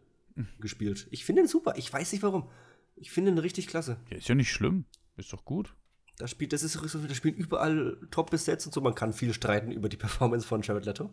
gespielt. 0.60 1.08
Ich 1.12 1.26
finde 1.26 1.44
ihn 1.44 1.48
super. 1.48 1.74
Ich 1.78 1.92
weiß 1.92 2.12
nicht 2.12 2.24
warum. 2.24 2.50
Ich 2.96 3.12
finde 3.12 3.32
ihn 3.32 3.38
richtig 3.38 3.68
klasse. 3.68 3.98
Ja, 4.10 4.18
ist 4.18 4.28
ja 4.28 4.36
nicht 4.36 4.52
schlimm. 4.52 4.86
Ist 5.16 5.32
doch 5.32 5.46
gut. 5.46 5.76
Das 6.18 6.32
spielt, 6.32 6.52
das 6.52 6.64
ist 6.64 6.74
so, 6.74 7.00
das 7.00 7.16
spielt 7.16 7.38
überall 7.38 7.98
top 8.12 8.32
besetzt 8.32 8.66
und 8.66 8.74
so. 8.74 8.82
Man 8.82 8.96
kann 8.96 9.14
viel 9.14 9.34
streiten 9.34 9.72
über 9.72 9.88
die 9.88 9.96
Performance 9.96 10.46
von 10.46 10.62
Jared 10.62 10.86
Leto. 10.86 11.12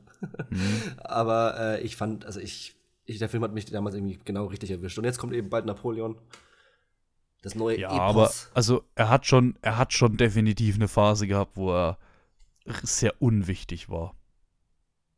Mhm. 0.50 0.82
Aber 0.98 1.56
äh, 1.58 1.82
ich 1.82 1.96
fand, 1.96 2.24
also 2.24 2.40
ich, 2.40 2.74
ich, 3.04 3.18
der 3.18 3.28
Film 3.28 3.44
hat 3.44 3.52
mich 3.52 3.66
damals 3.66 3.94
irgendwie 3.94 4.18
genau 4.24 4.46
richtig 4.46 4.70
erwischt. 4.70 4.98
Und 4.98 5.04
jetzt 5.04 5.18
kommt 5.18 5.34
eben 5.34 5.48
bald 5.50 5.66
Napoleon. 5.66 6.16
Das 7.42 7.54
neue 7.54 7.78
ja, 7.78 7.88
Epos. 7.88 8.00
aber 8.00 8.32
also 8.54 8.82
er 8.94 9.08
hat 9.08 9.26
schon, 9.26 9.56
er 9.62 9.76
hat 9.78 9.92
schon 9.92 10.16
definitiv 10.16 10.76
eine 10.76 10.88
Phase 10.88 11.26
gehabt, 11.26 11.56
wo 11.56 11.72
er 11.72 11.98
sehr 12.82 13.20
unwichtig 13.20 13.88
war. 13.88 14.16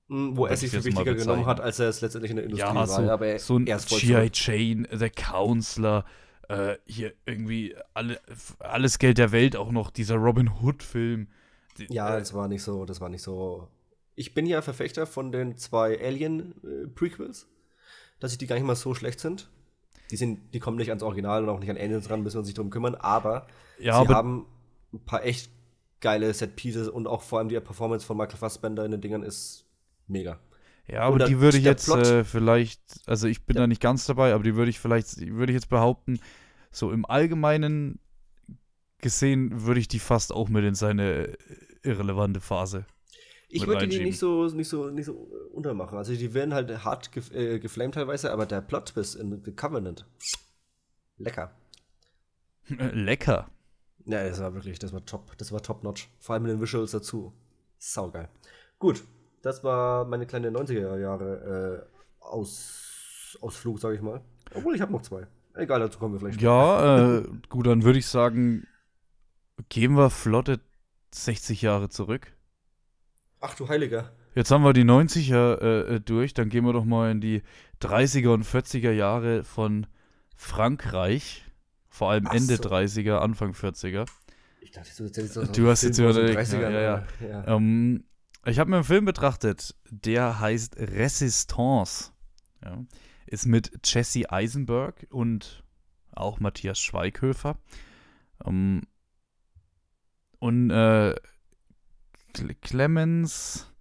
Hm, 0.09 0.37
wo 0.37 0.47
er 0.47 0.57
sich 0.57 0.71
für 0.71 0.85
wichtiger 0.85 1.15
genommen 1.15 1.47
hat, 1.47 1.61
als 1.61 1.79
er 1.79 1.89
es 1.89 2.01
letztendlich 2.01 2.31
in 2.31 2.37
der 2.37 2.47
Industrie 2.47 2.75
ja, 2.75 2.87
so, 2.87 3.03
war. 3.03 3.11
Aber 3.11 3.27
er, 3.27 3.39
so 3.39 3.59
ein 3.59 3.65
G.I. 3.65 4.31
Chain, 4.31 4.89
The 4.91 5.11
Counselor, 5.11 6.05
äh, 6.49 6.77
hier 6.87 7.13
irgendwie 7.27 7.77
alle, 7.95 8.21
alles 8.59 8.99
Geld 8.99 9.19
der 9.19 9.33
Welt, 9.33 9.55
auch 9.55 9.71
noch 9.71 9.91
dieser 9.91 10.17
Robin 10.17 10.51
Hood-Film. 10.63 11.29
Ja, 11.89 12.17
äh, 12.17 12.19
das 12.19 12.33
war 12.33 12.49
nicht 12.49 12.63
so, 12.63 12.87
das 12.87 13.01
war 13.01 13.11
nicht 13.11 13.23
so. 13.23 13.69
Ich 14.15 14.35
bin 14.35 14.47
ja 14.47 14.63
Verfechter 14.63 15.07
von 15.07 15.31
den 15.31 15.59
zwei 15.59 16.03
Alien-Prequels, 16.03 17.43
äh, 17.43 17.47
dass 18.19 18.33
ich 18.33 18.39
die 18.39 18.47
gar 18.47 18.57
nicht 18.57 18.65
mal 18.65 18.77
so 18.77 18.95
schlecht 18.95 19.21
sind. 19.21 19.51
Die, 20.11 20.17
sind, 20.17 20.55
die 20.55 20.61
kommen 20.61 20.79
nicht 20.79 20.89
ans 20.89 21.03
Original 21.03 21.43
und 21.43 21.49
auch 21.51 21.61
nicht 21.61 21.71
an 21.71 21.77
Aliens 21.77 22.09
ran, 22.09 22.23
müssen 22.23 22.37
wir 22.37 22.41
uns 22.41 22.49
nicht 22.49 22.59
drum 22.59 22.71
kümmern, 22.71 22.95
aber 22.95 23.47
ja, 23.79 23.93
sie 23.95 23.99
aber 24.01 24.15
haben 24.15 24.47
ein 24.93 25.01
paar 25.01 25.25
echt 25.25 25.51
geile 26.01 26.33
Set 26.33 26.57
Pieces 26.57 26.89
und 26.89 27.07
auch 27.07 27.23
vor 27.23 27.39
allem 27.39 27.49
die 27.49 27.61
Performance 27.61 28.07
von 28.07 28.17
Michael 28.17 28.39
Fassbender 28.39 28.85
in 28.85 28.91
den 28.91 29.01
Dingern 29.01 29.23
ist 29.23 29.67
mega. 30.07 30.39
Ja, 30.87 31.03
aber 31.03 31.27
die 31.27 31.41
würde 31.41 31.59
ich 31.59 31.65
jetzt 31.65 31.89
äh, 31.89 32.25
vielleicht, 32.25 32.81
also 33.07 33.29
ich 33.29 33.45
bin 33.45 33.57
ja. 33.57 33.63
da 33.63 33.67
nicht 33.67 33.83
ganz 33.83 34.07
dabei, 34.07 34.33
aber 34.33 34.43
die 34.43 34.57
würde 34.57 34.71
ich 34.71 34.81
vielleicht, 34.81 35.19
würde 35.19 35.53
ich 35.53 35.57
jetzt 35.57 35.69
behaupten, 35.69 36.19
so 36.71 36.91
im 36.93 37.05
Allgemeinen 37.05 37.99
gesehen, 38.99 39.67
würde 39.67 39.81
ich 39.81 39.89
die 39.89 39.99
fast 39.99 40.33
auch 40.33 40.49
mit 40.49 40.65
in 40.65 40.75
seine 40.75 41.37
irrelevante 41.83 42.41
Phase. 42.41 42.87
Ich 43.51 43.67
würde 43.67 43.89
die 43.89 44.01
nicht 44.01 44.19
so, 44.19 44.47
nicht, 44.49 44.69
so, 44.69 44.91
nicht 44.91 45.07
so 45.07 45.15
untermachen. 45.53 45.97
Also 45.97 46.15
die 46.15 46.35
werden 46.35 46.53
halt 46.53 46.85
hart 46.85 47.13
gef 47.13 47.33
äh, 47.33 47.59
geflamed 47.59 47.95
teilweise, 47.95 48.31
aber 48.31 48.45
der 48.45 48.61
Plot-Twist 48.61 49.17
in 49.17 49.43
The 49.43 49.53
Covenant, 49.53 50.07
lecker. 51.17 51.53
lecker. 52.69 53.49
Ja, 54.05 54.27
das 54.27 54.41
war 54.41 54.55
wirklich, 54.55 54.79
das 54.79 54.93
war 54.93 55.05
top. 55.05 55.37
Das 55.39 55.51
war 55.53 55.63
top-notch. 55.63 56.09
Vor 56.19 56.35
allem 56.35 56.43
mit 56.45 56.53
den 56.53 56.61
Visuals 56.61 56.91
dazu. 56.91 57.33
Saugeil. 57.79 58.29
Gut, 58.79 59.03
das 59.43 59.65
war 59.65 60.05
meine 60.05 60.27
kleine 60.27 60.51
90er 60.51 60.99
Jahre 60.99 61.87
äh, 61.89 62.25
Aus 62.25 63.39
Ausflug, 63.41 63.79
sage 63.79 63.97
ich 63.97 64.03
mal. 64.03 64.21
Obwohl, 64.55 64.75
ich 64.75 64.81
habe 64.81 64.93
noch 64.93 65.03
zwei. 65.03 65.27
Egal, 65.55 65.81
dazu 65.81 65.99
kommen 65.99 66.15
wir 66.15 66.21
vielleicht. 66.21 66.41
Ja, 66.41 67.19
äh, 67.19 67.25
gut, 67.49 67.67
dann 67.67 67.83
würde 67.83 67.99
ich 67.99 68.07
sagen, 68.07 68.67
gehen 69.69 69.97
wir 69.97 70.11
flotte 70.11 70.61
60 71.13 71.63
Jahre 71.63 71.89
zurück. 71.89 72.33
Ach 73.41 73.55
du 73.55 73.69
Heiliger. 73.69 74.13
Jetzt 74.35 74.51
haben 74.51 74.63
wir 74.63 74.73
die 74.73 74.85
90er 74.85 75.61
äh, 75.61 75.97
äh, 75.97 76.01
durch, 76.01 76.35
dann 76.35 76.49
gehen 76.49 76.65
wir 76.65 76.73
doch 76.73 76.85
mal 76.85 77.11
in 77.11 77.21
die 77.21 77.43
30er 77.81 78.29
und 78.29 78.45
40er 78.45 78.93
Jahre 78.93 79.45
von 79.45 79.87
Frankreich. 80.37 81.45
Vor 81.89 82.11
allem 82.11 82.27
Ach 82.29 82.35
Ende 82.35 82.57
so. 82.57 82.63
30er, 82.63 83.19
Anfang 83.19 83.53
40er. 83.53 84.07
Ich 84.61 84.71
dachte, 84.73 84.91
du, 84.97 85.05
jetzt 85.05 85.35
so 85.35 85.45
du 85.45 85.69
hast 85.69 85.83
jetzt 85.83 85.99
überlegt. 85.99 86.39
30er, 86.39 86.71
ja, 86.71 86.81
ja. 86.81 87.07
ja. 87.21 87.47
Ähm, 87.49 88.05
ich 88.45 88.59
habe 88.59 88.71
mir 88.71 88.77
einen 88.77 88.85
Film 88.85 89.05
betrachtet, 89.05 89.75
der 89.91 90.41
heißt 90.41 90.77
Resistance. 90.77 92.13
Ja. 92.65 92.85
Ist 93.27 93.47
mit 93.47 93.73
Jesse 93.85 94.31
Eisenberg 94.31 95.07
und 95.11 95.65
auch 96.13 96.41
Matthias 96.41 96.79
Schweighöfer. 96.79 97.59
Ähm, 98.45 98.83
und 100.39 100.71
äh, 100.71 101.15
Clemens 102.61 103.73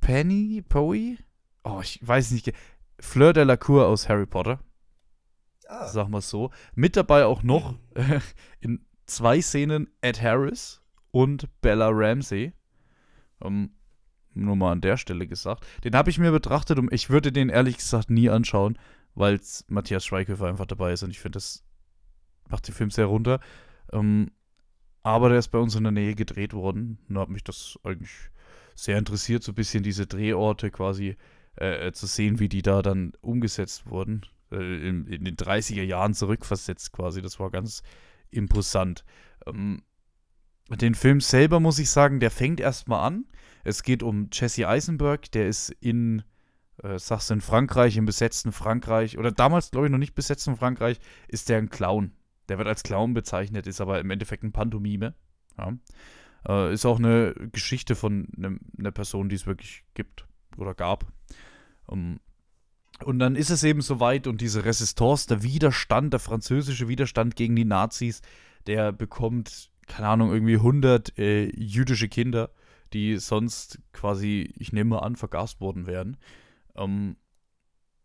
Penny, 0.00 0.62
Poe? 0.66 1.16
Oh, 1.64 1.80
ich 1.82 1.98
weiß 2.06 2.30
nicht. 2.30 2.52
Fleur 3.00 3.32
de 3.32 3.44
la 3.44 3.56
Cour 3.56 3.86
aus 3.86 4.08
Harry 4.08 4.26
Potter. 4.26 4.60
Ah. 5.68 5.88
Sagen 5.88 6.12
wir 6.12 6.18
es 6.18 6.30
so. 6.30 6.50
Mit 6.74 6.96
dabei 6.96 7.24
auch 7.24 7.42
noch 7.42 7.74
äh, 7.94 8.20
in 8.60 8.86
zwei 9.06 9.40
Szenen 9.40 9.90
Ed 10.00 10.22
Harris 10.22 10.80
und 11.10 11.48
Bella 11.60 11.88
Ramsey. 11.90 12.52
Um, 13.40 13.70
nur 14.32 14.56
mal 14.56 14.72
an 14.72 14.80
der 14.80 14.96
Stelle 14.96 15.26
gesagt. 15.26 15.66
Den 15.82 15.96
habe 15.96 16.10
ich 16.10 16.18
mir 16.18 16.30
betrachtet 16.30 16.78
und 16.78 16.92
ich 16.92 17.10
würde 17.10 17.32
den 17.32 17.48
ehrlich 17.48 17.78
gesagt 17.78 18.10
nie 18.10 18.30
anschauen, 18.30 18.78
weil 19.14 19.40
Matthias 19.68 20.04
Schweighöfer 20.04 20.46
einfach 20.46 20.66
dabei 20.66 20.92
ist 20.92 21.02
und 21.02 21.10
ich 21.10 21.18
finde, 21.18 21.36
das 21.36 21.64
macht 22.48 22.68
den 22.68 22.74
Film 22.74 22.90
sehr 22.90 23.06
runter. 23.06 23.40
Um, 23.90 24.30
aber 25.06 25.28
der 25.28 25.38
ist 25.38 25.48
bei 25.48 25.58
uns 25.58 25.76
in 25.76 25.84
der 25.84 25.92
Nähe 25.92 26.16
gedreht 26.16 26.52
worden 26.52 26.98
und 27.08 27.16
hat 27.16 27.28
mich 27.28 27.44
das 27.44 27.78
eigentlich 27.84 28.10
sehr 28.74 28.98
interessiert, 28.98 29.44
so 29.44 29.52
ein 29.52 29.54
bisschen 29.54 29.84
diese 29.84 30.08
Drehorte 30.08 30.72
quasi 30.72 31.16
äh, 31.60 31.86
äh 31.86 31.92
zu 31.92 32.06
sehen, 32.06 32.40
wie 32.40 32.48
die 32.48 32.60
da 32.60 32.82
dann 32.82 33.12
umgesetzt 33.20 33.88
wurden. 33.88 34.26
Äh, 34.50 34.88
in, 34.88 35.06
in, 35.06 35.24
den 35.24 35.36
30er 35.36 35.84
Jahren 35.84 36.12
zurückversetzt 36.12 36.92
quasi. 36.92 37.22
Das 37.22 37.38
war 37.38 37.50
ganz 37.50 37.84
imposant. 38.32 39.04
Ähm, 39.46 39.84
den 40.70 40.96
Film 40.96 41.20
selber 41.20 41.60
muss 41.60 41.78
ich 41.78 41.88
sagen, 41.88 42.18
der 42.18 42.32
fängt 42.32 42.58
erstmal 42.58 43.06
an. 43.06 43.26
Es 43.62 43.84
geht 43.84 44.02
um 44.02 44.28
Jesse 44.32 44.66
Eisenberg, 44.66 45.30
der 45.30 45.46
ist 45.46 45.70
in, 45.70 46.24
äh, 46.82 46.98
sagst 46.98 47.30
du, 47.30 47.34
in 47.34 47.40
Frankreich, 47.42 47.96
im 47.96 48.06
besetzten 48.06 48.50
Frankreich, 48.50 49.18
oder 49.18 49.30
damals, 49.30 49.70
glaube 49.70 49.86
ich, 49.86 49.92
noch 49.92 49.98
nicht 49.98 50.16
besetzten 50.16 50.56
Frankreich, 50.56 50.98
ist 51.28 51.48
der 51.48 51.58
ein 51.58 51.70
Clown. 51.70 52.10
Der 52.48 52.58
wird 52.58 52.68
als 52.68 52.82
Clown 52.82 53.14
bezeichnet, 53.14 53.66
ist 53.66 53.80
aber 53.80 54.00
im 54.00 54.10
Endeffekt 54.10 54.42
ein 54.42 54.52
Pantomime. 54.52 55.14
Ja. 55.58 55.72
Äh, 56.48 56.72
ist 56.72 56.86
auch 56.86 56.98
eine 56.98 57.34
Geschichte 57.52 57.94
von 57.94 58.28
einer 58.36 58.56
ne 58.76 58.92
Person, 58.92 59.28
die 59.28 59.36
es 59.36 59.46
wirklich 59.46 59.84
gibt 59.94 60.26
oder 60.56 60.74
gab. 60.74 61.06
Um, 61.86 62.20
und 63.04 63.18
dann 63.18 63.36
ist 63.36 63.50
es 63.50 63.62
eben 63.62 63.82
soweit 63.82 64.26
und 64.26 64.40
diese 64.40 64.64
Resistance, 64.64 65.28
der 65.28 65.42
Widerstand, 65.42 66.12
der 66.12 66.20
französische 66.20 66.88
Widerstand 66.88 67.36
gegen 67.36 67.54
die 67.54 67.64
Nazis, 67.64 68.22
der 68.66 68.92
bekommt, 68.92 69.70
keine 69.86 70.08
Ahnung, 70.08 70.32
irgendwie 70.32 70.56
100 70.56 71.18
äh, 71.18 71.44
jüdische 71.54 72.08
Kinder, 72.08 72.50
die 72.92 73.18
sonst 73.18 73.80
quasi, 73.92 74.52
ich 74.56 74.72
nehme 74.72 75.02
an, 75.02 75.16
vergast 75.16 75.60
worden 75.60 75.86
wären. 75.86 76.16
Um, 76.74 77.16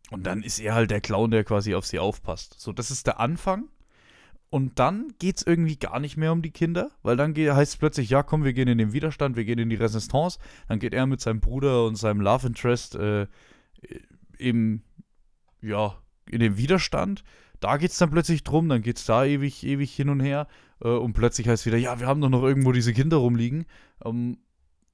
und 0.09 0.25
dann 0.25 0.43
ist 0.43 0.59
er 0.59 0.75
halt 0.75 0.91
der 0.91 0.99
Clown, 0.99 1.31
der 1.31 1.45
quasi 1.45 1.73
auf 1.73 1.85
sie 1.85 1.99
aufpasst. 1.99 2.59
So, 2.59 2.73
das 2.73 2.91
ist 2.91 3.07
der 3.07 3.19
Anfang. 3.19 3.69
Und 4.51 4.79
dann 4.79 5.13
geht 5.17 5.37
es 5.37 5.47
irgendwie 5.47 5.77
gar 5.77 6.01
nicht 6.01 6.17
mehr 6.17 6.33
um 6.33 6.41
die 6.41 6.51
Kinder, 6.51 6.91
weil 7.03 7.15
dann 7.15 7.33
heißt 7.33 7.71
es 7.71 7.77
plötzlich, 7.77 8.09
ja 8.09 8.21
komm, 8.21 8.43
wir 8.43 8.51
gehen 8.51 8.67
in 8.67 8.77
den 8.77 8.91
Widerstand, 8.91 9.37
wir 9.37 9.45
gehen 9.45 9.59
in 9.59 9.69
die 9.69 9.77
Resistance. 9.77 10.39
Dann 10.67 10.77
geht 10.77 10.93
er 10.93 11.07
mit 11.07 11.21
seinem 11.21 11.39
Bruder 11.39 11.85
und 11.85 11.95
seinem 11.95 12.19
Love 12.19 12.47
Interest 12.47 12.95
äh, 12.95 13.27
eben, 14.37 14.83
ja, 15.61 15.95
in 16.29 16.41
den 16.41 16.57
Widerstand. 16.57 17.23
Da 17.61 17.77
geht 17.77 17.91
es 17.91 17.97
dann 17.97 18.11
plötzlich 18.11 18.43
drum, 18.43 18.67
dann 18.67 18.81
geht 18.81 18.97
es 18.97 19.05
da 19.05 19.23
ewig, 19.23 19.63
ewig 19.65 19.95
hin 19.95 20.09
und 20.09 20.19
her. 20.19 20.49
Äh, 20.83 20.89
und 20.89 21.13
plötzlich 21.13 21.47
heißt 21.47 21.61
es 21.61 21.65
wieder, 21.65 21.77
ja, 21.77 22.01
wir 22.01 22.07
haben 22.07 22.19
doch 22.19 22.29
noch 22.29 22.43
irgendwo 22.43 22.73
diese 22.73 22.91
Kinder 22.91 23.17
rumliegen. 23.17 23.65
Ähm, 24.03 24.37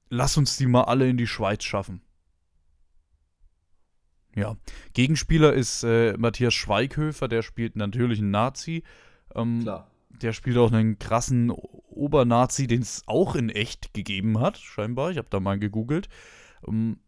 lass 0.08 0.36
uns 0.36 0.56
die 0.56 0.66
mal 0.66 0.84
alle 0.84 1.08
in 1.08 1.16
die 1.16 1.26
Schweiz 1.26 1.64
schaffen. 1.64 2.00
Ja, 4.36 4.56
Gegenspieler 4.92 5.52
ist 5.52 5.82
äh, 5.82 6.16
Matthias 6.16 6.54
Schweighöfer, 6.54 7.26
der 7.26 7.42
spielt 7.42 7.74
natürlich 7.74 8.20
einen 8.20 8.30
Nazi. 8.30 8.84
Ähm, 9.34 9.62
Klar. 9.62 9.90
Der 10.10 10.32
spielt 10.32 10.56
auch 10.56 10.72
einen 10.72 10.98
krassen 10.98 11.50
Obernazi, 11.50 12.66
den 12.66 12.82
es 12.82 13.02
auch 13.06 13.34
in 13.34 13.50
echt 13.50 13.94
gegeben 13.94 14.40
hat, 14.40 14.58
scheinbar. 14.58 15.10
Ich 15.10 15.18
habe 15.18 15.28
da 15.30 15.40
mal 15.40 15.58
gegoogelt. 15.58 16.08
Ähm, 16.66 16.98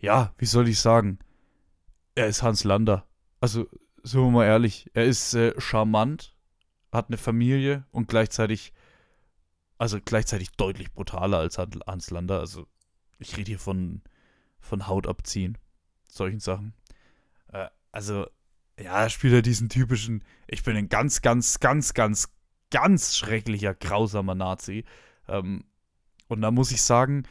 ja, 0.00 0.32
wie 0.38 0.46
soll 0.46 0.68
ich 0.68 0.80
sagen? 0.80 1.18
Er 2.14 2.26
ist 2.26 2.42
Hans 2.42 2.64
Lander. 2.64 3.06
Also, 3.40 3.68
sind 4.02 4.20
wir 4.20 4.30
mal 4.30 4.46
ehrlich, 4.46 4.90
er 4.94 5.04
ist 5.04 5.34
äh, 5.34 5.58
charmant, 5.60 6.34
hat 6.90 7.08
eine 7.08 7.18
Familie 7.18 7.84
und 7.90 8.08
gleichzeitig, 8.08 8.72
also 9.78 9.98
gleichzeitig 10.02 10.50
deutlich 10.52 10.92
brutaler 10.92 11.38
als 11.38 11.58
Hans 11.58 12.10
Lander. 12.10 12.40
Also, 12.40 12.66
ich 13.18 13.36
rede 13.36 13.50
hier 13.50 13.58
von, 13.58 14.02
von 14.60 14.88
Haut 14.88 15.06
abziehen, 15.06 15.58
solchen 16.08 16.40
Sachen. 16.40 16.74
Äh, 17.52 17.68
also, 17.92 18.26
ja, 18.82 19.02
er 19.02 19.10
spielt 19.10 19.32
ja 19.32 19.42
diesen 19.42 19.68
typischen, 19.68 20.24
ich 20.46 20.62
bin 20.62 20.76
ein 20.76 20.88
ganz, 20.88 21.22
ganz, 21.22 21.60
ganz, 21.60 21.94
ganz, 21.94 22.28
ganz 22.70 23.16
schrecklicher, 23.16 23.74
grausamer 23.74 24.34
Nazi. 24.34 24.84
Ähm, 25.28 25.64
und 26.28 26.40
da 26.40 26.50
muss 26.50 26.70
ich 26.70 26.82
sagen, 26.82 27.24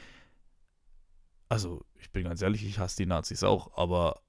also 1.47 1.83
ich 1.95 2.11
bin 2.11 2.25
ganz 2.25 2.41
ehrlich, 2.41 2.65
ich 2.65 2.79
hasse 2.79 2.97
die 2.97 3.05
Nazis 3.05 3.43
auch, 3.43 3.75
aber 3.77 4.21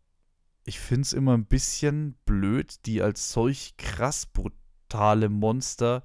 ich 0.65 0.79
finde 0.81 1.03
es 1.03 1.13
immer 1.13 1.37
ein 1.37 1.47
bisschen 1.47 2.15
blöd, 2.25 2.87
die 2.87 3.03
als 3.03 3.33
solch 3.33 3.77
krass 3.77 4.27
brutale 4.27 5.29
Monster 5.29 6.05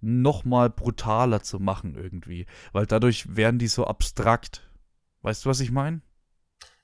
nochmal 0.00 0.70
brutaler 0.70 1.42
zu 1.42 1.58
machen 1.58 1.94
irgendwie. 1.94 2.46
Weil 2.72 2.86
dadurch 2.86 3.34
werden 3.36 3.58
die 3.58 3.68
so 3.68 3.86
abstrakt. 3.86 4.70
Weißt 5.22 5.44
du, 5.44 5.48
was 5.48 5.60
ich 5.60 5.70
meine? 5.70 6.02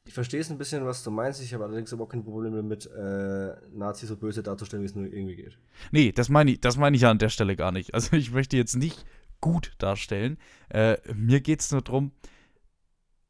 Ich 0.04 0.14
verstehe 0.14 0.40
es 0.40 0.50
ein 0.50 0.58
bisschen, 0.58 0.84
was 0.84 1.04
du 1.04 1.10
meinst. 1.10 1.40
Ich 1.40 1.54
habe 1.54 1.64
allerdings 1.64 1.92
aber 1.92 2.04
auch 2.04 2.08
kein 2.08 2.24
Problem 2.24 2.54
damit, 2.54 2.86
äh, 2.86 3.54
Nazis 3.72 4.08
so 4.08 4.16
böse 4.16 4.42
darzustellen, 4.42 4.82
wie 4.82 4.86
es 4.86 4.94
nur 4.94 5.06
irgendwie 5.06 5.36
geht. 5.36 5.58
Nee, 5.92 6.12
das 6.12 6.28
meine 6.28 6.52
ich, 6.52 6.60
das 6.60 6.76
meine 6.76 6.96
ich 6.96 7.02
ja 7.02 7.10
an 7.10 7.18
der 7.18 7.28
Stelle 7.28 7.56
gar 7.56 7.70
nicht. 7.72 7.94
Also 7.94 8.16
ich 8.16 8.32
möchte 8.32 8.56
jetzt 8.56 8.74
nicht 8.74 9.04
gut 9.40 9.72
darstellen. 9.78 10.38
Äh, 10.70 10.96
mir 11.14 11.40
geht 11.40 11.60
es 11.60 11.70
nur 11.70 11.82
darum, 11.82 12.12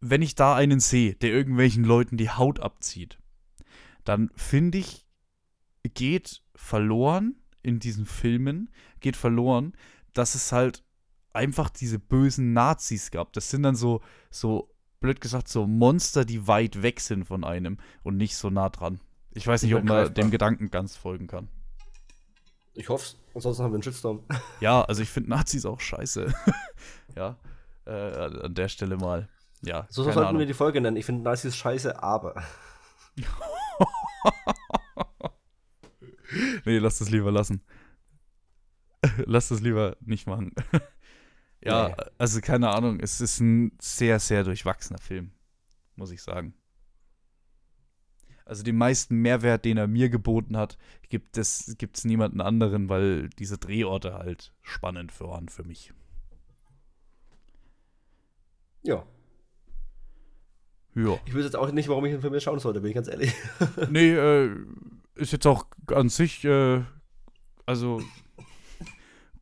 wenn 0.00 0.22
ich 0.22 0.34
da 0.34 0.56
einen 0.56 0.80
sehe, 0.80 1.14
der 1.14 1.30
irgendwelchen 1.30 1.84
Leuten 1.84 2.16
die 2.16 2.30
Haut 2.30 2.58
abzieht, 2.58 3.18
dann 4.04 4.30
finde 4.34 4.78
ich, 4.78 5.06
geht 5.94 6.42
verloren 6.54 7.36
in 7.62 7.78
diesen 7.78 8.06
Filmen, 8.06 8.70
geht 9.00 9.16
verloren, 9.16 9.74
dass 10.12 10.34
es 10.34 10.52
halt 10.52 10.82
einfach 11.32 11.70
diese 11.70 11.98
bösen 11.98 12.52
Nazis 12.52 13.10
gab. 13.10 13.32
Das 13.32 13.50
sind 13.50 13.62
dann 13.62 13.76
so, 13.76 14.00
so 14.30 14.71
blöd 15.02 15.20
gesagt, 15.20 15.48
so 15.48 15.66
Monster, 15.66 16.24
die 16.24 16.46
weit 16.46 16.82
weg 16.82 17.00
sind 17.00 17.24
von 17.24 17.44
einem 17.44 17.78
und 18.02 18.16
nicht 18.16 18.36
so 18.36 18.48
nah 18.48 18.70
dran. 18.70 19.00
Ich 19.32 19.46
weiß 19.46 19.62
nicht, 19.62 19.74
ob 19.74 19.84
man 19.84 20.14
dem 20.14 20.30
Gedanken 20.30 20.70
ganz 20.70 20.96
folgen 20.96 21.26
kann. 21.26 21.48
Ich 22.74 22.88
hoffe 22.88 23.04
es, 23.04 23.18
ansonsten 23.34 23.64
haben 23.64 23.72
wir 23.72 23.76
einen 23.76 23.82
Shitstorm. 23.82 24.24
Ja, 24.60 24.82
also 24.82 25.02
ich 25.02 25.10
finde 25.10 25.30
Nazis 25.30 25.66
auch 25.66 25.80
scheiße. 25.80 26.32
ja, 27.16 27.36
äh, 27.84 27.90
an 27.90 28.54
der 28.54 28.68
Stelle 28.68 28.96
mal. 28.96 29.28
Ja, 29.62 29.86
so 29.90 30.02
sollten 30.02 30.20
Ahnung. 30.20 30.38
wir 30.38 30.46
die 30.46 30.54
Folge 30.54 30.80
nennen. 30.80 30.96
Ich 30.96 31.04
finde 31.04 31.22
Nazis 31.22 31.54
scheiße, 31.56 32.02
aber. 32.02 32.42
nee, 36.64 36.78
lass 36.78 36.98
das 36.98 37.10
lieber 37.10 37.30
lassen. 37.30 37.62
lass 39.26 39.48
das 39.48 39.60
lieber 39.60 39.96
nicht 40.00 40.26
machen. 40.26 40.52
Ja, 41.64 41.88
nee. 41.88 41.94
also 42.18 42.40
keine 42.40 42.70
Ahnung, 42.70 43.00
es 43.00 43.20
ist 43.20 43.40
ein 43.40 43.72
sehr, 43.80 44.18
sehr 44.18 44.44
durchwachsener 44.44 44.98
Film. 44.98 45.32
muss 45.96 46.10
ich 46.10 46.22
sagen. 46.22 46.54
Also 48.44 48.64
den 48.64 48.76
meisten 48.76 49.16
Mehrwert, 49.16 49.64
den 49.64 49.76
er 49.76 49.86
mir 49.86 50.08
geboten 50.08 50.56
hat, 50.56 50.76
gibt 51.08 51.38
es 51.38 51.76
gibt's 51.78 52.04
niemanden 52.04 52.40
anderen, 52.40 52.88
weil 52.88 53.28
diese 53.30 53.56
Drehorte 53.56 54.14
halt 54.14 54.52
spannend 54.62 55.18
waren 55.20 55.48
für 55.48 55.62
mich. 55.62 55.92
Ja. 58.82 59.06
Ja. 60.94 61.18
Ich 61.24 61.32
wüsste 61.32 61.46
jetzt 61.46 61.56
auch 61.56 61.70
nicht, 61.70 61.88
warum 61.88 62.04
ich 62.04 62.12
den 62.12 62.20
Film 62.20 62.34
jetzt 62.34 62.42
schauen 62.42 62.58
sollte, 62.58 62.80
bin 62.80 62.90
ich 62.90 62.94
ganz 62.94 63.08
ehrlich. 63.08 63.32
nee, 63.90 64.12
äh, 64.12 64.50
ist 65.14 65.32
jetzt 65.32 65.46
auch 65.46 65.66
an 65.86 66.08
sich, 66.08 66.44
äh, 66.44 66.82
also 67.64 68.02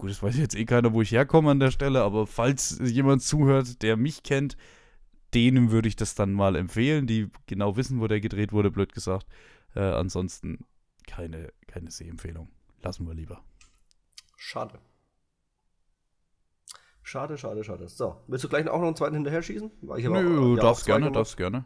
gut, 0.00 0.10
das 0.10 0.22
weiß 0.22 0.36
jetzt 0.38 0.56
eh 0.56 0.64
keiner, 0.64 0.92
wo 0.92 1.02
ich 1.02 1.12
herkomme 1.12 1.50
an 1.50 1.60
der 1.60 1.70
Stelle, 1.70 2.02
aber 2.02 2.26
falls 2.26 2.80
jemand 2.82 3.22
zuhört, 3.22 3.82
der 3.82 3.96
mich 3.96 4.22
kennt, 4.22 4.56
denen 5.34 5.70
würde 5.70 5.88
ich 5.88 5.96
das 5.96 6.14
dann 6.14 6.32
mal 6.32 6.56
empfehlen, 6.56 7.06
die 7.06 7.30
genau 7.46 7.76
wissen, 7.76 8.00
wo 8.00 8.08
der 8.08 8.20
gedreht 8.20 8.52
wurde, 8.52 8.70
blöd 8.70 8.92
gesagt. 8.92 9.26
Äh, 9.76 9.80
ansonsten 9.80 10.64
keine, 11.06 11.52
keine 11.66 11.90
Sehempfehlung. 11.90 12.48
Lassen 12.82 13.06
wir 13.06 13.14
lieber. 13.14 13.44
Schade. 14.36 14.78
Schade, 17.02 17.36
schade, 17.36 17.62
schade. 17.62 17.88
So, 17.88 18.16
willst 18.26 18.44
du 18.44 18.48
gleich 18.48 18.68
auch 18.68 18.78
noch 18.78 18.86
einen 18.86 18.96
zweiten 18.96 19.14
hinterher 19.14 19.42
schießen? 19.42 19.70
Ich 19.98 20.04
Nö, 20.04 20.56
ja, 20.56 20.62
darfst 20.62 20.86
gerne, 20.86 21.12
darfst 21.12 21.36
gerne. 21.36 21.64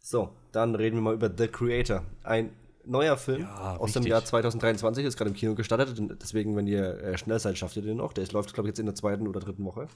So, 0.00 0.34
dann 0.52 0.74
reden 0.74 0.96
wir 0.96 1.02
mal 1.02 1.14
über 1.14 1.30
The 1.36 1.48
Creator. 1.48 2.04
Ein 2.22 2.50
neuer 2.86 3.16
Film 3.16 3.42
ja, 3.42 3.76
aus 3.76 3.92
dem 3.92 4.04
Jahr 4.04 4.24
2023, 4.24 5.04
ist 5.04 5.16
gerade 5.16 5.30
im 5.30 5.36
Kino 5.36 5.54
gestartet. 5.54 6.00
Deswegen, 6.22 6.56
wenn 6.56 6.66
ihr 6.66 7.02
äh, 7.02 7.18
schnell 7.18 7.38
seid, 7.38 7.58
schafft 7.58 7.76
ihr 7.76 7.82
den 7.82 7.98
noch. 7.98 8.12
Der 8.12 8.26
läuft, 8.28 8.54
glaube 8.54 8.68
ich, 8.68 8.72
jetzt 8.72 8.78
in 8.78 8.86
der 8.86 8.94
zweiten 8.94 9.26
oder 9.26 9.40
dritten 9.40 9.64
Woche. 9.64 9.88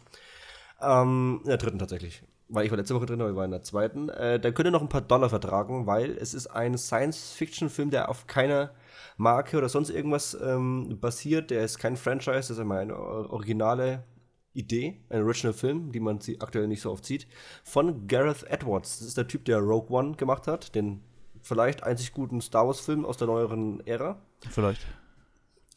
Ähm, 0.82 1.40
in 1.42 1.48
der 1.48 1.58
dritten 1.58 1.78
tatsächlich. 1.78 2.22
Weil 2.48 2.64
ich 2.64 2.70
war 2.70 2.78
letzte 2.78 2.94
Woche 2.94 3.06
drin, 3.06 3.20
aber 3.20 3.30
ich 3.30 3.36
war 3.36 3.44
in 3.44 3.50
der 3.50 3.62
zweiten. 3.62 4.08
Äh, 4.08 4.40
da 4.40 4.50
könnt 4.50 4.66
ihr 4.66 4.72
noch 4.72 4.82
ein 4.82 4.88
paar 4.88 5.02
Dollar 5.02 5.28
vertragen, 5.28 5.86
weil 5.86 6.10
es 6.12 6.34
ist 6.34 6.48
ein 6.48 6.76
Science-Fiction-Film, 6.76 7.90
der 7.90 8.08
auf 8.08 8.26
keiner 8.26 8.72
Marke 9.16 9.58
oder 9.58 9.68
sonst 9.68 9.90
irgendwas 9.90 10.36
ähm, 10.42 10.98
basiert. 11.00 11.50
Der 11.50 11.64
ist 11.64 11.78
kein 11.78 11.96
Franchise, 11.96 12.36
das 12.36 12.50
ist 12.50 12.58
einmal 12.58 12.80
eine 12.80 12.96
originale 12.96 14.04
Idee, 14.52 15.00
ein 15.10 15.22
Original-Film, 15.22 15.92
die 15.92 16.00
man 16.00 16.18
aktuell 16.40 16.66
nicht 16.66 16.80
so 16.80 16.90
oft 16.90 17.04
sieht, 17.04 17.28
von 17.62 18.08
Gareth 18.08 18.42
Edwards. 18.44 18.98
Das 18.98 19.08
ist 19.08 19.16
der 19.16 19.28
Typ, 19.28 19.44
der 19.44 19.58
Rogue 19.58 19.96
One 19.96 20.16
gemacht 20.16 20.48
hat, 20.48 20.74
den 20.74 21.02
vielleicht 21.42 21.82
einzig 21.82 22.12
guten 22.12 22.40
Star 22.40 22.66
Wars-Film 22.66 23.04
aus 23.04 23.16
der 23.16 23.26
neueren 23.26 23.84
Ära. 23.86 24.20
Vielleicht. 24.48 24.86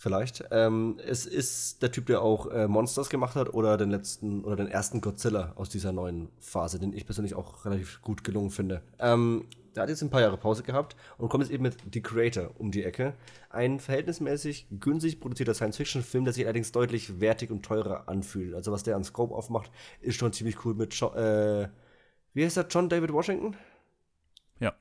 Vielleicht. 0.03 0.43
Ähm, 0.51 0.99
es 1.05 1.25
ist 1.25 1.81
der 1.81 1.91
Typ, 1.91 2.07
der 2.07 2.21
auch 2.21 2.47
äh, 2.47 2.67
Monsters 2.67 3.09
gemacht 3.09 3.35
hat 3.35 3.53
oder 3.53 3.77
den 3.77 3.89
letzten 3.89 4.43
oder 4.43 4.57
den 4.57 4.67
ersten 4.67 4.99
Godzilla 4.99 5.53
aus 5.55 5.69
dieser 5.69 5.93
neuen 5.93 6.27
Phase, 6.41 6.77
den 6.77 6.91
ich 6.91 7.05
persönlich 7.05 7.35
auch 7.35 7.63
relativ 7.63 8.01
gut 8.01 8.25
gelungen 8.25 8.49
finde. 8.49 8.81
Ähm, 8.99 9.45
der 9.75 9.83
hat 9.83 9.89
jetzt 9.89 10.01
ein 10.01 10.09
paar 10.09 10.19
Jahre 10.19 10.37
Pause 10.37 10.63
gehabt 10.63 10.97
und 11.17 11.29
kommt 11.29 11.43
jetzt 11.43 11.53
eben 11.53 11.63
mit 11.63 11.77
The 11.91 12.01
Creator 12.01 12.51
um 12.57 12.71
die 12.71 12.83
Ecke. 12.83 13.13
Ein 13.49 13.79
verhältnismäßig 13.79 14.67
günstig 14.79 15.19
produzierter 15.19 15.53
Science-Fiction-Film, 15.53 16.25
der 16.25 16.33
sich 16.33 16.43
allerdings 16.43 16.73
deutlich 16.73 17.21
wertig 17.21 17.49
und 17.49 17.63
teurer 17.63 18.09
anfühlt. 18.09 18.55
Also 18.55 18.73
was 18.73 18.83
der 18.83 18.97
an 18.97 19.03
Scope 19.03 19.33
aufmacht, 19.33 19.71
ist 20.01 20.17
schon 20.17 20.33
ziemlich 20.33 20.65
cool 20.65 20.73
mit, 20.75 20.93
jo 20.93 21.13
äh, 21.13 21.69
wie 22.33 22.43
heißt 22.43 22.57
der, 22.57 22.67
John 22.67 22.89
David 22.89 23.13
Washington? 23.13 23.55
Ja. 24.59 24.73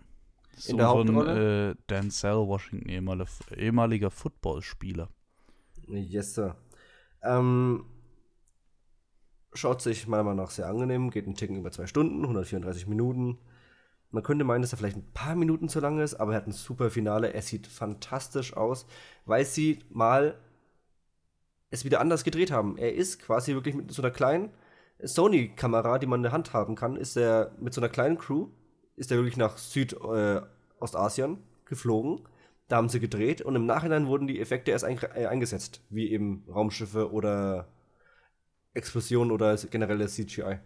In 0.67 0.77
der 0.77 0.89
Hauptrolle? 0.89 1.71
Äh, 1.71 1.75
Denzel 1.89 2.47
Washington, 2.47 2.89
ehemaliger, 2.89 3.29
ehemaliger 3.57 4.11
Footballspieler. 4.11 5.09
Yes, 5.89 6.35
sir. 6.35 6.57
Ähm, 7.23 7.85
schaut 9.55 9.83
sich 9.83 10.07
meiner 10.07 10.25
Meinung 10.25 10.45
nach 10.45 10.51
sehr 10.51 10.69
angenehm, 10.69 11.11
geht 11.11 11.27
einen 11.27 11.35
Ticken 11.35 11.57
über 11.57 11.71
zwei 11.71 11.87
Stunden, 11.87 12.23
134 12.23 12.87
Minuten. 12.87 13.39
Man 14.11 14.23
könnte 14.23 14.45
meinen, 14.45 14.63
dass 14.63 14.73
er 14.73 14.79
vielleicht 14.79 14.99
ein 14.99 15.13
paar 15.15 15.35
Minuten 15.35 15.69
zu 15.69 15.81
lang 15.81 15.99
ist, 15.99 16.15
aber 16.15 16.33
er 16.33 16.39
hat 16.39 16.47
ein 16.47 16.53
super 16.53 16.91
Finale. 16.91 17.33
Er 17.33 17.43
sieht 17.43 17.67
fantastisch 17.67 18.55
aus, 18.55 18.87
weil 19.25 19.45
sie 19.45 19.81
mal 19.91 20.39
es 21.71 21.87
wieder 21.87 22.01
anders 22.01 22.23
gedreht 22.23 22.51
haben. 22.51 22.77
Er 22.77 22.95
ist 22.95 23.21
quasi 23.21 23.55
wirklich 23.55 23.75
mit 23.75 23.91
so 23.91 24.03
einer 24.03 24.11
kleinen 24.11 24.51
Sony-Kamera, 25.03 25.99
die 25.99 26.07
man 26.07 26.19
in 26.19 26.25
der 26.25 26.33
Hand 26.33 26.53
haben 26.53 26.75
kann, 26.75 26.97
ist 26.97 27.17
er 27.17 27.53
mit 27.59 27.73
so 27.73 27.81
einer 27.81 27.89
kleinen 27.89 28.19
Crew 28.19 28.49
ist 28.97 29.11
er 29.11 29.19
wirklich 29.19 29.37
nach 29.37 29.59
Südostasien 29.59 31.35
äh, 31.35 31.69
geflogen. 31.69 32.21
Da 32.69 32.77
haben 32.77 32.89
sie 32.89 33.01
gedreht 33.01 33.43
und 33.43 33.55
im 33.57 33.67
Nachhinein 33.67 34.07
wurden 34.07 34.27
die 34.27 34.41
Effekte 34.41 34.71
erst 34.71 34.85
ein, 34.85 34.99
äh, 35.15 35.27
eingesetzt, 35.27 35.83
wie 35.91 36.11
eben 36.11 36.45
Raumschiffe 36.49 37.13
oder 37.13 37.69
Explosionen 38.75 39.31
oder 39.31 39.57
generelle 39.57 40.07
CGI. 40.07 40.59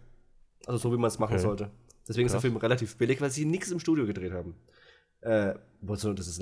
Also 0.65 0.77
so, 0.77 0.93
wie 0.93 0.97
man 0.97 1.09
es 1.09 1.19
machen 1.19 1.33
okay. 1.33 1.41
sollte. 1.41 1.71
Deswegen 2.07 2.27
Krass. 2.27 2.37
ist 2.37 2.43
der 2.43 2.49
Film 2.49 2.57
relativ 2.57 2.97
billig, 2.97 3.19
weil 3.19 3.31
sie 3.31 3.45
nichts 3.45 3.71
im 3.71 3.79
Studio 3.79 4.05
gedreht 4.05 4.31
haben. 4.31 4.55
Äh, 5.21 5.55
das 5.81 6.03
ist 6.05 6.41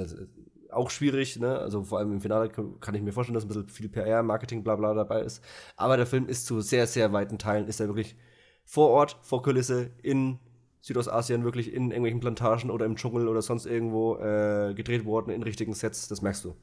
auch 0.71 0.89
schwierig, 0.89 1.39
ne? 1.39 1.57
Also 1.57 1.83
vor 1.83 1.99
allem 1.99 2.11
im 2.13 2.21
Finale 2.21 2.49
kann 2.49 2.95
ich 2.95 3.01
mir 3.01 3.13
vorstellen, 3.13 3.35
dass 3.35 3.45
ein 3.45 3.47
bisschen 3.47 3.69
viel 3.69 3.89
PR, 3.89 4.23
Marketing, 4.23 4.63
bla 4.63 4.75
bla 4.75 4.93
dabei 4.93 5.21
ist. 5.21 5.43
Aber 5.77 5.97
der 5.97 6.05
Film 6.05 6.27
ist 6.27 6.45
zu 6.45 6.61
sehr, 6.61 6.85
sehr 6.85 7.13
weiten 7.13 7.37
Teilen, 7.37 7.67
ist 7.67 7.79
er 7.79 7.87
wirklich 7.87 8.15
vor 8.63 8.89
Ort, 8.89 9.17
vor 9.21 9.41
Kulisse, 9.41 9.91
in 10.01 10.39
Südostasien 10.85 11.43
wirklich 11.43 11.73
in 11.73 11.89
irgendwelchen 11.89 12.19
Plantagen 12.19 12.69
oder 12.69 12.85
im 12.85 12.95
Dschungel 12.95 13.27
oder 13.27 13.41
sonst 13.41 13.65
irgendwo 13.65 14.17
äh, 14.17 14.75
gedreht 14.75 15.03
worden 15.03 15.31
in 15.31 15.41
richtigen 15.41 15.73
Sets, 15.73 16.07
das 16.07 16.21
merkst 16.21 16.45
du. 16.45 16.55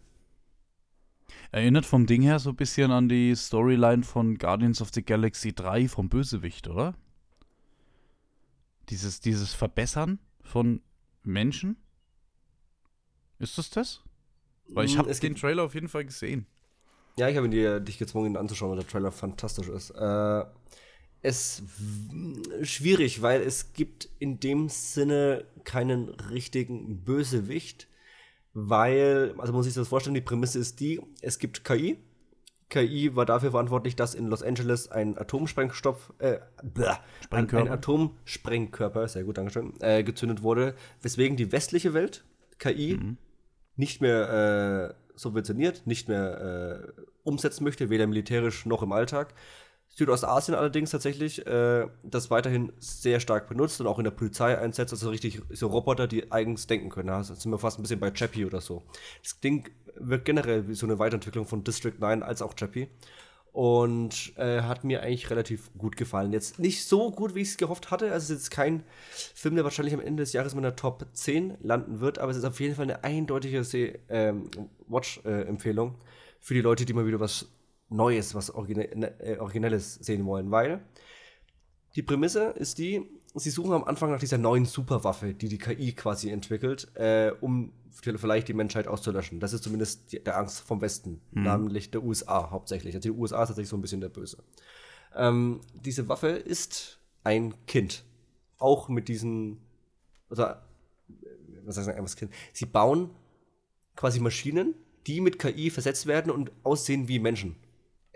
Erinnert 1.51 1.85
vom 1.85 2.07
Ding 2.07 2.23
her 2.23 2.39
so 2.39 2.51
ein 2.51 2.57
bisschen 2.57 2.93
an 2.93 3.09
die 3.09 3.35
Storyline 3.35 4.05
von 4.05 4.39
Guardians 4.39 4.81
of 4.81 4.91
the 4.95 5.03
Galaxy 5.03 5.53
3 5.53 5.89
vom 5.89 6.09
Bösewicht, 6.09 6.69
oder? 6.69 6.95
Dieses, 8.91 9.19
dieses 9.19 9.55
Verbessern 9.55 10.21
von 10.45 10.83
Menschen? 11.25 11.77
Ist 13.41 13.59
das 13.59 13.71
das? 13.71 14.05
Weil 14.69 14.85
ich 14.85 14.95
mm, 14.95 14.99
habe 14.99 15.13
den 15.13 15.35
Trailer 15.35 15.65
auf 15.65 15.75
jeden 15.75 15.89
Fall 15.89 16.05
gesehen. 16.05 16.47
Ja, 17.17 17.29
ich 17.29 17.37
habe 17.37 17.49
dich 17.49 17.99
gezwungen, 17.99 18.35
ihn 18.35 18.37
anzuschauen, 18.37 18.71
weil 18.71 18.79
der 18.79 18.87
Trailer 18.87 19.11
fantastisch 19.11 19.69
ist. 19.69 19.91
Äh, 19.91 20.45
es 21.23 21.63
schwierig, 22.63 23.23
weil 23.23 23.43
es 23.43 23.73
gibt 23.73 24.09
in 24.19 24.41
dem 24.41 24.69
Sinne 24.69 25.45
keinen 25.65 26.09
richtigen 26.09 27.05
Bösewicht, 27.05 27.87
weil, 28.55 29.35
also 29.39 29.53
muss 29.53 29.67
ich 29.67 29.75
das 29.75 29.89
vorstellen, 29.89 30.15
die 30.15 30.21
Prämisse 30.21 30.59
ist 30.59 30.81
die, 30.81 31.01
es 31.21 31.39
gibt 31.39 31.65
KI. 31.65 31.99
KI 32.69 33.15
war 33.15 33.27
dafür 33.27 33.51
verantwortlich, 33.53 33.97
dass 33.97 34.15
in 34.15 34.27
Los 34.27 34.43
Angeles 34.43 34.91
ein 34.91 35.17
Atomsprengstoff, 35.17 36.13
äh, 36.19 36.39
bläh, 36.63 36.97
ein, 37.31 37.69
Atomsprengkörper, 37.69 39.09
sehr 39.09 39.25
gut, 39.25 39.39
Dankeschön, 39.39 39.75
äh, 39.81 40.03
gezündet 40.03 40.43
wurde, 40.43 40.75
weswegen 41.03 41.37
die 41.37 41.53
westliche 41.53 41.95
Welt 41.95 42.25
KI 42.59 42.95
mhm. 42.95 43.17
nicht 43.77 44.01
mehr 44.01 44.95
äh, 44.95 45.19
subventioniert, 45.19 45.87
nicht 45.87 46.09
mehr 46.09 46.95
äh, 46.97 47.03
umsetzen 47.25 47.65
möchte, 47.65 47.91
weder 47.91 48.07
militärisch 48.07 48.67
noch 48.67 48.83
im 48.83 48.93
Alltag. 48.93 49.35
Südostasien 49.95 50.57
allerdings 50.57 50.91
tatsächlich 50.91 51.47
äh, 51.47 51.87
das 52.03 52.31
weiterhin 52.31 52.73
sehr 52.79 53.21
stark 53.21 53.49
benutzt 53.49 53.81
und 53.81 53.87
auch 53.87 53.99
in 53.99 54.05
der 54.05 54.11
Polizei 54.11 54.57
einsetzt, 54.59 54.93
also 54.93 55.11
richtig 55.11 55.43
so 55.51 55.67
Roboter, 55.67 56.07
die 56.07 56.33
eigens 56.33 56.67
denken 56.67 56.89
können. 56.89 57.09
Da 57.09 57.23
sind 57.23 57.51
wir 57.51 57.59
fast 57.59 57.79
ein 57.79 57.83
bisschen 57.83 58.01
bei 58.01 58.11
Chappie 58.11 58.47
oder 58.47 58.61
so. 58.61 58.83
Das 59.23 59.39
Ding 59.41 59.71
wirkt 59.97 60.25
generell 60.25 60.67
wie 60.69 60.75
so 60.75 60.87
eine 60.87 60.99
Weiterentwicklung 60.99 61.47
von 61.47 61.63
District 61.63 61.95
9 61.99 62.23
als 62.23 62.41
auch 62.41 62.55
Chappie. 62.55 62.89
Und 63.53 64.33
äh, 64.39 64.63
hat 64.63 64.83
mir 64.83 65.03
eigentlich 65.03 65.29
relativ 65.29 65.71
gut 65.77 65.99
gefallen. 65.99 66.33
Jetzt 66.33 66.59
nicht 66.59 66.87
so 66.87 67.11
gut, 67.11 67.35
wie 67.35 67.43
ich 67.43 67.49
es 67.49 67.57
gehofft 67.59 67.91
hatte. 67.91 68.07
Also 68.11 68.17
es 68.17 68.31
ist 68.31 68.47
jetzt 68.47 68.51
kein 68.51 68.83
Film, 69.35 69.57
der 69.57 69.65
wahrscheinlich 69.65 69.93
am 69.93 70.01
Ende 70.01 70.23
des 70.23 70.33
Jahres 70.33 70.55
in 70.55 70.61
meiner 70.61 70.75
Top 70.75 71.05
10 71.13 71.59
landen 71.61 72.01
wird, 72.01 72.19
aber 72.19 72.31
es 72.31 72.39
ist 72.39 72.47
auf 72.47 72.61
jeden 72.61 72.77
Fall 72.77 72.85
eine 72.85 73.05
eindeutige 73.05 73.61
ähm, 74.09 74.49
Watch-Empfehlung 74.89 75.91
äh, 75.91 76.05
für 76.41 76.55
die 76.55 76.63
Leute, 76.63 76.87
die 76.87 76.95
mal 76.95 77.07
wieder 77.07 77.21
was 77.21 77.53
Neues, 77.93 78.35
was 78.35 78.51
Origine 78.51 78.89
ne, 78.95 79.21
äh, 79.21 79.39
Originelles 79.39 79.95
sehen 79.95 80.25
wollen, 80.27 80.51
weil 80.51 80.83
die 81.95 82.03
Prämisse 82.03 82.51
ist 82.51 82.79
die, 82.79 83.03
sie 83.35 83.51
suchen 83.51 83.73
am 83.73 83.85
Anfang 83.85 84.11
nach 84.11 84.21
dieser 84.21 84.39
neuen 84.39 84.65
Superwaffe, 84.65 85.35
die 85.35 85.49
die 85.49 85.59
KI 85.59 85.93
quasi 85.93 86.31
entwickelt, 86.31 86.91
äh, 86.97 87.33
um 87.41 87.73
vielleicht 87.91 88.49
die 88.49 88.55
Menschheit 88.55 88.89
auszulöschen. 88.89 89.41
Das 89.41 89.53
ist 89.53 89.63
zumindest 89.63 90.13
die, 90.13 90.25
der 90.25 90.39
Angst 90.39 90.61
vom 90.61 90.81
Westen, 90.81 91.21
mhm. 91.33 91.43
namentlich 91.43 91.91
der 91.91 92.03
USA 92.03 92.51
hauptsächlich. 92.51 92.95
Also 92.95 93.13
die 93.13 93.17
USA 93.17 93.43
ist 93.43 93.49
tatsächlich 93.49 93.69
so 93.69 93.77
ein 93.77 93.83
bisschen 93.83 94.01
der 94.01 94.09
Böse. 94.09 94.39
Ähm, 95.15 95.61
diese 95.75 96.09
Waffe 96.09 96.29
ist 96.29 96.99
ein 97.25 97.55
Kind. 97.67 98.05
Auch 98.59 98.89
mit 98.89 99.09
diesen, 99.09 99.59
oder, 100.31 100.67
was 101.65 101.77
heißt 101.77 101.89
das, 101.89 102.17
Kind? 102.17 102.33
Sie 102.53 102.67
bauen 102.67 103.11
quasi 103.97 104.21
Maschinen, 104.21 104.75
die 105.07 105.21
mit 105.21 105.39
KI 105.39 105.71
versetzt 105.71 106.07
werden 106.07 106.31
und 106.31 106.53
aussehen 106.63 107.09
wie 107.09 107.19
Menschen. 107.19 107.57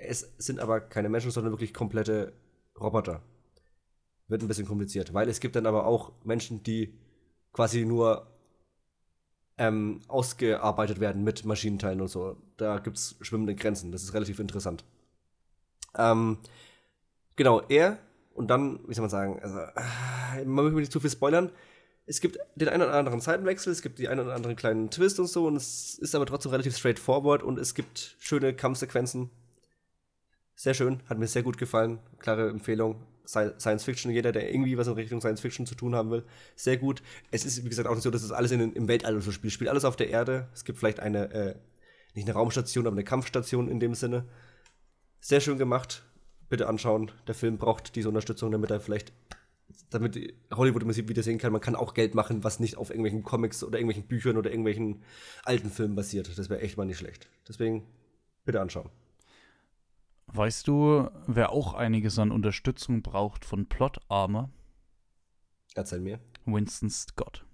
Es 0.06 0.32
sind 0.38 0.60
aber 0.60 0.80
keine 0.80 1.08
Menschen, 1.08 1.30
sondern 1.30 1.52
wirklich 1.52 1.74
komplette 1.74 2.32
Roboter. 2.80 3.22
Wird 4.28 4.42
ein 4.42 4.48
bisschen 4.48 4.66
kompliziert, 4.66 5.14
weil 5.14 5.28
es 5.28 5.40
gibt 5.40 5.56
dann 5.56 5.66
aber 5.66 5.86
auch 5.86 6.12
Menschen, 6.24 6.62
die 6.62 6.94
quasi 7.52 7.84
nur 7.84 8.26
ähm, 9.58 10.00
ausgearbeitet 10.08 11.00
werden 11.00 11.24
mit 11.24 11.44
Maschinenteilen 11.44 12.00
und 12.00 12.08
so. 12.08 12.36
Da 12.56 12.78
gibt 12.78 12.98
es 12.98 13.16
schwimmende 13.20 13.54
Grenzen. 13.54 13.92
Das 13.92 14.02
ist 14.02 14.14
relativ 14.14 14.38
interessant. 14.38 14.84
Ähm, 15.96 16.38
genau, 17.36 17.62
er 17.68 17.98
Und 18.34 18.48
dann, 18.48 18.80
wie 18.86 18.94
soll 18.94 19.02
man 19.02 19.10
sagen, 19.10 19.40
also, 19.42 19.58
äh, 19.58 20.44
man 20.44 20.64
möchte 20.64 20.80
nicht 20.80 20.92
zu 20.92 21.00
viel 21.00 21.10
spoilern. 21.10 21.50
Es 22.04 22.20
gibt 22.20 22.38
den 22.54 22.68
einen 22.68 22.82
oder 22.82 22.94
anderen 22.94 23.20
Seitenwechsel, 23.20 23.72
es 23.72 23.82
gibt 23.82 23.98
die 23.98 24.08
einen 24.08 24.20
oder 24.20 24.34
anderen 24.34 24.54
kleinen 24.54 24.90
Twist 24.90 25.18
und 25.18 25.26
so, 25.26 25.46
und 25.46 25.56
es 25.56 25.98
ist 25.98 26.14
aber 26.14 26.26
trotzdem 26.26 26.52
relativ 26.52 26.76
straightforward 26.76 27.42
und 27.42 27.58
es 27.58 27.74
gibt 27.74 28.16
schöne 28.20 28.54
Kampfsequenzen. 28.54 29.30
Sehr 30.58 30.72
schön, 30.72 31.02
hat 31.06 31.18
mir 31.18 31.26
sehr 31.26 31.42
gut 31.42 31.58
gefallen. 31.58 31.98
Klare 32.18 32.48
Empfehlung. 32.48 33.04
Science 33.26 33.84
Fiction, 33.84 34.10
jeder, 34.10 34.32
der 34.32 34.50
irgendwie 34.50 34.78
was 34.78 34.86
in 34.86 34.94
Richtung 34.94 35.20
Science 35.20 35.40
Fiction 35.40 35.66
zu 35.66 35.74
tun 35.74 35.94
haben 35.94 36.10
will, 36.10 36.24
sehr 36.54 36.76
gut. 36.76 37.02
Es 37.30 37.44
ist, 37.44 37.62
wie 37.64 37.68
gesagt, 37.68 37.88
auch 37.88 37.94
nicht 37.94 38.04
so, 38.04 38.10
dass 38.10 38.22
es 38.22 38.30
alles 38.30 38.52
in, 38.52 38.72
im 38.72 38.88
Weltall 38.88 39.20
so 39.20 39.32
spielt. 39.32 39.52
Spielt 39.52 39.68
alles 39.68 39.84
auf 39.84 39.96
der 39.96 40.08
Erde. 40.08 40.48
Es 40.54 40.64
gibt 40.64 40.78
vielleicht 40.78 41.00
eine, 41.00 41.30
äh, 41.32 41.54
nicht 42.14 42.26
eine 42.26 42.34
Raumstation, 42.34 42.86
aber 42.86 42.94
eine 42.94 43.04
Kampfstation 43.04 43.68
in 43.68 43.80
dem 43.80 43.94
Sinne. 43.94 44.26
Sehr 45.20 45.40
schön 45.40 45.58
gemacht. 45.58 46.04
Bitte 46.48 46.68
anschauen. 46.68 47.10
Der 47.26 47.34
Film 47.34 47.58
braucht 47.58 47.94
diese 47.96 48.08
Unterstützung, 48.08 48.50
damit 48.50 48.70
er 48.70 48.80
vielleicht, 48.80 49.12
damit 49.90 50.34
Hollywood 50.54 50.86
wieder 50.86 51.22
sehen 51.22 51.38
kann, 51.38 51.52
man 51.52 51.60
kann 51.60 51.74
auch 51.74 51.92
Geld 51.92 52.14
machen, 52.14 52.44
was 52.44 52.60
nicht 52.60 52.76
auf 52.78 52.90
irgendwelchen 52.90 53.24
Comics 53.24 53.62
oder 53.64 53.78
irgendwelchen 53.78 54.06
Büchern 54.06 54.36
oder 54.38 54.50
irgendwelchen 54.50 55.02
alten 55.42 55.68
Filmen 55.68 55.96
basiert. 55.96 56.38
Das 56.38 56.48
wäre 56.48 56.60
echt 56.60 56.76
mal 56.76 56.86
nicht 56.86 56.98
schlecht. 56.98 57.28
Deswegen 57.46 57.86
bitte 58.44 58.60
anschauen. 58.60 58.88
Weißt 60.36 60.68
du, 60.68 61.08
wer 61.26 61.50
auch 61.50 61.72
einiges 61.72 62.18
an 62.18 62.30
Unterstützung 62.30 63.00
braucht 63.00 63.46
von 63.46 63.66
Plot 63.66 63.98
Armor? 64.08 64.50
Erzähl 65.74 66.00
mir. 66.00 66.20
Winston 66.44 66.90
Scott. 66.90 67.46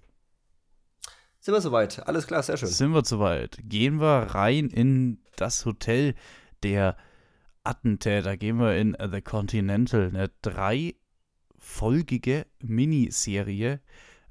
Sind 1.38 1.54
wir 1.54 1.60
soweit? 1.60 2.04
Alles 2.08 2.26
klar, 2.26 2.42
sehr 2.42 2.56
schön. 2.56 2.68
Sind 2.68 2.92
wir 2.92 3.04
soweit? 3.04 3.58
Gehen 3.62 4.00
wir 4.00 4.34
rein 4.34 4.68
in 4.68 5.20
das 5.36 5.64
Hotel 5.64 6.16
der 6.64 6.96
Attentäter. 7.62 8.36
Gehen 8.36 8.58
wir 8.58 8.76
in 8.76 8.96
The 8.98 9.22
Continental. 9.22 10.08
Eine 10.08 10.32
dreifolgige 10.42 12.46
Miniserie, 12.60 13.80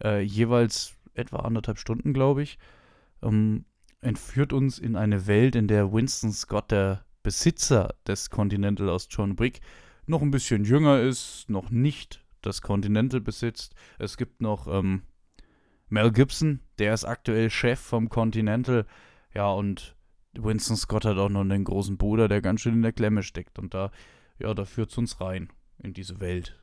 äh, 0.03 0.19
jeweils 0.19 0.95
etwa 1.13 1.37
anderthalb 1.39 1.79
Stunden, 1.79 2.13
glaube 2.13 2.43
ich, 2.43 2.59
ähm, 3.21 3.63
entführt 4.01 4.51
uns 4.51 4.77
in 4.77 4.97
eine 4.97 5.27
Welt, 5.27 5.55
in 5.55 5.69
der 5.69 5.93
Winston 5.93 6.33
Scott 6.33 6.71
der 6.71 7.05
Besitzer 7.23 7.95
des 8.07 8.29
Continental 8.29 8.89
aus 8.89 9.07
John 9.09 9.39
Wick 9.39 9.61
noch 10.05 10.21
ein 10.21 10.31
bisschen 10.31 10.63
jünger 10.63 10.99
ist, 10.99 11.49
noch 11.49 11.69
nicht 11.69 12.23
das 12.41 12.61
Continental 12.61 13.21
besitzt. 13.21 13.75
Es 13.99 14.17
gibt 14.17 14.41
noch 14.41 14.67
ähm, 14.67 15.03
Mel 15.89 16.11
Gibson, 16.11 16.61
der 16.79 16.93
ist 16.93 17.05
aktuell 17.05 17.49
Chef 17.49 17.79
vom 17.79 18.09
Continental. 18.09 18.85
Ja, 19.33 19.51
und 19.51 19.95
Winston 20.33 20.77
Scott 20.77 21.05
hat 21.05 21.17
auch 21.17 21.29
noch 21.29 21.41
einen 21.41 21.63
großen 21.63 21.97
Bruder, 21.97 22.27
der 22.27 22.41
ganz 22.41 22.61
schön 22.61 22.75
in 22.75 22.81
der 22.81 22.93
Klemme 22.93 23.23
steckt. 23.23 23.59
Und 23.59 23.73
da, 23.73 23.91
ja, 24.39 24.53
da 24.53 24.65
führt 24.65 24.91
es 24.91 24.97
uns 24.97 25.21
rein 25.21 25.49
in 25.79 25.93
diese 25.93 26.19
Welt. 26.19 26.57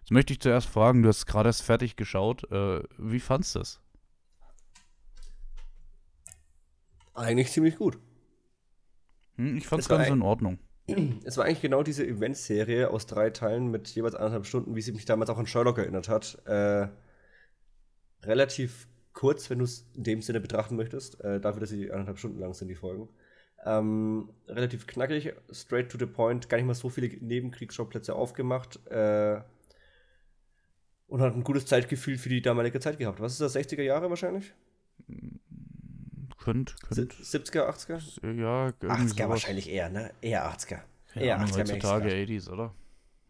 Jetzt 0.00 0.12
möchte 0.12 0.32
ich 0.32 0.40
zuerst 0.40 0.68
fragen, 0.68 1.02
du 1.02 1.08
hast 1.08 1.26
gerade 1.26 1.48
erst 1.48 1.62
fertig 1.62 1.96
geschaut. 1.96 2.50
Äh, 2.52 2.82
wie 2.98 3.20
fandst 3.20 3.54
du 3.54 3.60
das? 3.60 3.80
Eigentlich 7.14 7.50
ziemlich 7.50 7.76
gut. 7.76 7.98
Hm, 9.36 9.56
ich 9.56 9.66
fand 9.66 9.82
es 9.82 9.88
ganz 9.88 10.08
in 10.08 10.22
Ordnung. 10.22 10.58
Es 11.24 11.36
war 11.36 11.44
eigentlich 11.44 11.62
genau 11.62 11.82
diese 11.82 12.06
Eventserie 12.06 12.90
aus 12.90 13.06
drei 13.06 13.30
Teilen 13.30 13.72
mit 13.72 13.88
jeweils 13.88 14.14
anderthalb 14.14 14.46
Stunden, 14.46 14.76
wie 14.76 14.82
sie 14.82 14.92
mich 14.92 15.04
damals 15.04 15.30
auch 15.30 15.38
an 15.38 15.46
Sherlock 15.46 15.78
erinnert 15.78 16.08
hat. 16.08 16.40
Äh, 16.46 16.86
relativ 18.22 18.86
kurz, 19.12 19.50
wenn 19.50 19.58
du 19.58 19.64
es 19.64 19.84
in 19.94 20.04
dem 20.04 20.22
Sinne 20.22 20.40
betrachten 20.40 20.76
möchtest, 20.76 21.20
äh, 21.24 21.40
dafür, 21.40 21.60
dass 21.60 21.70
sie 21.70 21.90
anderthalb 21.90 22.18
Stunden 22.18 22.38
lang 22.38 22.54
sind, 22.54 22.68
die 22.68 22.76
Folgen. 22.76 23.08
Ähm, 23.64 24.30
relativ 24.46 24.86
knackig, 24.86 25.34
straight 25.50 25.90
to 25.90 25.98
the 25.98 26.06
point, 26.06 26.48
gar 26.48 26.58
nicht 26.58 26.66
mal 26.66 26.74
so 26.74 26.88
viele 26.88 27.08
Nebenkriegsschauplätze 27.08 28.14
aufgemacht. 28.14 28.86
Äh, 28.86 29.40
und 31.08 31.20
hat 31.20 31.34
ein 31.34 31.44
gutes 31.44 31.66
Zeitgefühl 31.66 32.18
für 32.18 32.28
die 32.28 32.42
damalige 32.42 32.80
Zeit 32.80 32.98
gehabt. 32.98 33.20
Was 33.20 33.32
ist 33.32 33.40
das, 33.40 33.56
60er 33.56 33.82
Jahre 33.82 34.10
wahrscheinlich? 34.10 34.52
Könnt, 36.46 36.76
könnt. 36.80 37.12
70er, 37.12 37.68
80er? 37.68 38.34
Ja, 38.40 38.68
80er 38.68 39.08
sowas. 39.08 39.28
wahrscheinlich 39.28 39.68
eher, 39.68 39.88
ne? 39.88 40.12
Eher 40.20 40.48
80er. 40.48 40.78
Eher 41.16 41.40
80er. 41.40 41.58
Heutzutage 41.58 42.08
80s, 42.08 42.48
oder? 42.48 42.72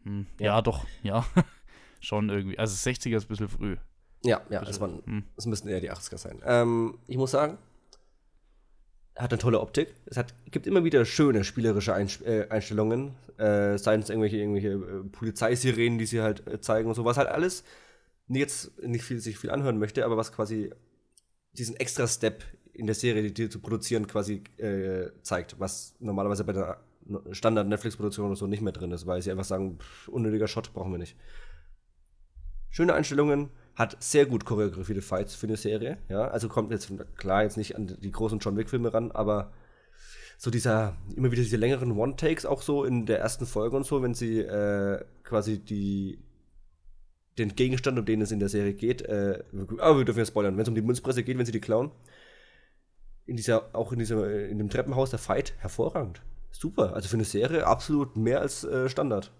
Hm. 0.05 0.27
Ja. 0.39 0.47
ja. 0.47 0.61
doch, 0.61 0.85
ja. 1.03 1.25
Schon 2.01 2.29
irgendwie. 2.29 2.59
Also 2.59 2.75
60er 2.75 3.17
ist 3.17 3.25
ein 3.25 3.29
bisschen 3.29 3.49
früh. 3.49 3.79
Ja, 4.23 4.43
ja, 4.51 4.63
es, 4.65 4.79
hm. 4.79 5.25
es 5.35 5.47
müssten 5.47 5.69
eher 5.69 5.81
die 5.81 5.91
80er 5.91 6.19
sein. 6.19 6.43
Ähm, 6.45 6.99
ich 7.07 7.17
muss 7.17 7.31
sagen, 7.31 7.57
hat 9.17 9.33
eine 9.33 9.39
tolle 9.39 9.61
Optik. 9.61 9.95
Es 10.05 10.19
hat, 10.19 10.35
gibt 10.51 10.67
immer 10.67 10.85
wieder 10.85 11.07
schöne 11.07 11.43
spielerische 11.43 11.93
äh, 11.93 12.51
Einstellungen. 12.51 13.15
Äh, 13.39 13.79
seien 13.79 14.01
es 14.01 14.11
irgendwelche, 14.11 14.37
irgendwelche 14.37 14.73
äh, 14.73 15.09
Polizeisirenen, 15.11 15.99
die 15.99 16.05
sie 16.05 16.21
halt 16.21 16.47
äh, 16.47 16.61
zeigen 16.61 16.87
und 16.87 16.95
so. 16.95 17.07
Was 17.07 17.17
halt 17.17 17.29
alles 17.29 17.65
jetzt 18.29 18.79
nicht 18.83 19.05
viel, 19.05 19.21
sich 19.21 19.39
viel 19.39 19.51
anhören 19.51 19.79
möchte, 19.79 20.05
aber 20.05 20.19
was 20.19 20.33
quasi 20.33 20.71
diesen 21.53 21.77
extra 21.77 22.07
Step 22.07 22.45
in 22.77 22.87
der 22.87 22.95
Serie, 22.95 23.31
die, 23.31 23.49
zu 23.49 23.61
produzieren, 23.61 24.07
quasi 24.07 24.43
äh, 24.59 25.11
zeigt, 25.23 25.59
was 25.59 25.95
normalerweise 26.01 26.45
bei 26.45 26.53
der 26.53 26.81
Standard-Netflix-Produktion 27.31 28.27
oder 28.27 28.37
so 28.37 28.47
nicht 28.47 28.63
mehr 28.63 28.73
drin 28.73 28.93
ist, 28.93 29.07
weil 29.07 29.23
sie 29.23 29.31
einfach 29.31 29.45
sagen, 29.45 29.79
pff, 29.79 30.09
unnötiger 30.09 30.49
Shot 30.49 30.73
brauchen 30.73 30.93
wir 30.93 30.99
nicht. 30.99 31.17
Schöne 32.71 32.95
Einstellungen, 32.95 33.51
hat 33.77 34.03
sehr 34.03 34.25
gut 34.25 34.47
choreografierte 34.47 35.03
Fights 35.03 35.35
für 35.35 35.47
eine 35.47 35.59
Serie, 35.59 35.99
ja, 36.09 36.29
also 36.29 36.49
kommt 36.49 36.73
jetzt, 36.73 36.91
klar, 37.17 37.43
jetzt 37.43 37.59
nicht 37.59 37.77
an 37.77 37.97
die 38.01 38.11
großen 38.11 38.39
John 38.39 38.57
Wick-Filme 38.57 38.93
ran, 38.93 39.13
aber 39.13 39.53
so 40.39 40.51
dieser, 40.51 40.97
immer 41.15 41.31
wieder 41.31 41.43
diese 41.43 41.59
längeren 41.59 41.93
One-Takes 41.93 42.47
auch 42.47 42.63
so 42.63 42.85
in 42.85 43.05
der 43.05 43.21
ersten 43.21 43.47
Folge 43.47 43.77
und 43.77 43.85
so, 43.85 44.03
wenn 44.03 44.15
sie 44.15 44.41
äh, 44.41 45.05
quasi 45.25 45.59
die, 45.59 46.19
den 47.39 47.55
Gegenstand, 47.55 47.99
um 47.99 48.07
den 48.07 48.23
es 48.23 48.33
in 48.33 48.41
der 48.41 48.49
Serie 48.49 48.73
geht, 48.73 49.03
äh, 49.03 49.45
aber 49.79 49.99
wir 49.99 50.05
dürfen 50.07 50.21
ja 50.21 50.27
spoilern, 50.27 50.57
wenn 50.57 50.63
es 50.63 50.69
um 50.69 50.75
die 50.75 50.83
Münzpresse 50.83 51.23
geht, 51.23 51.37
wenn 51.37 51.47
sie 51.47 51.53
die 51.53 51.61
klauen, 51.61 51.91
in 53.27 53.37
dieser, 53.37 53.75
auch 53.75 53.93
in 53.93 53.99
diesem, 53.99 54.23
in 54.25 54.59
dem 54.59 54.71
Treppenhaus 54.71 55.11
der 55.11 55.19
Fight 55.19 55.55
hervorragend. 55.59 56.23
Super. 56.51 56.95
Also 56.95 57.09
für 57.09 57.17
eine 57.17 57.25
Serie 57.25 57.67
absolut 57.67 58.17
mehr 58.17 58.41
als 58.41 58.65
äh, 58.65 58.89
Standard. 58.89 59.31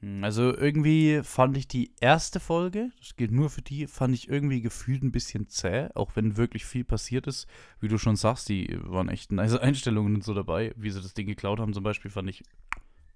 Hm, 0.00 0.24
also 0.24 0.54
irgendwie 0.56 1.20
fand 1.22 1.56
ich 1.56 1.68
die 1.68 1.92
erste 2.00 2.40
Folge, 2.40 2.90
das 2.98 3.16
gilt 3.16 3.30
nur 3.30 3.50
für 3.50 3.62
die, 3.62 3.86
fand 3.86 4.14
ich 4.14 4.28
irgendwie 4.28 4.60
gefühlt 4.60 5.02
ein 5.02 5.12
bisschen 5.12 5.48
zäh, 5.48 5.88
auch 5.94 6.16
wenn 6.16 6.36
wirklich 6.36 6.64
viel 6.64 6.84
passiert 6.84 7.26
ist. 7.26 7.46
Wie 7.80 7.88
du 7.88 7.98
schon 7.98 8.16
sagst, 8.16 8.48
die 8.48 8.78
waren 8.82 9.08
echt 9.08 9.30
nice 9.30 9.54
Einstellungen 9.58 10.16
und 10.16 10.24
so 10.24 10.34
dabei. 10.34 10.72
Wie 10.76 10.90
sie 10.90 11.02
das 11.02 11.14
Ding 11.14 11.26
geklaut 11.26 11.60
haben 11.60 11.74
zum 11.74 11.84
Beispiel, 11.84 12.10
fand 12.10 12.28
ich 12.28 12.42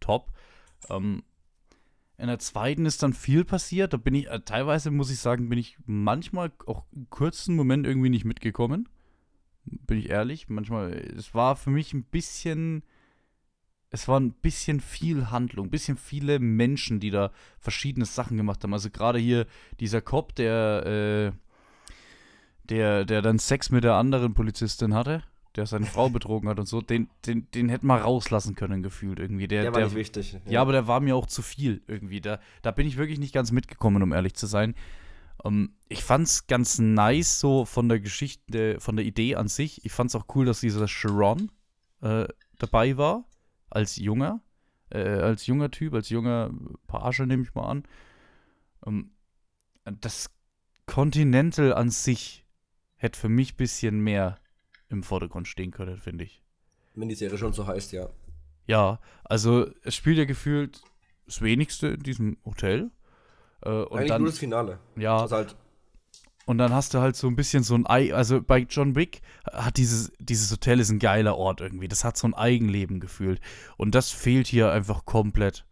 top. 0.00 0.32
Ähm, 0.88 1.22
in 2.18 2.28
der 2.28 2.38
zweiten 2.38 2.86
ist 2.86 3.02
dann 3.02 3.14
viel 3.14 3.44
passiert. 3.44 3.92
Da 3.92 3.96
bin 3.96 4.14
ich, 4.14 4.28
äh, 4.28 4.40
teilweise 4.40 4.90
muss 4.90 5.10
ich 5.10 5.18
sagen, 5.18 5.48
bin 5.48 5.58
ich 5.58 5.78
manchmal 5.86 6.52
auch 6.66 6.84
einen 6.94 7.08
kurzen 7.10 7.56
Moment 7.56 7.86
irgendwie 7.86 8.10
nicht 8.10 8.24
mitgekommen 8.24 8.88
bin 9.64 9.98
ich 9.98 10.10
ehrlich. 10.10 10.48
Manchmal, 10.48 10.92
es 10.92 11.34
war 11.34 11.56
für 11.56 11.70
mich 11.70 11.92
ein 11.92 12.04
bisschen, 12.04 12.82
es 13.90 14.08
war 14.08 14.18
ein 14.18 14.32
bisschen 14.32 14.80
viel 14.80 15.30
Handlung, 15.30 15.66
ein 15.66 15.70
bisschen 15.70 15.96
viele 15.96 16.38
Menschen, 16.38 17.00
die 17.00 17.10
da 17.10 17.30
verschiedene 17.58 18.06
Sachen 18.06 18.36
gemacht 18.36 18.62
haben. 18.62 18.72
Also 18.72 18.90
gerade 18.90 19.18
hier 19.18 19.46
dieser 19.80 20.00
Cop, 20.00 20.34
der, 20.34 21.32
äh, 21.34 21.38
der, 22.64 23.04
der 23.04 23.22
dann 23.22 23.38
Sex 23.38 23.70
mit 23.70 23.84
der 23.84 23.94
anderen 23.94 24.34
Polizistin 24.34 24.94
hatte, 24.94 25.22
der 25.56 25.66
seine 25.66 25.86
Frau 25.86 26.08
betrogen 26.10 26.48
hat 26.48 26.58
und 26.58 26.66
so, 26.66 26.80
den, 26.80 27.08
den, 27.26 27.50
den 27.52 27.68
hätte 27.68 27.86
man 27.86 28.00
rauslassen 28.00 28.54
können, 28.54 28.82
gefühlt 28.82 29.18
irgendwie. 29.18 29.48
Der, 29.48 29.62
der 29.62 29.72
war 29.72 29.80
der, 29.80 29.88
nicht 29.88 29.96
wichtig. 29.96 30.32
Ja. 30.32 30.52
ja. 30.52 30.62
aber 30.62 30.72
der 30.72 30.86
war 30.86 31.00
mir 31.00 31.16
auch 31.16 31.26
zu 31.26 31.42
viel 31.42 31.82
irgendwie. 31.86 32.20
Da, 32.20 32.40
da 32.62 32.70
bin 32.70 32.86
ich 32.86 32.96
wirklich 32.96 33.18
nicht 33.18 33.34
ganz 33.34 33.52
mitgekommen, 33.52 34.02
um 34.02 34.12
ehrlich 34.12 34.34
zu 34.34 34.46
sein. 34.46 34.74
Um, 35.42 35.54
ähm, 35.54 35.74
ich 35.88 36.02
fand's 36.04 36.46
ganz 36.46 36.78
nice, 36.78 37.40
so 37.40 37.64
von 37.64 37.88
der 37.88 38.00
Geschichte, 38.00 38.80
von 38.80 38.96
der 38.96 39.04
Idee 39.04 39.36
an 39.36 39.48
sich. 39.48 39.84
Ich 39.84 39.92
fand's 39.92 40.14
auch 40.14 40.26
cool, 40.34 40.46
dass 40.46 40.60
dieser 40.60 40.88
Sharon 40.88 41.50
äh, 42.00 42.26
dabei 42.58 42.96
war, 42.96 43.24
als 43.68 43.96
junger, 43.96 44.40
äh, 44.90 45.00
als 45.00 45.46
junger 45.46 45.70
Typ, 45.70 45.94
als 45.94 46.08
junger 46.08 46.50
Page, 46.86 47.20
nehme 47.20 47.42
ich 47.42 47.54
mal 47.54 47.68
an. 47.68 47.82
Um, 48.80 49.10
ähm, 49.84 49.98
das 50.00 50.30
Continental 50.86 51.74
an 51.74 51.90
sich 51.90 52.44
hätte 52.96 53.18
für 53.18 53.28
mich 53.28 53.54
ein 53.54 53.56
bisschen 53.56 54.00
mehr 54.00 54.38
im 54.88 55.02
Vordergrund 55.02 55.48
stehen 55.48 55.70
können, 55.70 55.98
finde 55.98 56.24
ich. 56.24 56.42
Wenn 56.94 57.08
die 57.08 57.14
Serie 57.14 57.38
schon 57.38 57.52
so 57.52 57.66
heißt, 57.66 57.92
ja. 57.92 58.08
Ja, 58.66 59.00
also 59.24 59.66
es 59.82 59.94
spielt 59.94 60.18
ja 60.18 60.24
gefühlt 60.24 60.82
das 61.26 61.40
wenigste 61.40 61.88
in 61.88 62.02
diesem 62.02 62.36
Hotel. 62.44 62.90
Äh, 63.64 63.70
und 63.70 63.98
Eigentlich 63.98 64.08
dann, 64.08 64.22
nur 64.22 64.30
das 64.30 64.38
Finale. 64.38 64.78
Ja. 64.96 65.22
Das 65.22 65.32
halt 65.32 65.56
und 66.44 66.58
dann 66.58 66.72
hast 66.72 66.94
du 66.94 66.98
halt 66.98 67.14
so 67.14 67.28
ein 67.28 67.36
bisschen 67.36 67.62
so 67.62 67.74
ein 67.74 67.86
Ei, 67.86 68.12
also 68.12 68.42
bei 68.42 68.58
John 68.58 68.96
Wick 68.96 69.22
hat 69.52 69.76
dieses, 69.76 70.12
dieses 70.18 70.50
Hotel 70.50 70.80
ist 70.80 70.90
ein 70.90 70.98
geiler 70.98 71.36
Ort 71.36 71.60
irgendwie. 71.60 71.88
Das 71.88 72.04
hat 72.04 72.16
so 72.16 72.26
ein 72.26 72.34
Eigenleben 72.34 72.98
gefühlt. 72.98 73.40
Und 73.76 73.94
das 73.94 74.10
fehlt 74.10 74.48
hier 74.48 74.72
einfach 74.72 75.04
komplett. 75.04 75.64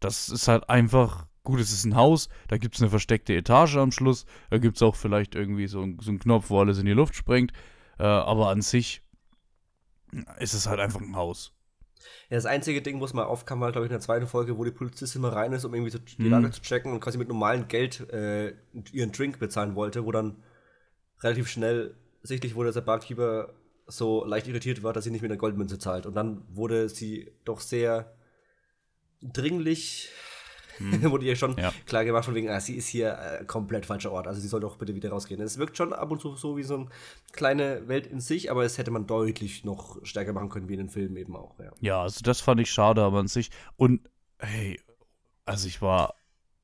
Das 0.00 0.30
ist 0.30 0.48
halt 0.48 0.68
einfach, 0.70 1.26
gut, 1.44 1.60
es 1.60 1.72
ist 1.72 1.84
ein 1.84 1.94
Haus, 1.94 2.28
da 2.48 2.56
gibt 2.56 2.74
es 2.74 2.80
eine 2.80 2.90
versteckte 2.90 3.34
Etage 3.34 3.76
am 3.76 3.92
Schluss, 3.92 4.24
da 4.50 4.58
gibt 4.58 4.76
es 4.76 4.82
auch 4.82 4.96
vielleicht 4.96 5.34
irgendwie 5.34 5.66
so, 5.66 5.86
so 6.00 6.10
einen 6.10 6.18
Knopf, 6.18 6.50
wo 6.50 6.60
alles 6.60 6.78
in 6.78 6.86
die 6.86 6.92
Luft 6.92 7.14
sprengt. 7.14 7.52
Äh, 7.98 8.04
aber 8.04 8.48
an 8.48 8.62
sich 8.62 9.02
ist 10.38 10.54
es 10.54 10.66
halt 10.66 10.80
einfach 10.80 11.00
ein 11.00 11.16
Haus. 11.16 11.52
Ja, 12.30 12.36
das 12.36 12.46
einzige 12.46 12.82
Ding, 12.82 13.00
wo 13.00 13.04
es 13.04 13.12
mal 13.12 13.24
aufkam, 13.24 13.60
war, 13.60 13.72
glaube 13.72 13.86
ich, 13.86 13.90
in 13.90 13.94
der 13.94 14.00
zweiten 14.00 14.26
Folge, 14.26 14.58
wo 14.58 14.64
die 14.64 14.70
Polizistin 14.70 15.22
mal 15.22 15.32
rein 15.32 15.52
ist, 15.52 15.64
um 15.64 15.74
irgendwie 15.74 15.90
so 15.90 15.98
die 15.98 16.28
Lage 16.28 16.50
zu 16.50 16.62
checken 16.62 16.92
und 16.92 17.00
quasi 17.00 17.18
mit 17.18 17.28
normalem 17.28 17.68
Geld 17.68 18.00
äh, 18.10 18.54
ihren 18.92 19.12
Drink 19.12 19.38
bezahlen 19.38 19.74
wollte, 19.74 20.04
wo 20.04 20.12
dann 20.12 20.42
relativ 21.20 21.48
schnell 21.48 21.94
sichtlich 22.22 22.54
wurde, 22.54 22.68
dass 22.68 22.74
der 22.74 22.82
Barkeeper 22.82 23.54
so 23.86 24.24
leicht 24.24 24.46
irritiert 24.46 24.82
war, 24.82 24.92
dass 24.92 25.04
sie 25.04 25.10
nicht 25.10 25.22
mit 25.22 25.30
einer 25.30 25.38
Goldmünze 25.38 25.78
zahlt. 25.78 26.06
Und 26.06 26.14
dann 26.14 26.42
wurde 26.48 26.88
sie 26.88 27.32
doch 27.44 27.60
sehr 27.60 28.14
dringlich, 29.22 30.10
Hm. 30.78 31.02
wurde 31.10 31.26
ihr 31.26 31.36
schon 31.36 31.56
Ja. 31.58 31.72
klar 31.86 32.04
gemacht, 32.04 32.24
von 32.24 32.34
wegen, 32.34 32.48
ah, 32.48 32.60
sie 32.60 32.76
ist 32.76 32.88
hier 32.88 33.18
äh, 33.18 33.44
komplett 33.44 33.86
falscher 33.86 34.12
Ort. 34.12 34.26
Also 34.26 34.40
sie 34.40 34.48
soll 34.48 34.60
doch 34.60 34.76
bitte 34.76 34.94
wieder 34.94 35.10
rausgehen. 35.10 35.40
Es 35.40 35.58
wirkt 35.58 35.76
schon 35.76 35.92
ab 35.92 36.10
und 36.10 36.20
zu 36.20 36.34
so 36.36 36.56
wie 36.56 36.62
so 36.62 36.74
eine 36.76 36.86
kleine 37.32 37.88
Welt 37.88 38.06
in 38.06 38.20
sich, 38.20 38.50
aber 38.50 38.64
es 38.64 38.78
hätte 38.78 38.90
man 38.90 39.06
deutlich 39.06 39.64
noch 39.64 40.04
stärker 40.04 40.32
machen 40.32 40.48
können, 40.48 40.68
wie 40.68 40.74
in 40.74 40.80
den 40.80 40.88
Filmen 40.90 41.16
eben 41.16 41.36
auch. 41.36 41.58
Ja. 41.58 41.72
Ja, 41.80 42.02
also 42.02 42.20
das 42.22 42.40
fand 42.40 42.60
ich 42.60 42.70
schade, 42.70 43.02
aber 43.02 43.18
an 43.18 43.28
sich. 43.28 43.50
Und 43.76 44.08
hey, 44.38 44.80
also 45.44 45.66
ich 45.68 45.82
war 45.82 46.14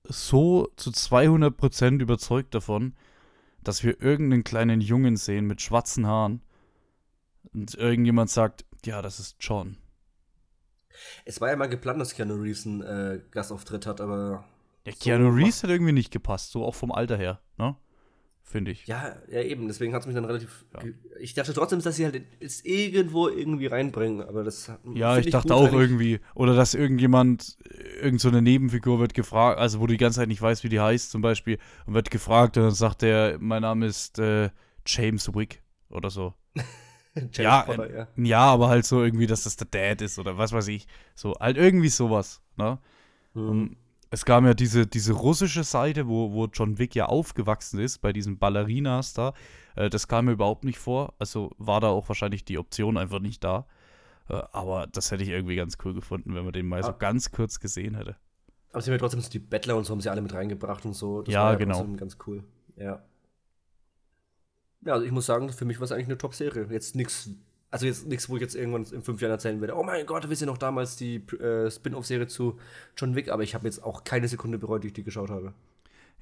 so 0.04 0.68
zu 0.76 0.90
200% 0.90 2.00
überzeugt 2.00 2.54
davon, 2.54 2.94
dass 3.62 3.84
wir 3.84 4.00
irgendeinen 4.00 4.44
kleinen 4.44 4.80
Jungen 4.80 5.16
sehen 5.16 5.46
mit 5.46 5.60
schwarzen 5.60 6.06
Haaren 6.06 6.42
und 7.52 7.74
irgendjemand 7.74 8.30
sagt, 8.30 8.64
ja, 8.84 9.02
das 9.02 9.20
ist 9.20 9.36
John. 9.40 9.76
Es 11.24 11.40
war 11.40 11.50
ja 11.50 11.56
mal 11.56 11.68
geplant, 11.68 12.00
dass 12.00 12.14
Keanu 12.14 12.34
Reeves 12.34 12.66
einen 12.66 12.82
äh, 12.82 13.20
Gastauftritt 13.30 13.86
hat, 13.86 14.00
aber 14.00 14.44
Ja, 14.84 14.92
So 14.92 14.98
Keanu 14.98 15.28
Reeves 15.30 15.62
hat 15.62 15.70
irgendwie 15.70 15.92
nicht 15.92 16.10
gepasst, 16.10 16.52
so 16.52 16.64
auch 16.64 16.74
vom 16.74 16.92
Alter 16.92 17.16
her, 17.16 17.40
ne? 17.58 17.76
Finde 18.48 18.70
ich. 18.70 18.86
ja, 18.86 19.14
ja 19.30 19.42
eben, 19.42 19.68
deswegen 19.68 19.92
hat 19.92 20.00
es 20.00 20.06
mich 20.06 20.14
dann 20.14 20.24
relativ. 20.24 20.64
Ja. 20.72 20.88
Ich 21.20 21.34
dachte 21.34 21.52
trotzdem, 21.52 21.82
dass 21.82 21.96
sie 21.96 22.06
halt 22.06 22.22
es 22.40 22.64
irgendwo 22.64 23.28
irgendwie 23.28 23.66
reinbringen, 23.66 24.26
aber 24.26 24.42
das. 24.42 24.72
Ja, 24.94 25.16
find 25.16 25.26
ich 25.26 25.32
dachte 25.32 25.48
gut 25.48 25.52
auch 25.52 25.64
eigentlich. 25.66 25.80
irgendwie. 25.82 26.20
Oder 26.34 26.56
dass 26.56 26.72
irgendjemand, 26.72 27.58
irgend 28.00 28.22
so 28.22 28.28
eine 28.28 28.40
Nebenfigur 28.40 29.00
wird 29.00 29.12
gefragt, 29.12 29.58
also 29.58 29.80
wo 29.80 29.86
du 29.86 29.92
die 29.92 29.98
ganze 29.98 30.20
Zeit 30.20 30.28
nicht 30.28 30.40
weißt, 30.40 30.64
wie 30.64 30.70
die 30.70 30.80
heißt 30.80 31.10
zum 31.10 31.20
Beispiel, 31.20 31.58
und 31.84 31.92
wird 31.92 32.10
gefragt 32.10 32.56
und 32.56 32.62
dann 32.62 32.72
sagt 32.72 33.02
der, 33.02 33.36
mein 33.38 33.60
Name 33.60 33.84
ist 33.84 34.18
äh, 34.18 34.48
James 34.86 35.34
Wick 35.34 35.62
oder 35.90 36.08
so. 36.08 36.32
Ja, 37.36 37.62
Potter, 37.62 37.90
äh, 37.90 37.96
ja. 37.98 38.08
Ja, 38.16 38.40
aber 38.40 38.68
halt 38.68 38.84
so 38.84 39.02
irgendwie, 39.02 39.26
dass 39.26 39.44
das 39.44 39.56
der 39.56 39.66
Dad 39.70 40.02
ist 40.02 40.18
oder 40.18 40.38
was 40.38 40.52
weiß 40.52 40.68
ich. 40.68 40.86
So, 41.14 41.34
halt 41.38 41.56
irgendwie 41.56 41.88
sowas, 41.88 42.40
ne? 42.56 42.78
Mhm. 43.34 43.76
Es 44.10 44.24
gab 44.24 44.42
ja 44.44 44.54
diese, 44.54 44.86
diese 44.86 45.12
russische 45.12 45.64
Seite, 45.64 46.08
wo, 46.08 46.32
wo 46.32 46.46
John 46.46 46.78
Wick 46.78 46.94
ja 46.94 47.06
aufgewachsen 47.06 47.78
ist, 47.78 47.98
bei 47.98 48.12
diesen 48.14 48.38
Ballerinas 48.38 49.12
da. 49.12 49.34
Äh, 49.76 49.90
das 49.90 50.08
kam 50.08 50.24
mir 50.24 50.32
überhaupt 50.32 50.64
nicht 50.64 50.78
vor. 50.78 51.12
Also 51.18 51.50
war 51.58 51.80
da 51.80 51.88
auch 51.88 52.08
wahrscheinlich 52.08 52.44
die 52.44 52.56
Option 52.58 52.96
einfach 52.96 53.20
nicht 53.20 53.44
da. 53.44 53.66
Äh, 54.30 54.40
aber 54.52 54.86
das 54.86 55.10
hätte 55.10 55.22
ich 55.24 55.28
irgendwie 55.28 55.56
ganz 55.56 55.76
cool 55.84 55.92
gefunden, 55.92 56.34
wenn 56.34 56.44
man 56.44 56.54
den 56.54 56.66
mal 56.66 56.82
so 56.82 56.88
Ah. 56.90 56.96
ganz 56.98 57.32
kurz 57.32 57.60
gesehen 57.60 57.96
hätte. 57.96 58.16
Aber 58.72 58.80
sie 58.80 58.90
haben 58.90 58.94
ja 58.94 58.98
trotzdem 58.98 59.20
so 59.20 59.28
die 59.30 59.38
Bettler 59.40 59.76
und 59.76 59.84
so 59.84 59.92
haben 59.92 60.00
sie 60.00 60.10
alle 60.10 60.22
mit 60.22 60.32
reingebracht 60.32 60.86
und 60.86 60.94
so. 60.94 61.20
Das 61.22 61.34
Ja, 61.34 61.44
war 61.44 61.56
genau. 61.56 61.74
trotzdem 61.76 61.96
Ganz 61.98 62.16
cool. 62.26 62.44
Ja. 62.76 63.02
Ja, 64.84 64.94
also 64.94 65.04
ich 65.04 65.12
muss 65.12 65.26
sagen, 65.26 65.50
für 65.50 65.64
mich 65.64 65.78
war 65.80 65.84
es 65.84 65.92
eigentlich 65.92 66.06
eine 66.06 66.18
Top-Serie. 66.18 66.68
Jetzt 66.70 66.94
nichts, 66.94 67.30
also 67.70 67.86
jetzt 67.86 68.06
nichts, 68.06 68.28
wo 68.28 68.36
ich 68.36 68.42
jetzt 68.42 68.54
irgendwann 68.54 68.84
in 68.84 69.02
fünf 69.02 69.20
Jahren 69.20 69.32
erzählen 69.32 69.60
werde. 69.60 69.76
Oh 69.76 69.82
mein 69.82 70.06
Gott, 70.06 70.28
wisst 70.28 70.42
ihr 70.42 70.46
noch 70.46 70.58
damals 70.58 70.96
die 70.96 71.16
äh, 71.16 71.70
Spin-off-Serie 71.70 72.26
zu 72.26 72.58
John 72.96 73.14
Wick? 73.14 73.30
Aber 73.30 73.42
ich 73.42 73.54
habe 73.54 73.66
jetzt 73.66 73.82
auch 73.82 74.04
keine 74.04 74.28
Sekunde 74.28 74.58
bereut, 74.58 74.84
die 74.84 74.88
ich 74.88 74.94
die 74.94 75.04
geschaut 75.04 75.30
habe. 75.30 75.52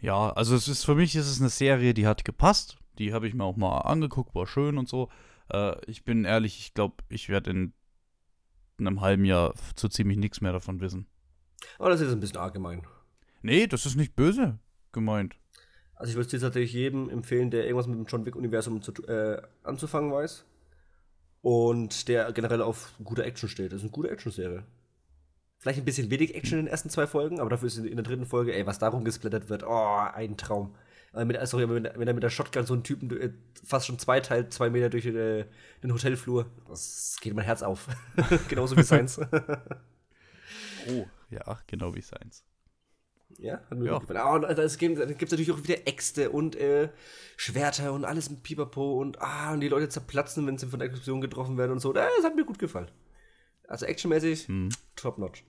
Ja, 0.00 0.30
also 0.30 0.54
es 0.54 0.68
ist 0.68 0.84
für 0.84 0.94
mich 0.94 1.16
ist 1.16 1.28
es 1.28 1.40
eine 1.40 1.50
Serie, 1.50 1.94
die 1.94 2.06
hat 2.06 2.24
gepasst. 2.24 2.78
Die 2.98 3.12
habe 3.12 3.28
ich 3.28 3.34
mir 3.34 3.44
auch 3.44 3.56
mal 3.56 3.78
angeguckt, 3.78 4.34
war 4.34 4.46
schön 4.46 4.78
und 4.78 4.88
so. 4.88 5.10
Äh, 5.50 5.76
ich 5.86 6.04
bin 6.04 6.24
ehrlich, 6.24 6.58
ich 6.58 6.74
glaube, 6.74 6.96
ich 7.08 7.28
werde 7.28 7.50
in 7.50 7.72
einem 8.78 9.00
halben 9.00 9.24
Jahr 9.24 9.54
so 9.76 9.88
ziemlich 9.88 10.18
nichts 10.18 10.40
mehr 10.40 10.52
davon 10.52 10.80
wissen. 10.80 11.06
Aber 11.78 11.90
das 11.90 12.00
ist 12.00 12.12
ein 12.12 12.20
bisschen 12.20 12.38
arg 12.38 12.54
gemein. 12.54 12.86
Nee, 13.42 13.66
das 13.66 13.86
ist 13.86 13.96
nicht 13.96 14.16
böse 14.16 14.58
gemeint. 14.92 15.36
Also 15.96 16.10
ich 16.10 16.16
würde 16.16 16.26
es 16.26 16.32
jetzt 16.32 16.42
tatsächlich 16.42 16.72
jedem 16.72 17.08
empfehlen, 17.08 17.50
der 17.50 17.64
irgendwas 17.64 17.86
mit 17.86 17.98
dem 17.98 18.04
John 18.04 18.26
Wick-Universum 18.26 18.80
äh, 19.08 19.38
anzufangen 19.64 20.12
weiß. 20.12 20.44
Und 21.42 22.08
der 22.08 22.32
generell 22.32 22.60
auf 22.60 22.92
gute 23.02 23.24
Action 23.24 23.48
steht. 23.48 23.72
Das 23.72 23.78
ist 23.78 23.84
eine 23.84 23.92
gute 23.92 24.10
Action-Serie. 24.10 24.64
Vielleicht 25.58 25.78
ein 25.78 25.84
bisschen 25.84 26.10
wenig 26.10 26.34
Action 26.34 26.58
in 26.58 26.66
den 26.66 26.70
ersten 26.70 26.90
zwei 26.90 27.06
Folgen, 27.06 27.40
aber 27.40 27.50
dafür 27.50 27.68
ist 27.68 27.78
in, 27.78 27.96
der 27.96 28.04
dritten 28.04 28.26
Folge, 28.26 28.54
ey, 28.54 28.66
was 28.66 28.78
darum 28.78 29.04
gesplattert 29.04 29.48
wird, 29.48 29.62
oh, 29.64 29.96
ein 30.12 30.36
Traum. 30.36 30.74
Mit, 31.14 31.38
wenn 31.38 32.08
er 32.08 32.14
mit 32.14 32.22
der 32.22 32.28
Shotgun 32.28 32.66
so 32.66 32.74
einen 32.74 32.82
Typen 32.82 33.10
äh, 33.18 33.32
fast 33.64 33.86
schon 33.86 33.98
zweiteilt, 33.98 34.52
zwei 34.52 34.68
Meter 34.68 34.90
durch 34.90 35.06
äh, 35.06 35.46
den 35.82 35.92
Hotelflur, 35.94 36.44
das 36.68 37.16
geht 37.22 37.32
mein 37.34 37.46
Herz 37.46 37.62
auf. 37.62 37.88
Genauso 38.48 38.76
wie 38.76 38.82
seins. 38.82 39.18
Oh, 40.88 41.04
ja, 41.30 41.58
genau 41.66 41.96
wie 41.96 42.00
seins. 42.00 42.44
Ja, 43.38 43.60
hat 43.70 43.78
mir 43.78 43.86
Ja. 43.86 43.92
gut 43.98 44.08
gefallen. 44.08 44.18
Ah, 44.20 44.34
und 44.34 44.42
da 44.42 44.66
gibt 44.66 44.98
es 44.98 45.30
natürlich 45.30 45.52
auch 45.52 45.62
wieder 45.62 45.86
Äxte 45.86 46.30
und 46.30 46.56
äh, 46.56 46.88
Schwerter 47.36 47.92
und 47.92 48.04
alles 48.04 48.30
mit 48.30 48.42
Pipapo 48.42 49.00
und 49.00 49.20
ah, 49.20 49.52
und 49.52 49.60
die 49.60 49.68
Leute 49.68 49.88
zerplatzen, 49.88 50.46
wenn 50.46 50.58
sie 50.58 50.66
von 50.66 50.78
der 50.78 50.88
Explosion 50.88 51.20
getroffen 51.20 51.56
werden 51.58 51.72
und 51.72 51.80
so. 51.80 51.92
Das 51.92 52.08
hat 52.24 52.34
mir 52.36 52.44
gut 52.44 52.58
gefallen. 52.58 52.90
Also 53.68 53.86
actionmäßig, 53.86 54.48
Hm. 54.48 54.68
top 54.94 55.18
notch. 55.18 55.44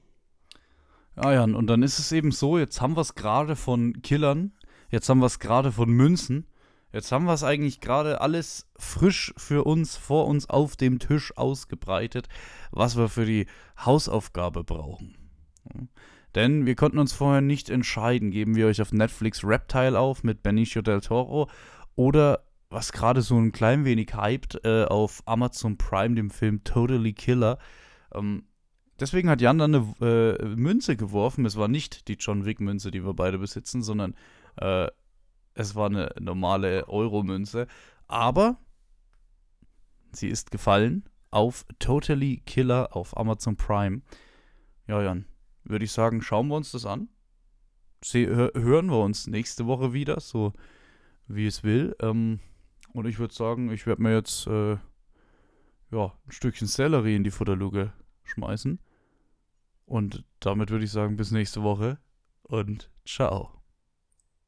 Ja, 1.16 1.34
Jan, 1.34 1.56
und 1.56 1.68
dann 1.68 1.82
ist 1.84 1.98
es 2.00 2.12
eben 2.12 2.32
so, 2.32 2.58
jetzt 2.58 2.80
haben 2.82 2.96
wir 2.96 3.02
es 3.02 3.16
gerade 3.16 3.56
von 3.56 4.02
Killern, 4.02 4.52
jetzt 4.90 5.10
haben 5.10 5.20
wir 5.20 5.26
es 5.26 5.40
gerade 5.40 5.72
von 5.72 5.90
Münzen, 5.90 6.46
jetzt 6.94 7.12
haben 7.12 7.26
wir 7.26 7.34
es 7.34 7.44
eigentlich 7.44 7.80
gerade 7.82 8.22
alles 8.22 8.68
frisch 8.78 9.34
für 9.38 9.66
uns, 9.66 9.96
vor 9.98 10.28
uns 10.28 10.50
auf 10.50 10.76
dem 10.76 11.00
Tisch 11.00 11.36
ausgebreitet, 11.36 12.28
was 12.72 12.98
wir 12.98 13.10
für 13.10 13.26
die 13.26 13.48
Hausaufgabe 13.84 14.64
brauchen. 14.64 15.16
Ja. 15.74 15.82
Denn 16.36 16.66
wir 16.66 16.76
konnten 16.76 17.00
uns 17.00 17.14
vorher 17.14 17.42
nicht 17.42 17.70
entscheiden, 17.70 18.32
geben 18.32 18.56
wir 18.56 18.68
euch 18.68 18.82
auf 18.82 18.92
Netflix 18.92 19.44
Reptile 19.44 19.98
auf 19.98 20.24
mit 20.24 20.44
Benicio 20.44 20.82
del 20.82 21.02
Toro 21.02 21.50
oder 21.96 22.44
was 22.70 22.92
gerade 22.92 23.22
so 23.22 23.38
ein 23.38 23.52
klein 23.52 23.86
wenig 23.86 24.14
hyped 24.14 24.60
äh, 24.66 24.84
auf 24.84 25.24
Amazon 25.26 25.78
Prime, 25.78 26.16
dem 26.16 26.30
Film 26.30 26.64
Totally 26.64 27.14
Killer. 27.14 27.58
Ähm, 28.14 28.44
Deswegen 29.00 29.30
hat 29.30 29.42
Jan 29.42 29.60
dann 29.60 29.76
eine 29.76 30.38
äh, 30.40 30.46
Münze 30.56 30.98
geworfen. 30.98 31.46
Es 31.46 31.56
war 31.56 31.68
nicht 31.68 32.08
die 32.08 32.18
John 32.20 32.46
Wick-Münze, 32.46 32.90
die 32.90 33.06
wir 33.06 33.14
beide 33.14 33.38
besitzen, 33.38 33.84
sondern 33.84 34.16
äh, 34.56 34.88
es 35.54 35.76
war 35.76 35.88
eine 35.88 36.12
normale 36.20 36.88
Euro-Münze. 36.88 37.68
Aber 38.08 38.58
sie 40.12 40.30
ist 40.30 40.50
gefallen 40.50 41.08
auf 41.30 41.66
Totally 41.78 42.42
Killer 42.46 42.96
auf 42.96 43.16
Amazon 43.16 43.56
Prime. 43.56 44.02
Ja, 44.88 45.02
Jan, 45.04 45.26
würde 45.70 45.86
ich 45.86 45.92
sagen, 45.92 46.22
schauen 46.22 46.48
wir 46.48 46.56
uns 46.56 46.72
das 46.72 46.86
an. 46.86 47.10
Hö 48.12 48.50
hören 48.54 48.88
wir 48.88 49.00
uns 49.00 49.28
nächste 49.28 49.66
Woche 49.66 49.94
wieder, 49.94 50.20
so 50.20 50.54
wie 51.28 51.48
es 51.48 51.64
will. 51.64 51.96
Ähm, 52.00 52.40
und 52.94 53.06
ich 53.06 53.20
würde 53.20 53.34
sagen, 53.34 53.72
ich 53.72 53.86
werde 53.86 54.02
mir 54.02 54.14
jetzt 54.14 54.48
äh, 54.48 54.78
ja, 55.92 56.14
ein 56.26 56.32
Stückchen 56.32 56.68
Sellerie 56.68 57.16
in 57.16 57.24
die 57.24 57.32
Futterluke 57.32 57.94
schmeißen. 58.24 58.80
Und 59.86 60.26
damit 60.40 60.70
würde 60.70 60.86
ich 60.86 60.92
sagen, 60.92 61.16
bis 61.16 61.32
nächste 61.32 61.64
Woche 61.64 61.98
und 62.44 62.92
ciao. 63.06 63.57